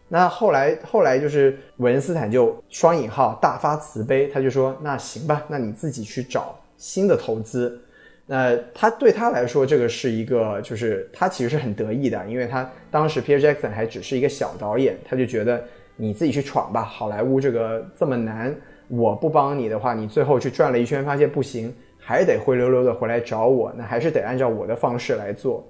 [0.08, 7.80] 那后来后来就是韦恩斯坦就双引号大发慈悲，他就说那行吧，那你自己去找新的投资。
[8.26, 15.64] 那他对他来说，这个是一个，就是他其实是很得意的，因为他当时 Peter Jackson 还只是一个小导演，他就觉得
[15.96, 18.54] 你自己去闯吧，好莱坞这个这么难，
[18.88, 25.64] 我不帮你的话，你最后去转了一圈，发现不行，还得灰溜溜的回来找我，那还是得按照我的方式来做。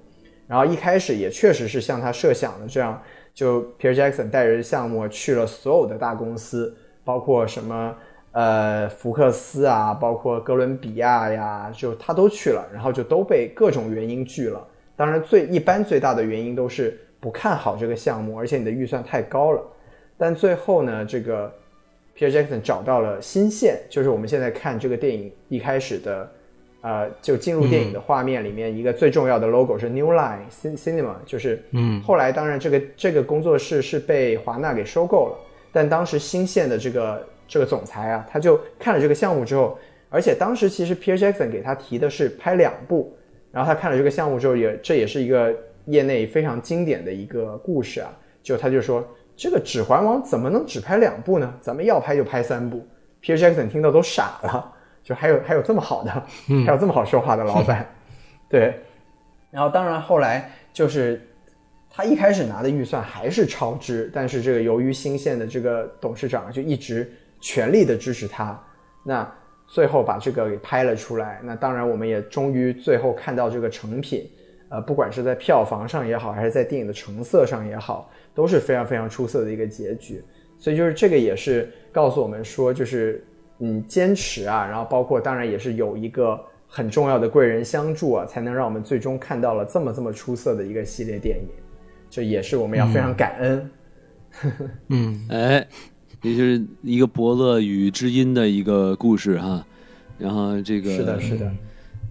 [0.47, 3.01] 然后一开始也确实是像他设想的这样，
[3.33, 7.95] 就 Peter Jackson 带着项目去了所有的大公司，包括什么
[8.33, 14.63] 呃福克斯啊，包括哥伦比亚呀，就他都去了，然后就都被各种原因拒了。
[14.97, 19.63] 当然最一般最大的原因都是不看好这个项目，而且你的预算太高了。
[20.17, 21.53] 但最后呢，这个
[22.17, 26.31] Peter Jackson 找到了新线，就是我们现在看这个电影一开始的，
[26.83, 32.01] 呃，就进入电影的画面里面一个最重要的 logo 是 New Line Cin- Cinema，就是嗯。
[32.03, 35.39] 后来当然这个这个工作室是被华纳给收购了，
[35.73, 39.77] 但当时新线的这个这个总裁啊，他就看了这个项目之后，
[40.09, 43.17] 而且当时其实 Peter Jackson 给他提的是拍两部，
[43.51, 45.53] 然后他看了这个项目之后也，这也是一个
[45.87, 49.05] 业内非常经典的一个故事啊，就他就说
[49.37, 51.53] 这个《指环王》怎么能只拍两部呢？
[51.61, 52.87] 咱们要拍就拍三部。
[53.23, 56.11] Peter Jackson 听到都傻了，就还有还有这么好的，
[56.67, 57.87] 还有这么好说话的老板，
[58.49, 58.81] 对。
[59.51, 61.27] 然后当然后来就是
[61.89, 68.61] 他一开始拿的预算还是超支，但是这个由于新线的这个董事长就一直全力的支持他，
[69.05, 69.27] 那
[69.67, 71.41] 最后把这个给拍了出来。
[71.43, 74.29] 那当然我们也终于最后看到这个成品，
[74.69, 80.23] 呃，不管是在票房上也好，还是在电影的成色上也好，都是非常非常出色的一个结局。
[80.59, 83.23] 所以就是这个也是告诉我们说，就是
[83.59, 91.49] 嗯坚持啊，然后包括当然也是有一个很重要的贵人相助啊，才能让我们最终看到了这么这么出色的一个系列电影。
[92.11, 93.71] 这也是我们要非常感恩，
[94.89, 95.67] 嗯， 哎，
[96.23, 99.67] 也就是一个伯乐与知音的一个故事哈。
[100.17, 101.53] 然后这个是的，是的，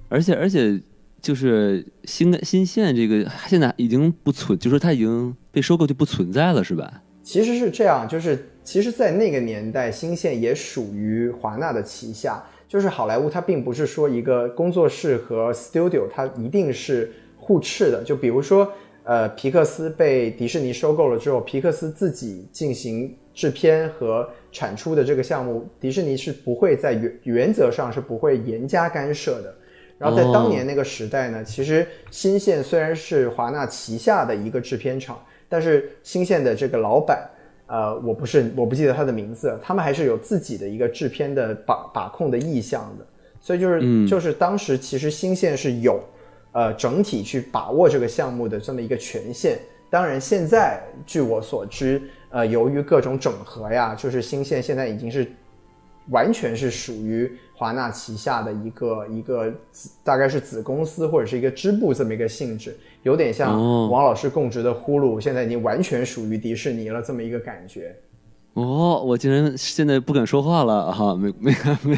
[0.09, 0.77] 而且而且
[1.23, 7.01] 就是新新线这个现在已经不存，就是它已经被收购就不存在了，是吧？
[7.23, 12.43] 其实是这样，就是其实，在那个年代，新线也属于华纳的旗下。
[12.67, 18.03] 就是好莱坞，它并不是说一个工作室和 studio 它一定是互斥的。
[18.03, 18.69] 就比如说，
[19.03, 29.55] 呃，皮克斯被迪士尼收购了之后，皮克斯自己进行制片和产出的这个项目，迪士尼是不会在原原则上是不会严加干涉的。
[30.03, 35.17] 然后在当年那个时代呢，其实新线虽然是华纳旗下的一个制片厂，
[35.47, 37.25] 但是新线的这个老板。
[37.65, 39.57] 呃，我不是，我不记得他的名字。
[39.63, 43.05] 他们还是有自己的一个制片的把把控的意向的，
[43.39, 46.03] 所以就是，嗯就是当时其实新线是有，
[46.51, 49.57] 呃，整体去把握这个项目的这么一个权限。
[49.89, 55.31] 当然，现在据我所知，呃，由于各种整合呀，就是新线现在已经是
[56.09, 57.31] 完全是属于
[57.63, 67.95] 华纳旗下的一个一个子，大概是子公司或者是一个支部这么一个性质，有点像哦王老师供职的呼噜，现在已经完全属于迪士尼了这么一个感觉。
[68.55, 71.97] 哦，我竟然现在不敢说话了哈，没没没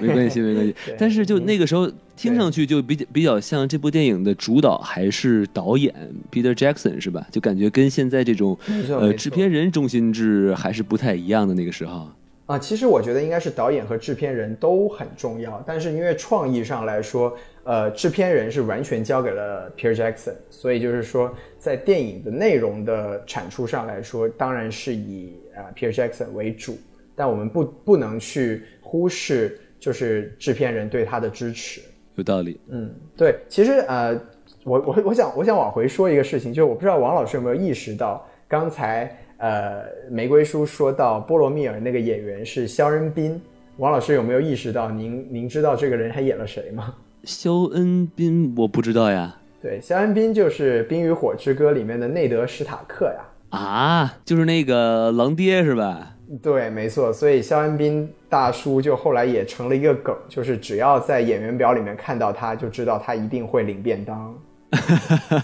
[0.00, 0.72] 没关系没关系。
[0.96, 5.92] 但是就那个时候听上去就比较比较像这部电影的主导还是导演
[6.30, 7.26] Peter Jackson 是吧？
[7.32, 8.56] 就感觉跟现在这种
[8.88, 12.08] 呃制片人中心制还是不太一样的那个时候。
[12.50, 17.32] 啊，其实我觉得应该是导演和制片人都很重要，但是因为创意上来说，
[17.62, 26.76] 呃，制片人是完全交给了 Peter Jackson，所以就是说，在电影的内容的产出上来说，当然是以呃 Peter Jackson 为主，
[27.14, 31.80] 但我们不不能去忽视就是制片人对他的支持。
[32.16, 34.20] 有道理，嗯，对，其实呃，
[34.64, 43.40] 我我我想我想往回说一个事情，就是我不知道王老师有没有意识到，刚才呃玫瑰叔说到波罗蜜尔那个演员是肖恩宾，
[43.78, 46.94] 王老师有没有意识到您您知道这个人还演了谁吗？
[47.24, 49.36] 肖恩宾我不知道呀。
[49.62, 53.20] 对，肖恩宾就是《冰与火之歌》里面的内德史塔克呀。
[53.50, 56.16] 啊，就是那个狼爹是吧？
[56.42, 64.34] 对，没错，所以肖恩宾大叔就后来也成了一个梗，就是只要在演员表里面看到他，就知道他一定会领便当。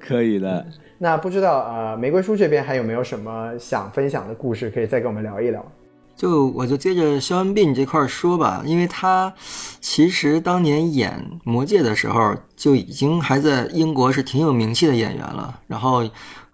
[0.00, 0.66] 可以的。
[1.02, 5.64] 那不知道啊，玫瑰叔这边还有没有什么想分享的故事，可以再跟我们聊一聊？
[6.14, 9.32] 就我就接着肖恩宾这块儿说吧，因为他
[9.80, 11.12] 其实当年演
[11.42, 16.06] 《魔戒》的时候就已经还在英国是挺有名气的演员了，然后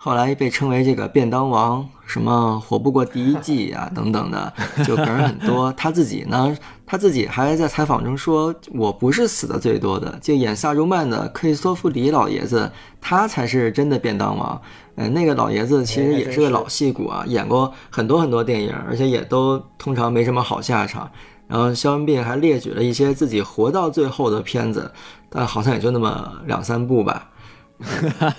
[0.07, 4.53] 后来被称为这个便当王，什么活不过第一季啊等等的，
[4.87, 5.73] 就梗儿很多。
[5.73, 6.57] 他自己呢，
[6.87, 12.71] 他自己还在采访中说：“我不是死的最多的，就演萨如曼的克里斯托弗里老爷子，
[13.01, 14.63] 他才是真的便当王。”
[14.95, 21.11] 嗯，那个老爷子其实也是个老戏骨啊，演过很多很多电影，而且也都通常没什么好下场。
[21.49, 24.89] 然后肖恩宾还列举了一些自己活到最后的片子，
[25.29, 27.29] 但好像也就那么两三部吧，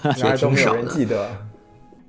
[0.02, 0.86] 然 也挺少的。
[0.86, 1.30] 记得。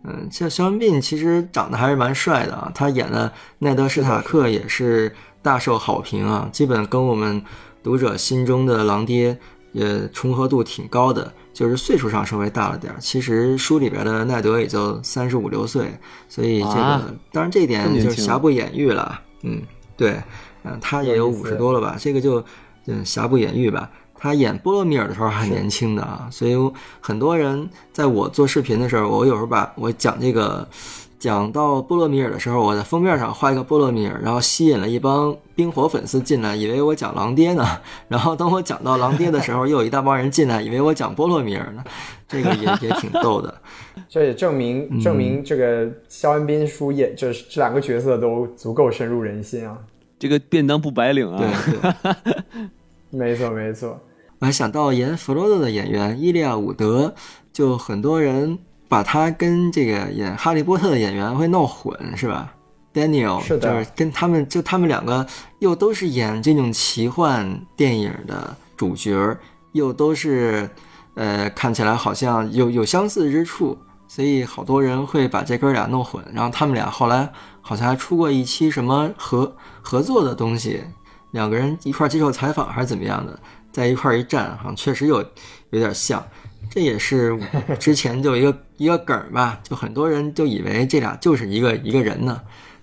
[0.08, 7.42] 嗯，像肖恩宾其实长得还是蛮帅的啊，他演的奈德史塔克也是大受好评啊，基本跟我们
[7.82, 9.38] 读者心中的狼爹
[9.72, 12.96] 也重合度挺高的，就是岁数上稍微大了点儿。
[12.98, 15.86] 其实书里边的奈德也就三十五六岁，
[16.26, 19.20] 所以这个、啊当然这一点就瑕不掩瑜了。
[19.42, 19.60] 嗯，
[19.94, 20.16] 对，
[20.64, 22.42] 嗯，他也有五十多了吧，这个就
[22.86, 23.90] 嗯瑕不掩瑜吧。
[24.18, 26.54] 他演波罗米尔的时候还很年轻的啊，所以
[27.00, 30.66] 很多人在我做视频的时候，我有时候把我讲这个
[31.18, 37.64] 讲到波罗米尔的时候，我在封面上画一个波罗米尔，然后吸引了一帮冰火粉丝进来，以为我讲狼爹呢。
[38.08, 41.84] 然后等我讲到狼爹的时候，又有一大帮人进来，以为我讲波罗米尔呢。
[42.28, 43.52] 这个也也挺逗的。
[44.08, 49.78] 这也证明证明这个肖恩斌叔演这这两个角色都足够深入人心啊。
[50.18, 52.68] 这个便当不白领啊，对对。
[53.10, 53.98] 没错没错，
[54.40, 57.14] 我还想到演弗罗多的演员伊利亚伍德，
[57.52, 58.58] 就很多人
[58.88, 62.54] 把他跟这个演哈利波特的演员会闹混，是吧
[62.94, 65.26] ？Daniel 是的就是跟他们就他们两个
[65.58, 69.36] 又都是演这种奇幻电影的主角，
[69.72, 70.70] 又都是
[71.14, 76.24] 呃看起来好像有有相似之处，所以好多人会把这哥俩弄混。
[76.32, 80.82] 然后他们俩后来好像还出过一期什么合合作的东西，
[81.32, 83.38] 两个人一块接受采访还是怎么样的，
[83.78, 85.24] 在一块儿一站，好像确实有
[85.70, 86.20] 有点像。
[86.68, 87.38] 这也是
[87.78, 92.40] 之前就一个一个梗儿吧，就很多人就以为这俩就是一个一个人呢，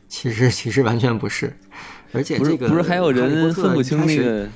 [0.08, 1.54] 其实其实完全不是。
[2.14, 4.50] 而且这个不是还有人分不清一开始那个，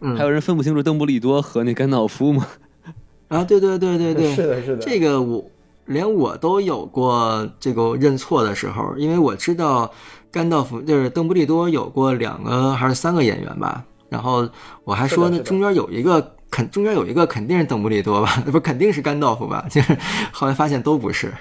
[0.00, 2.46] 嗯还有人分不清楚邓布利多和那甘道夫吗？
[3.28, 5.44] 啊，对对对对对， 是的是的，这个我
[5.84, 9.92] 连我都有过这个认错的时候，因为我知道
[10.30, 14.46] 甘道夫就是邓布利多有过两个还是三个演员吧，然后
[14.84, 19.96] 我还说那中间有一个肯中间有一个肯定是邓布利多吧，不肯定是甘道夫吧，就是
[20.30, 21.32] 后来发现都不是，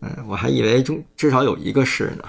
[0.00, 2.24] 嗯，我还以为中至少有一个是呢。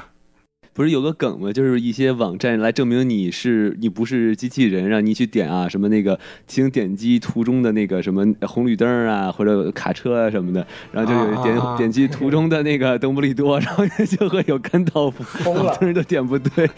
[0.71, 1.53] 不是有个梗吗？
[1.53, 16.69] 就是一些网站来证明你是你不是机器人，让你去点啊什么那个，请点击图中的那个什么红绿灯啊，或者卡车啊什么的，然后就有点、点击图中的那个邓布利多，然后就会有甘道夫，疯了好多人都点不对。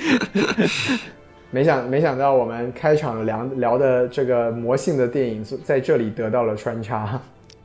[1.49, 7.19] 没想没想到我们开场聊聊的这个魔性的电影，在这里得到了穿插。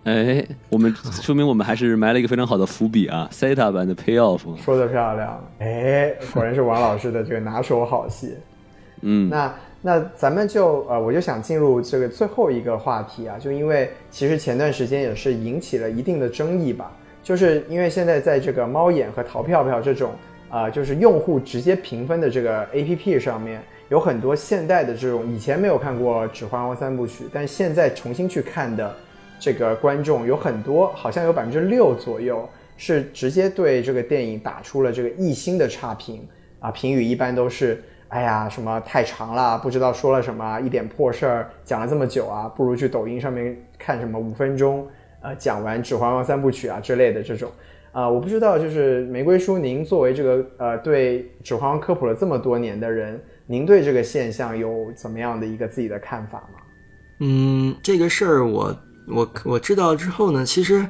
[0.04, 4.56] 哎，我们说明我们还是埋了一个非常好的伏笔啊，Seta 版的 Payoff。
[4.56, 8.34] 说的漂亮，哎，果然是王老师的这个拿手好戏。
[9.02, 16.90] 嗯，那那咱们就呃，我就想进入这个最后一个话题啊，就因为其实前段时间也是引起了一定的争议吧，
[17.22, 20.12] 就是因为现在在这个猫眼和淘票票这种
[20.48, 23.62] 啊、呃就是用户直接评分的这个 APP 上面，
[23.92, 28.96] 有很多现代的这种以前没有看过《指环王》三部曲，但现在重新去看的
[29.38, 32.48] 这个观众有很多，好像有百分之六左右
[32.78, 36.26] 是直接对这个电影打出了这个一星的差评
[36.58, 37.82] 啊，评语一般都是。
[38.08, 44.86] 哎呀，什么太长了，不知道说了什么，一点破事儿讲了这么久啊，不如去抖音上面看什么五分钟，
[45.20, 47.50] 呃，讲完《指环王》三部曲啊之类的这种。
[47.90, 56.60] 啊、我不知道，就是玫瑰叔，您作为这个呃对《指环王》科普了这么多年的人，您对这个现象有怎么样的一个自己的看法吗？
[57.20, 58.76] 嗯，这个事儿我
[59.08, 60.86] 我我知道之后呢，其实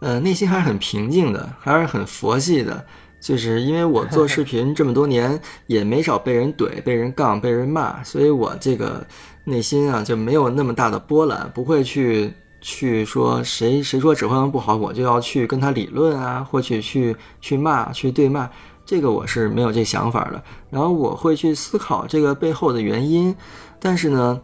[0.00, 2.84] 呃内心还是很平静的，还是很佛系的。
[3.20, 9.06] 就是因为我做视频这么多年，也没少被人怼、被人杠、被人骂，所以我这个
[9.44, 18.50] 内心啊就没有那么大的波澜，不会去去说谁谁说《指环王》不好，我就要去跟他理论啊，或去去去骂、去对骂，
[18.92, 20.42] 这个我是没有这想法的。
[20.68, 23.34] 然后我会去思考这个背后的原因，
[23.80, 24.38] 但是呢，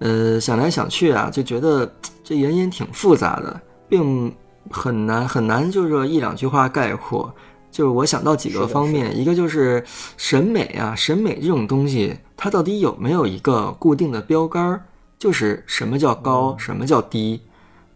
[0.00, 1.88] 呃，想来想去啊，就觉得
[2.24, 4.34] 这原因挺复杂的，并
[4.68, 7.32] 很难很难，就是说一两句话概括。
[7.70, 9.84] 就是我想到几个方面，一个就是
[10.16, 14.82] 审美啊，审美这种东西，它到底有没有一个固定的标杆儿？
[15.20, 17.40] 就是什么叫高，什么叫低？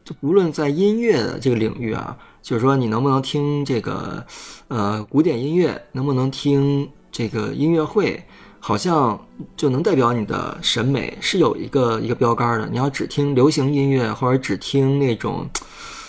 [0.04, 2.16] 就无论在音乐的这个领域啊，
[2.48, 4.24] 就是说你能不能听这个
[4.68, 8.24] 呃古典音乐，能不能听这个音乐会，
[8.58, 9.22] 好像
[9.54, 12.66] 就能代表你的审美是有一个一个标杆的。
[12.70, 15.46] 你要只听流行音乐，或者只听那种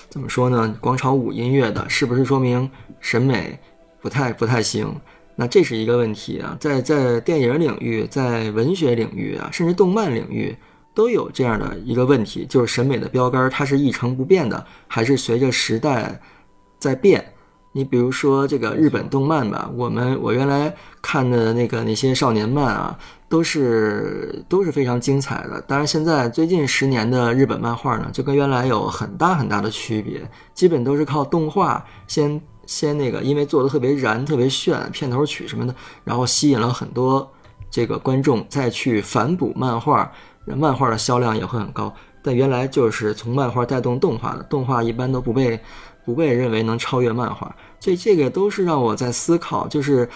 [0.07, 2.71] 怎么说呢，广场舞音乐的，是不是说明
[3.01, 3.59] 审美
[3.99, 4.95] 不太不太行？
[5.35, 10.55] 那这是一个问题啊，在在电影领域，在文学领域啊，甚至动漫领域，
[10.99, 16.19] 都有这样的一个问题，就是审美的标杆它是一成不变的，还是随着时代
[16.77, 17.23] 在变？
[17.71, 22.99] 你比如说这个日本动漫吧，我们我原来看的那个那些少年漫啊，
[23.29, 25.61] 都是都是非常精彩的。
[25.61, 35.73] 当然，现在最近十年的日本漫画呢，就跟原来有很大很大的区别，基本都是靠动画先先那个，因为做的特别燃、特别炫，片头曲什么的，
[36.03, 37.31] 然后吸引了很多
[37.71, 40.11] 这个观众，再去反哺漫画，
[40.55, 41.93] 漫画的销量也会很高。
[42.21, 45.59] 但原来就是从漫画带动动画的，动画一般都不被
[46.03, 50.07] 不被认为能超越漫画，所以这个都是让我在思考，就是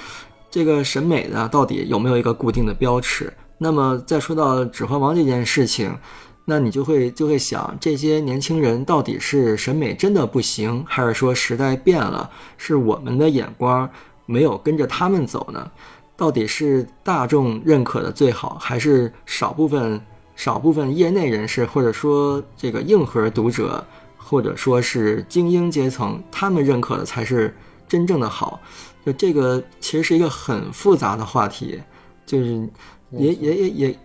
[0.51, 3.31] 这个审美的到底有没有一个固定的标尺？
[3.57, 5.97] 那么再说到《指环王》这件事情，
[6.43, 13.89] 那你就会就会想，这些年轻人到底是审美真的不行，还是说时代变了，是我们的眼光
[14.25, 15.71] 没有跟着他们走呢？
[16.17, 20.01] 到底是大众认可的最好，还是少部分
[20.35, 23.85] 少部分业内人士，或者说这个硬核读者，
[24.17, 27.55] 或者说是精英阶层，他们认可的才是
[27.87, 28.59] 真正的好？
[29.05, 31.79] 就这个其实是一个很复杂的话题，
[32.25, 32.69] 就是
[33.11, 33.99] 也也也也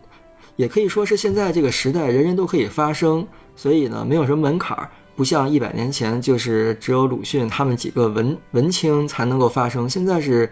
[0.57, 3.27] 也可以说是现在这个时代人人都可以发声，
[3.57, 10.51] 所以呢，没有什么门槛儿，不像一百年前就是只有鲁迅他们几个文文青才能够发声，现在是。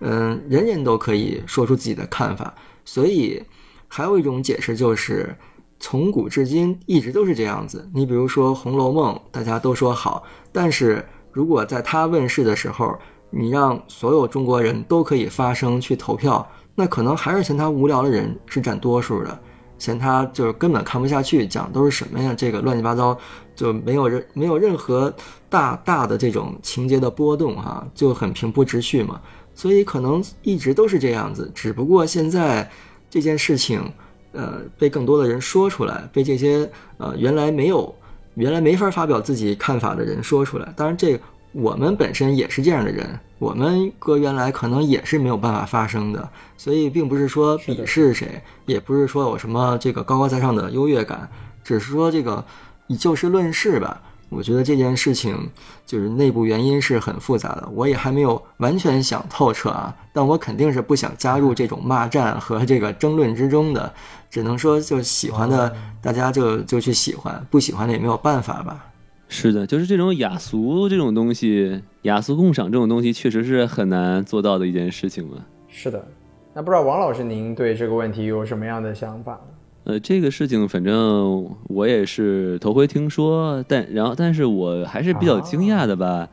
[0.00, 3.42] 嗯，人人都可以说出自己的看法，所以
[3.88, 5.34] 还有一种解释就是，
[5.80, 7.88] 从古至今一直都是这样子。
[7.94, 12.96] 你比如说《红楼梦》，大家都说好，但是如果在它问世的时候，
[13.30, 19.38] 你让所有中国人都可以发声去投票，那可能还是嫌它无聊的人是占多数的，
[19.78, 22.34] 嫌它就是根本看不下去，讲都是什么呀？
[22.34, 23.16] 这个乱七八糟，
[23.54, 25.14] 就没有任没有任何
[25.48, 29.20] 大大的这种情节的波动哈、就很平铺直叙嘛。
[29.54, 32.70] 所以可能一直都是这样子，只不过现在
[33.10, 33.82] 这件事情，
[34.32, 37.94] 呃，被更多的人说出来，被这些呃原来没有
[38.34, 40.72] 原来没法发表自己看法的人说出来。
[40.76, 41.20] 当然，这个
[41.52, 51.28] 我们本身也是这样的人，我们搁原来可能也是没有办法发声的，所以并不是说鄙视谁，也不是说有什么这个高高在上的优越感，
[51.64, 52.44] 只是说这个
[52.86, 54.00] 以就事论事吧。
[54.30, 55.36] 我觉得这件事情
[55.86, 59.94] 就是内部原因是很复杂的，我也还没有完全想透彻啊。
[60.12, 63.92] 但我肯定是不想加入这种骂战和这个争论之中的，
[64.28, 68.84] 只能说就喜欢的大家就就去喜欢，不喜欢的也没有办法吧。
[69.28, 75.36] 是的，就是这种雅俗这种东西，雅俗共赏这种东西，确实是很难做到的一件事情嘛。
[75.68, 76.06] 是的，
[76.54, 79.57] 那不知道王老师您对这个问题有什么样的想法呢？
[79.88, 86.28] 呃，这个事情反正我也是头回听说，但然后但是我还是比较惊讶的吧，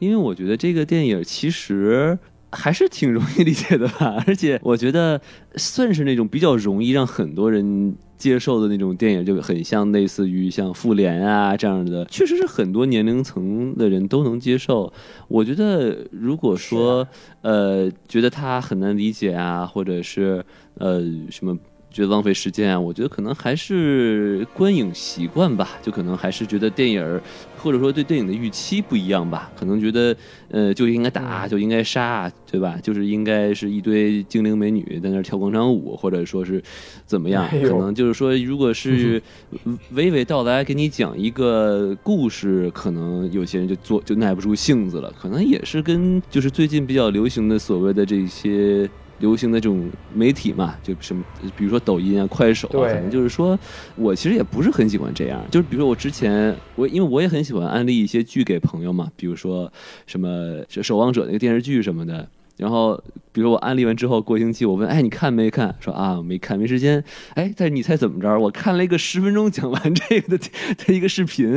[0.00, 2.18] 因为我觉得这个电影其实
[2.50, 5.20] 还是挺容易理解的吧，而且我觉得
[5.54, 14.92] 算是那种比较容易让很多人接受的那种电影，就很像类似于像《复联》啊这样的，确实是很多年龄层的人都能接受。
[15.28, 17.06] 我觉得如果说
[17.42, 20.44] 呃觉得它很难理解啊，或者是
[20.78, 21.00] 呃
[21.30, 21.56] 什么。
[21.96, 27.20] 觉得浪费时间啊，我觉得可能还是观影习惯吧，就可能还是觉得电影，
[27.56, 30.14] 或者说对电影的预期不一样吧，可能觉得
[30.50, 32.78] 呃就应该打，就应该杀，对吧？
[32.82, 36.62] 就是应该是一堆精灵美女在那跳广场舞，或者说是
[37.06, 37.48] 怎么样？
[37.48, 39.18] 可能就是说，如果是
[39.94, 48.86] 娓娓道来给你讲一个故事，可能有些人就做就耐不住性子了，可能也是跟就是最近比较流行的所谓的这些。
[49.18, 51.24] 流行的这种媒体嘛，就什么，
[51.56, 53.58] 比如说抖音啊、快手啊，对可能就是说，
[53.96, 55.40] 我其实也不是很喜欢这样。
[55.50, 59.72] 就是比如说我之前，我因为我也很喜欢安利一些剧给朋友嘛，比如说
[60.06, 60.28] 什么
[60.82, 62.28] 《守望者》那个电视剧什么的。
[62.58, 62.98] 然后，
[63.32, 65.74] 比如我安利完之后，过星期我问，哎，你看没看？
[65.78, 67.04] 说啊，没看，没时间。
[67.34, 68.38] 哎，但是你猜怎么着？
[68.38, 70.44] 我看了一个十分钟讲完这个的
[70.86, 71.52] 的一个视频。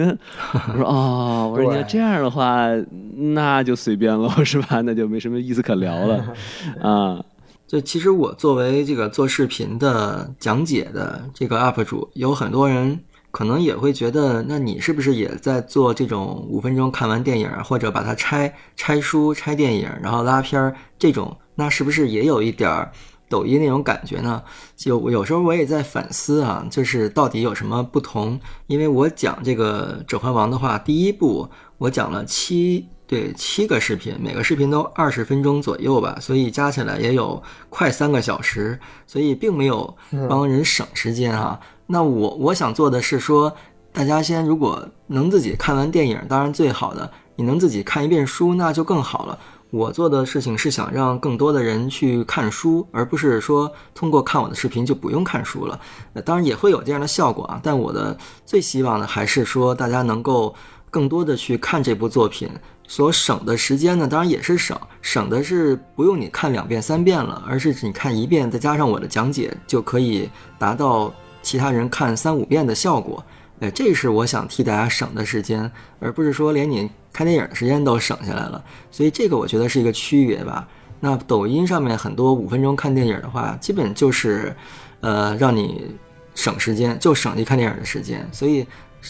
[0.53, 2.67] 我说哦， 我说你要这样的话，
[3.15, 4.81] 那就随便了，是吧？
[4.81, 6.33] 那就没什么意思可聊了
[6.81, 7.23] 啊。
[7.69, 21.37] 就其实我作为这个做视频的讲解的这个 UP 主，有很多人可能也会觉得，那你是不是也在做这种五分钟看完电影，或者把它拆拆书、拆电影，然后拉片儿这种？
[21.53, 22.91] 那是不是也有一点儿
[23.29, 24.41] 抖音那种感觉呢？
[24.75, 28.39] 就有时候我也在反思啊，就是到底有什么不同？
[28.65, 31.47] 因为我讲这个《指环王》的话，第一部
[31.77, 32.87] 我讲了七。
[33.09, 39.97] 对，七个视频，每个视频都二十分钟左右吧，所以加起来也有快三个小时，所以并没有
[40.29, 41.59] 帮人省时间啊。
[41.87, 43.51] 那我我想做的是说，
[43.91, 49.39] 大家先如果能自己看完电影，当然最好的；你能自己看一遍书，那就更好了。
[49.71, 55.79] 我做的事情是想让更多的人去看书，而不是说通过看我的视频就不用看书了。
[56.13, 58.15] 呃当然也会有这样的效果啊，但我的
[58.45, 60.53] 最希望的还是说大家能够
[60.91, 62.47] 更多的去看这部作品。
[62.89, 71.13] 所省的时间呢，当然也是省，省的是不用你看两遍三遍了，而是你看一遍，再加上我的讲解，就可以达到
[71.43, 73.23] 其他人看三五遍的效果。
[73.59, 78.61] 哎，这是我想替大家省的时间，而不是说连你看电影的时间都省下来了。
[78.89, 80.67] 所以这个我觉得是一个区别吧。
[80.99, 84.55] 那抖音上面很多五分钟看电影的话，基本就是，
[85.01, 85.95] 呃，让你
[86.33, 88.27] 省时间，就省你看电影的时间。
[88.31, 88.65] 所以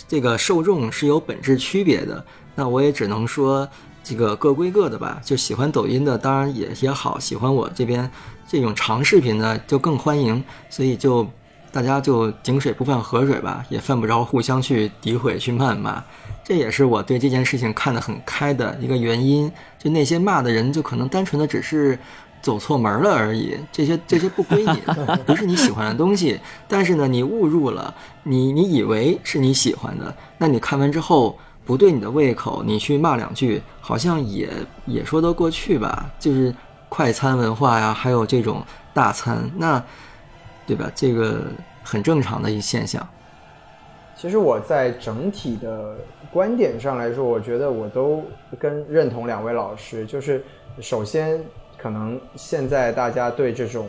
[0.06, 2.26] 这个受众是有本质区别的。
[2.60, 3.65] 那我也只能说，
[4.03, 5.22] 这个各归各的吧。
[5.23, 8.11] 就喜欢抖音的，当然也也好；喜欢我这边
[8.49, 10.44] 这种长视频的，就更欢迎。
[10.69, 11.26] 所以就
[11.72, 16.03] 大家就井水不犯河水吧，也犯不着互相去诋毁、去谩骂。
[16.44, 19.49] 这也是我对这件事情看得很开的一个原因。
[19.81, 21.98] 就那些骂的人，就可能单纯的只是
[22.41, 23.56] 走错门了而已。
[23.72, 24.81] 这些这些不归你，
[25.26, 26.38] 不是你喜欢的东西。
[26.68, 31.38] 但是呢，你误入了，你你以为是你喜欢的，那你看完之后。
[31.70, 34.50] 不对你的胃口，你去骂两句，好像也
[34.88, 36.10] 也说得过去吧？
[36.18, 36.52] 就是
[36.90, 39.80] 快餐文化呀，还有这种大餐，那
[40.66, 40.91] 对吧？
[40.96, 41.44] 这个
[41.84, 43.08] 很正常的一现象。
[44.16, 45.96] 其实我在整体的
[46.34, 48.24] 观点上来说，我觉得我都
[48.58, 50.08] 跟认同两位老师。
[50.08, 50.44] 就是
[50.82, 51.40] 首先，
[51.78, 53.88] 可能现在大家对这种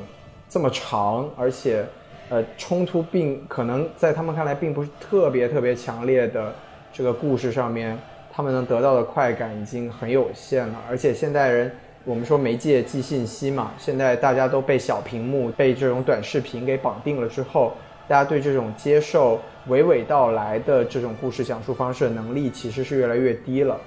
[0.51, 1.87] 这么长，而且
[2.29, 6.55] 呃冲突并可能在他们看来并不是特别特别强烈的
[6.93, 7.99] 这个故事上面，
[8.33, 10.75] 他们能得到的快感已经很有限了。
[10.89, 11.71] 而且现代人，
[12.05, 17.73] 我们说媒介寄信息嘛，现在大家都被小屏幕、被这种短视频给绑定了之后。
[18.09, 19.39] 大家对这种接受
[19.69, 23.79] 娓娓道来的这种故事讲述方式的能力其实是越来越低了。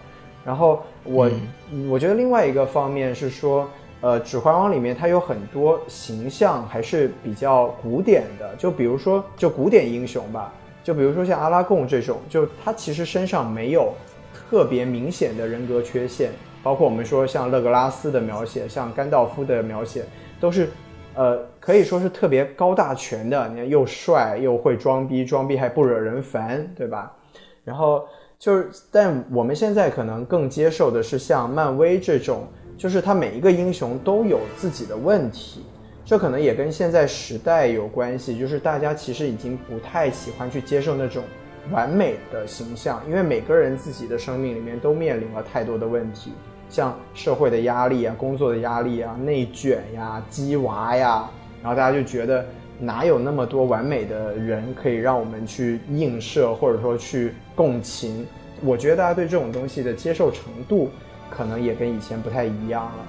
[0.46, 1.30] 然后我、
[1.90, 3.70] 我觉得另外一个方面是说，
[4.00, 13.93] 呃，《指环王》里面它有很多形象还是比较古典的，就比如说就古典英雄吧，就比如说像阿拉贡这种，就他其实身上没有
[14.34, 16.31] 特别明显的人格缺陷，
[16.61, 20.03] 包括我们说像勒格拉斯的描写，像甘道夫的描写，
[20.39, 20.69] 都是
[21.15, 27.11] 呃可以说是特别高大全的，你看又帅又会装逼，装逼还不惹人烦，对吧？
[27.64, 28.05] 然后
[28.38, 32.45] 就是，但我们现在可能更接受的是像漫威这种，
[32.77, 35.64] 就是他每一个英雄都有自己的问题，
[36.06, 41.24] 这可能也跟现在时代有关系，就是大家其实已经不太喜欢去接受那种
[41.72, 46.34] 完美的形象，因为每个人自己的生命里面都面临了太多的问题，
[46.70, 51.30] 像社会的压力啊、工作的压力啊、内卷呀、鸡娃呀，
[51.62, 52.46] 然后大家就觉得
[52.78, 58.28] 哪有那么多完美的人可以让我们去映射或者说去共情？
[58.62, 60.90] 我觉得大家对这种东西的接受程度
[61.30, 63.06] 可能也跟以前不太一样了。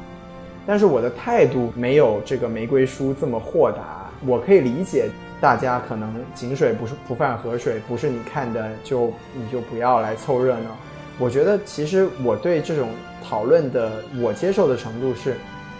[0.66, 5.10] 但是我的态度没有这个玫瑰书这么豁达，我可以理解
[5.40, 10.70] 大家可能井水不是不犯河水，不是你看的就你就不要来凑热闹。
[11.18, 12.88] 我觉得其实我对这种
[13.22, 15.36] 讨论的我接受的程度是，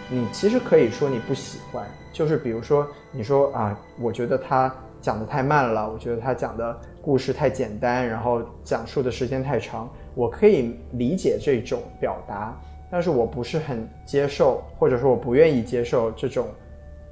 [0.09, 1.83] 你其实可以说你不喜欢，
[2.13, 12.55] 就是比如说你说啊，我觉得他讲的太慢了，我觉得他讲的故事太简单，然后讲述的时间太长，我可以理解这种表达。
[12.95, 16.47] 但是我不是很接受，或者说我不愿意接受这种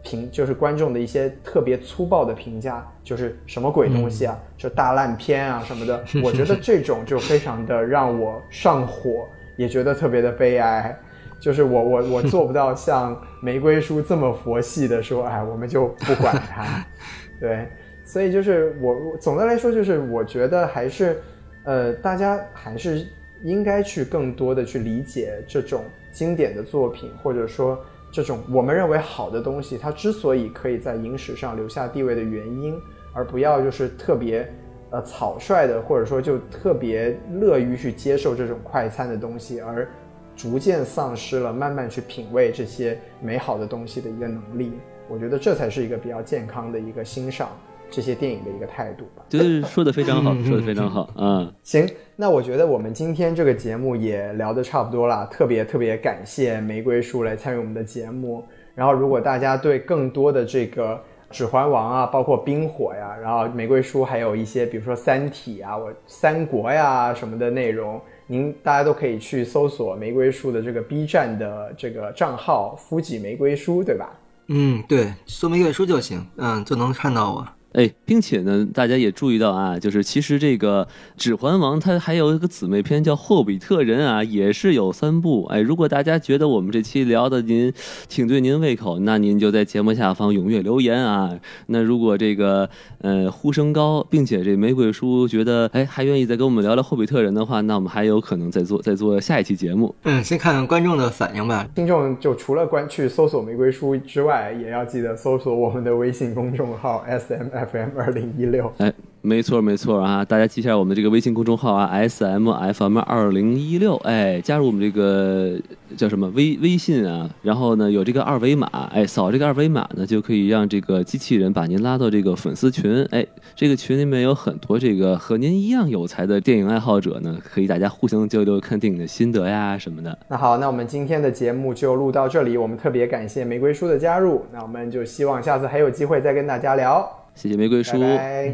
[0.01, 6.01] 评，就是观众的一些特别粗暴的评价，就是什么鬼东西啊，就大烂片啊什么的。
[6.23, 9.27] 我觉得这种就非常的让我上火，
[9.57, 10.97] 也觉得特别的悲哀。
[11.38, 16.64] 就是我我我做不到像玫瑰叔这么佛系的说，哎，我们就不管它。
[17.41, 17.68] 对，
[18.05, 21.22] 所以就是我我总的来说就是我觉得还是，
[21.65, 23.05] 呃，大家还是。
[23.44, 27.78] 应该去更多的去理解这种经典的作品，或者说
[28.11, 32.80] 这种我们认为好的东西，它之所以可以在影史上留下地位的原因，
[33.11, 34.49] 而不要就是特别
[34.91, 39.88] 呃草率的，或者说就特别乐于去接受这种快餐的东西，而
[40.36, 44.72] 逐渐丧失了慢慢去品味这些美好的东西的一个能力。
[45.10, 47.49] 我觉得这才是一个比较健康的一个欣赏。
[47.94, 51.53] 这些电影的一个态度吧，就是说的非常好，说的非常好嗯。
[51.61, 58.44] 行，那我觉得我们今天这个节目也聊得差不多了，特别特别感谢玫瑰叔来参与我们的节目。
[58.74, 60.95] 然后，如果大家对更多的这个
[61.30, 74.10] 《指环王》啊，包括冰火呀，然后玫瑰叔还有一些，比如说《三体》啊、我三国呀什么的内容，您大家都可以去搜索玫瑰叔的这个 B 站的这个账号“夫几玫瑰叔”，对吧？
[74.48, 77.48] 嗯，对，搜玫瑰书就行，嗯，就能看到我。
[77.74, 80.86] 哎，并且呢，大家也注意到啊，就是其实这个
[81.18, 85.45] 《指环王》它还有一个姊妹篇叫《霍比特人》啊，也是有三部。
[85.45, 87.74] 哎，如果大家觉得我们这期聊的您
[88.08, 91.32] 挺对您胃口，那您就在节目下方踊跃留言啊。
[91.66, 92.70] 那如果这个
[93.00, 99.95] 呃呼声高，并且这玫瑰叔觉得哎还愿意再跟我们聊聊《霍比特人》的话，那我们还有可能再做再做下一期节目。
[100.04, 101.68] 嗯，先看看观众的反应吧。
[101.74, 107.62] 听众就除了关去搜索玫瑰叔之外，也要记得搜索我们的微信公众号 S M。
[107.65, 108.91] FM 二零一六，哎，
[109.22, 110.23] 没错没错啊！
[110.26, 115.60] 大家记一下我们这个微信公众号啊，S M F M 二零一六，哎，加入我们这个
[115.95, 117.30] 叫什么微微信啊？
[117.41, 123.26] 然后呢，有这个二维码，哎，扫这个二维码呢，就可以让这个机器人把您拉到这个粉丝群，哎，
[123.56, 130.18] 这个群里面有很多这个和您一样有才的电影爱好者呢，可以大家互相交流看电影的心得呀什么的。
[130.27, 137.23] 那好，那我们今天的节目就录到这里，我们特别感谢玫瑰叔的加入，那我们就希望下次还有机会再跟大家聊。
[137.35, 137.97] 谢谢玫瑰叔，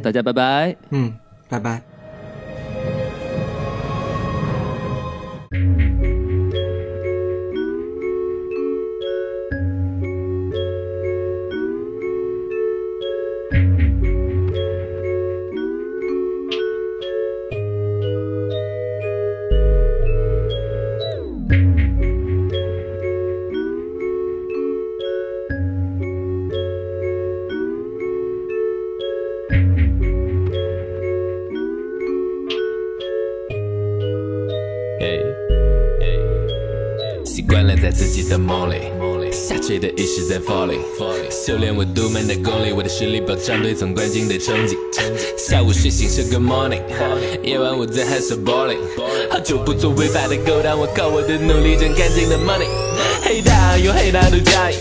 [0.01, 0.75] 大家拜拜。
[0.91, 1.13] 嗯，
[1.49, 1.81] 拜拜。
[38.29, 38.75] 的梦里，
[39.31, 40.79] 下垂的意识在 falling，
[41.31, 44.77] 修炼我独门的功力，我的实力保障对总冠军的成绩。
[45.35, 46.79] 下午睡醒是 good morning，
[47.41, 48.77] 夜晚我在 house balling，
[49.31, 52.67] 好久不做违法的勾当，我靠我的努力挣干净的 money。
[53.23, 53.51] 黑道
[53.83, 54.75] 有黑道的交易，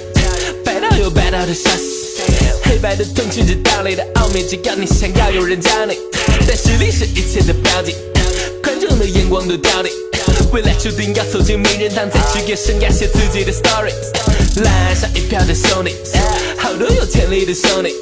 [0.63, 2.23] 白道有白道的消息，
[2.65, 5.97] 黑白的通吃着道理的奥秘，只要你想要有人教你，
[6.47, 7.95] 但实力是一切的标记，
[8.63, 9.89] 观众的眼光都到底。
[10.53, 13.93] 未来注定要走进名人堂，在职业生涯写自己的 story。
[14.63, 15.95] 来上一票的兄弟，
[16.57, 17.95] 好多有潜力的兄弟，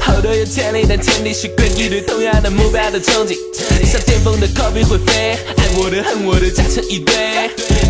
[0.00, 3.36] 好多有潜力，但潜力是跟一对同样的目标的憧憬。
[3.84, 7.14] 像巅峰的 Kobe 会飞，爱我的恨我的加成一堆，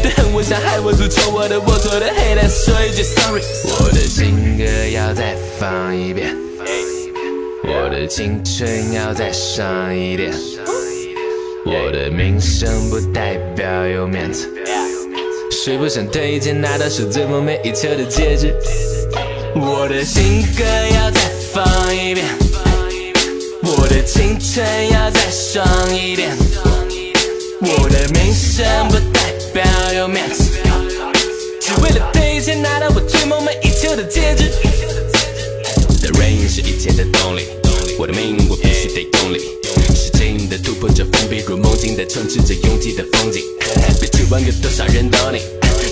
[0.03, 3.43] 对恨我想害我诅咒我的龌龊的黑但说一句 sorry。
[3.65, 6.37] 我的情歌要再放一遍，
[7.65, 10.33] 我的青春要再上一点，
[11.65, 14.49] 我的名声不代表有面子。
[15.51, 18.53] 谁不想对一件拿到手最梦寐以求的戒指？
[19.55, 21.21] 我的情歌要再
[21.53, 21.65] 放
[21.95, 22.27] 一遍，
[23.63, 25.65] 我的青春要再爽
[25.95, 26.37] 一点，
[27.61, 29.65] 我的名声不代表
[29.95, 30.43] 有面子，
[31.61, 34.51] 只为了对一件拿到我最梦寐以求的戒指。
[36.01, 37.47] The rain 是一切的动力，
[37.99, 39.62] 我的命我必须得用力。
[40.83, 43.43] 使劲的突破着封闭，如梦境的充斥着拥挤的风景。
[44.01, 45.41] 别指望有多少人懂你，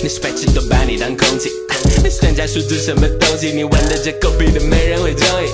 [0.03, 1.49] 那些白痴都把你当空气。
[2.03, 5.47] 那些专家说出什么东西，你玩的这狗屁的没人会中意。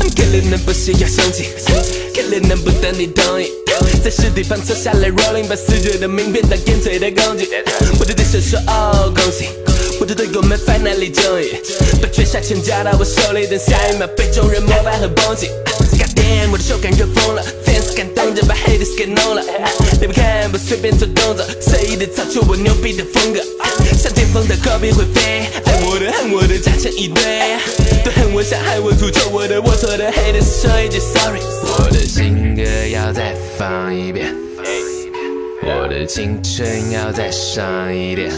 [0.00, 1.48] I'm killing 能不需要生气
[2.14, 3.50] ，killing 能不等你同意。
[4.02, 7.48] 在尸体旁坐下来 rolling，把死者的名片当烟嘴的工具。
[7.98, 9.48] 我对对手说哦恭喜。
[10.00, 11.52] 我的队友们 finally 终于
[12.00, 15.48] 把全下钱交到我手里，等下一秒被众人膜拜和抨击。
[16.50, 19.42] 我的手感热疯了，fans 感动着把 haters 给弄了。
[20.00, 23.40] 你们看，不随便做动作，随意的造出我牛逼的风格。
[23.96, 27.22] 像巅峰的 Kobe 会飞，爱我的恨我的加成一堆，
[28.04, 31.40] 都恨我想害我诅咒我的龌龊的 haters 说一句 sorry。
[31.62, 32.62] 我的情歌
[32.92, 34.34] 要再放一遍，
[35.62, 38.30] 我的青春要再上一点。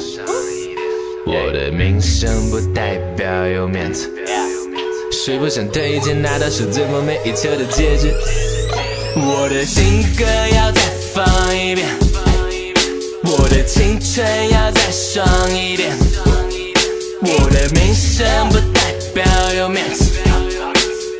[1.26, 4.10] 我的名声不代表有面子，
[5.22, 8.10] 谁不想对一件拿到手最梦寐以求的戒指？
[9.14, 10.80] 我的新歌要再
[11.12, 11.86] 放一遍，
[13.24, 15.90] 我的青春要再爽一点，
[17.20, 19.22] 我的名声不代表
[19.58, 20.06] 有面子，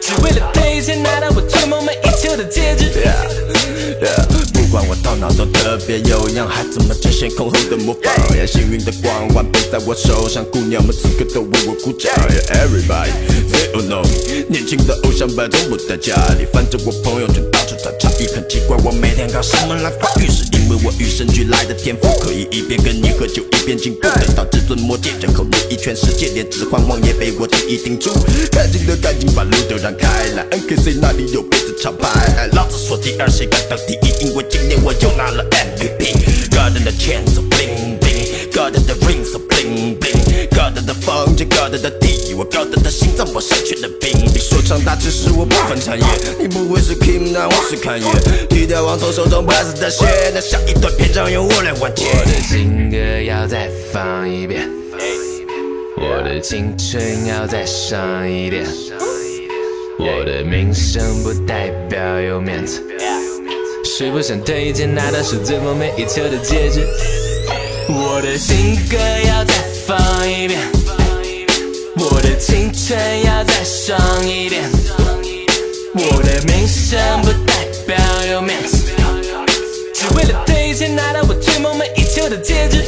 [0.00, 2.86] 只为了对一件拿到我最梦寐以求的戒指。
[3.04, 12.12] Yeah, 不管我头脑都特别有样，孩子们争先恐后的模仿？Yeah, 幸运的光环背在我手上，姑娘们此刻都为我鼓掌。
[12.14, 13.10] Yeah, everybody
[13.50, 20.28] they all know me，年轻的偶像派从不在家里，反正我朋友圈到处传差异，很奇怪我每天靠什么来发育？
[20.30, 28.12] 是因为我与生俱来的天赋，可以一边跟你喝酒一边进步，得到至尊魔戒人口日一全世界，连指环王也被我轻易定住。
[28.52, 34.26] 赶紧的，赶紧把路都让开来，NKC 那里有杯子厂牌，老子说第二谁敢当第一？
[34.26, 36.50] 因为今年我又拿了 MVP。
[36.50, 44.10] God 的 chain so bling bling，God 的 ring so bling bling，God 的房间，God 的地，我 God 的心脏，我失去了兵。
[44.32, 46.06] 你说唱大只是我不分产业，
[46.40, 48.06] 你不会是 King，那我是侃爷。
[48.48, 52.06] 剃掉王从手中拍子的血，那下一段篇章由我来完结。
[52.06, 54.68] 我的情歌要再放一遍，
[55.96, 58.66] 我的青春要再上一点，
[60.02, 62.82] 我的名声不代表有面子，
[63.84, 66.88] 谁不想对一件拿到手最梦寐以求的戒指？
[67.86, 69.54] 我的情歌要再
[69.86, 70.58] 放一遍，
[71.98, 74.62] 我的青春要再爽一点，
[75.92, 77.94] 我的名声不代表
[78.32, 78.78] 有面子。
[79.94, 82.82] 只为了对一件拿到我最梦寐以求的戒指。